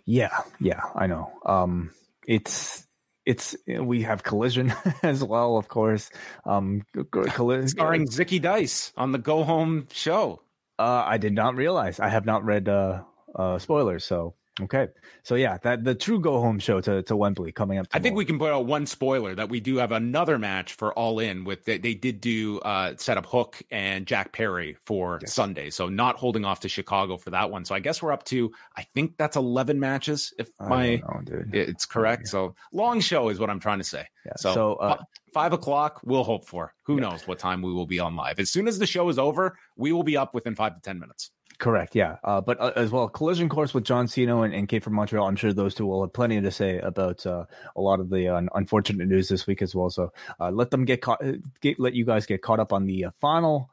[0.06, 1.32] Yeah, yeah, I know.
[1.45, 1.91] Um,
[2.26, 2.86] it's
[3.27, 4.73] it's we have collision
[5.03, 6.09] as well, of course.
[6.45, 10.41] Um, collision starring Zicky Dice on the Go Home show.
[10.79, 11.99] Uh, I did not realize.
[11.99, 13.03] I have not read uh,
[13.35, 14.88] uh, spoilers, so Okay,
[15.21, 17.88] so yeah, that the true go home show to, to Wembley coming up.
[17.93, 20.91] I think we can put out one spoiler that we do have another match for
[20.93, 25.19] All In with they, they did do uh, set up Hook and Jack Perry for
[25.21, 25.34] yes.
[25.34, 27.65] Sunday, so not holding off to Chicago for that one.
[27.65, 31.21] So I guess we're up to I think that's eleven matches if my know,
[31.53, 32.23] it's correct.
[32.25, 32.31] Yeah.
[32.31, 34.07] So long show is what I'm trying to say.
[34.25, 34.34] Yeah.
[34.38, 34.97] So, so uh,
[35.34, 36.73] five o'clock we'll hope for.
[36.84, 37.09] Who yeah.
[37.09, 38.39] knows what time we will be on live?
[38.39, 40.97] As soon as the show is over, we will be up within five to ten
[40.97, 41.29] minutes.
[41.59, 41.95] Correct.
[41.95, 42.17] Yeah.
[42.23, 45.27] Uh, but uh, as well, collision course with John Cena and, and Kate from Montreal.
[45.27, 48.27] I'm sure those two will have plenty to say about uh, a lot of the
[48.27, 49.89] uh, unfortunate news this week as well.
[49.89, 51.23] So uh, let them get caught.
[51.23, 53.71] Uh, get, let you guys get caught up on the final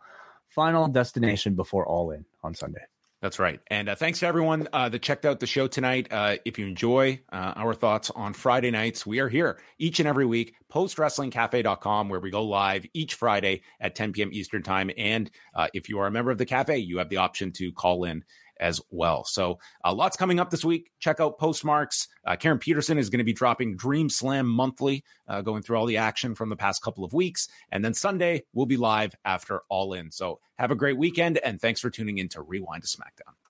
[0.48, 2.85] final destination before All In on Sunday.
[3.25, 3.59] That's right.
[3.69, 6.09] And uh, thanks to everyone uh, that checked out the show tonight.
[6.11, 10.07] Uh, if you enjoy uh, our thoughts on Friday nights, we are here each and
[10.07, 14.29] every week, postwrestlingcafe.com, where we go live each Friday at 10 p.m.
[14.31, 14.91] Eastern Time.
[14.99, 17.73] And uh, if you are a member of the cafe, you have the option to
[17.73, 18.25] call in
[18.60, 19.24] as well.
[19.24, 20.90] So uh, lots coming up this week.
[20.98, 22.09] Check out Postmarks.
[22.26, 25.86] Uh, Karen Peterson is going to be dropping Dream Slam monthly, uh, going through all
[25.86, 27.48] the action from the past couple of weeks.
[27.70, 30.10] And then Sunday, we'll be live after All In.
[30.10, 33.44] So have a great weekend, and thanks for tuning in to Rewind to SmackDown.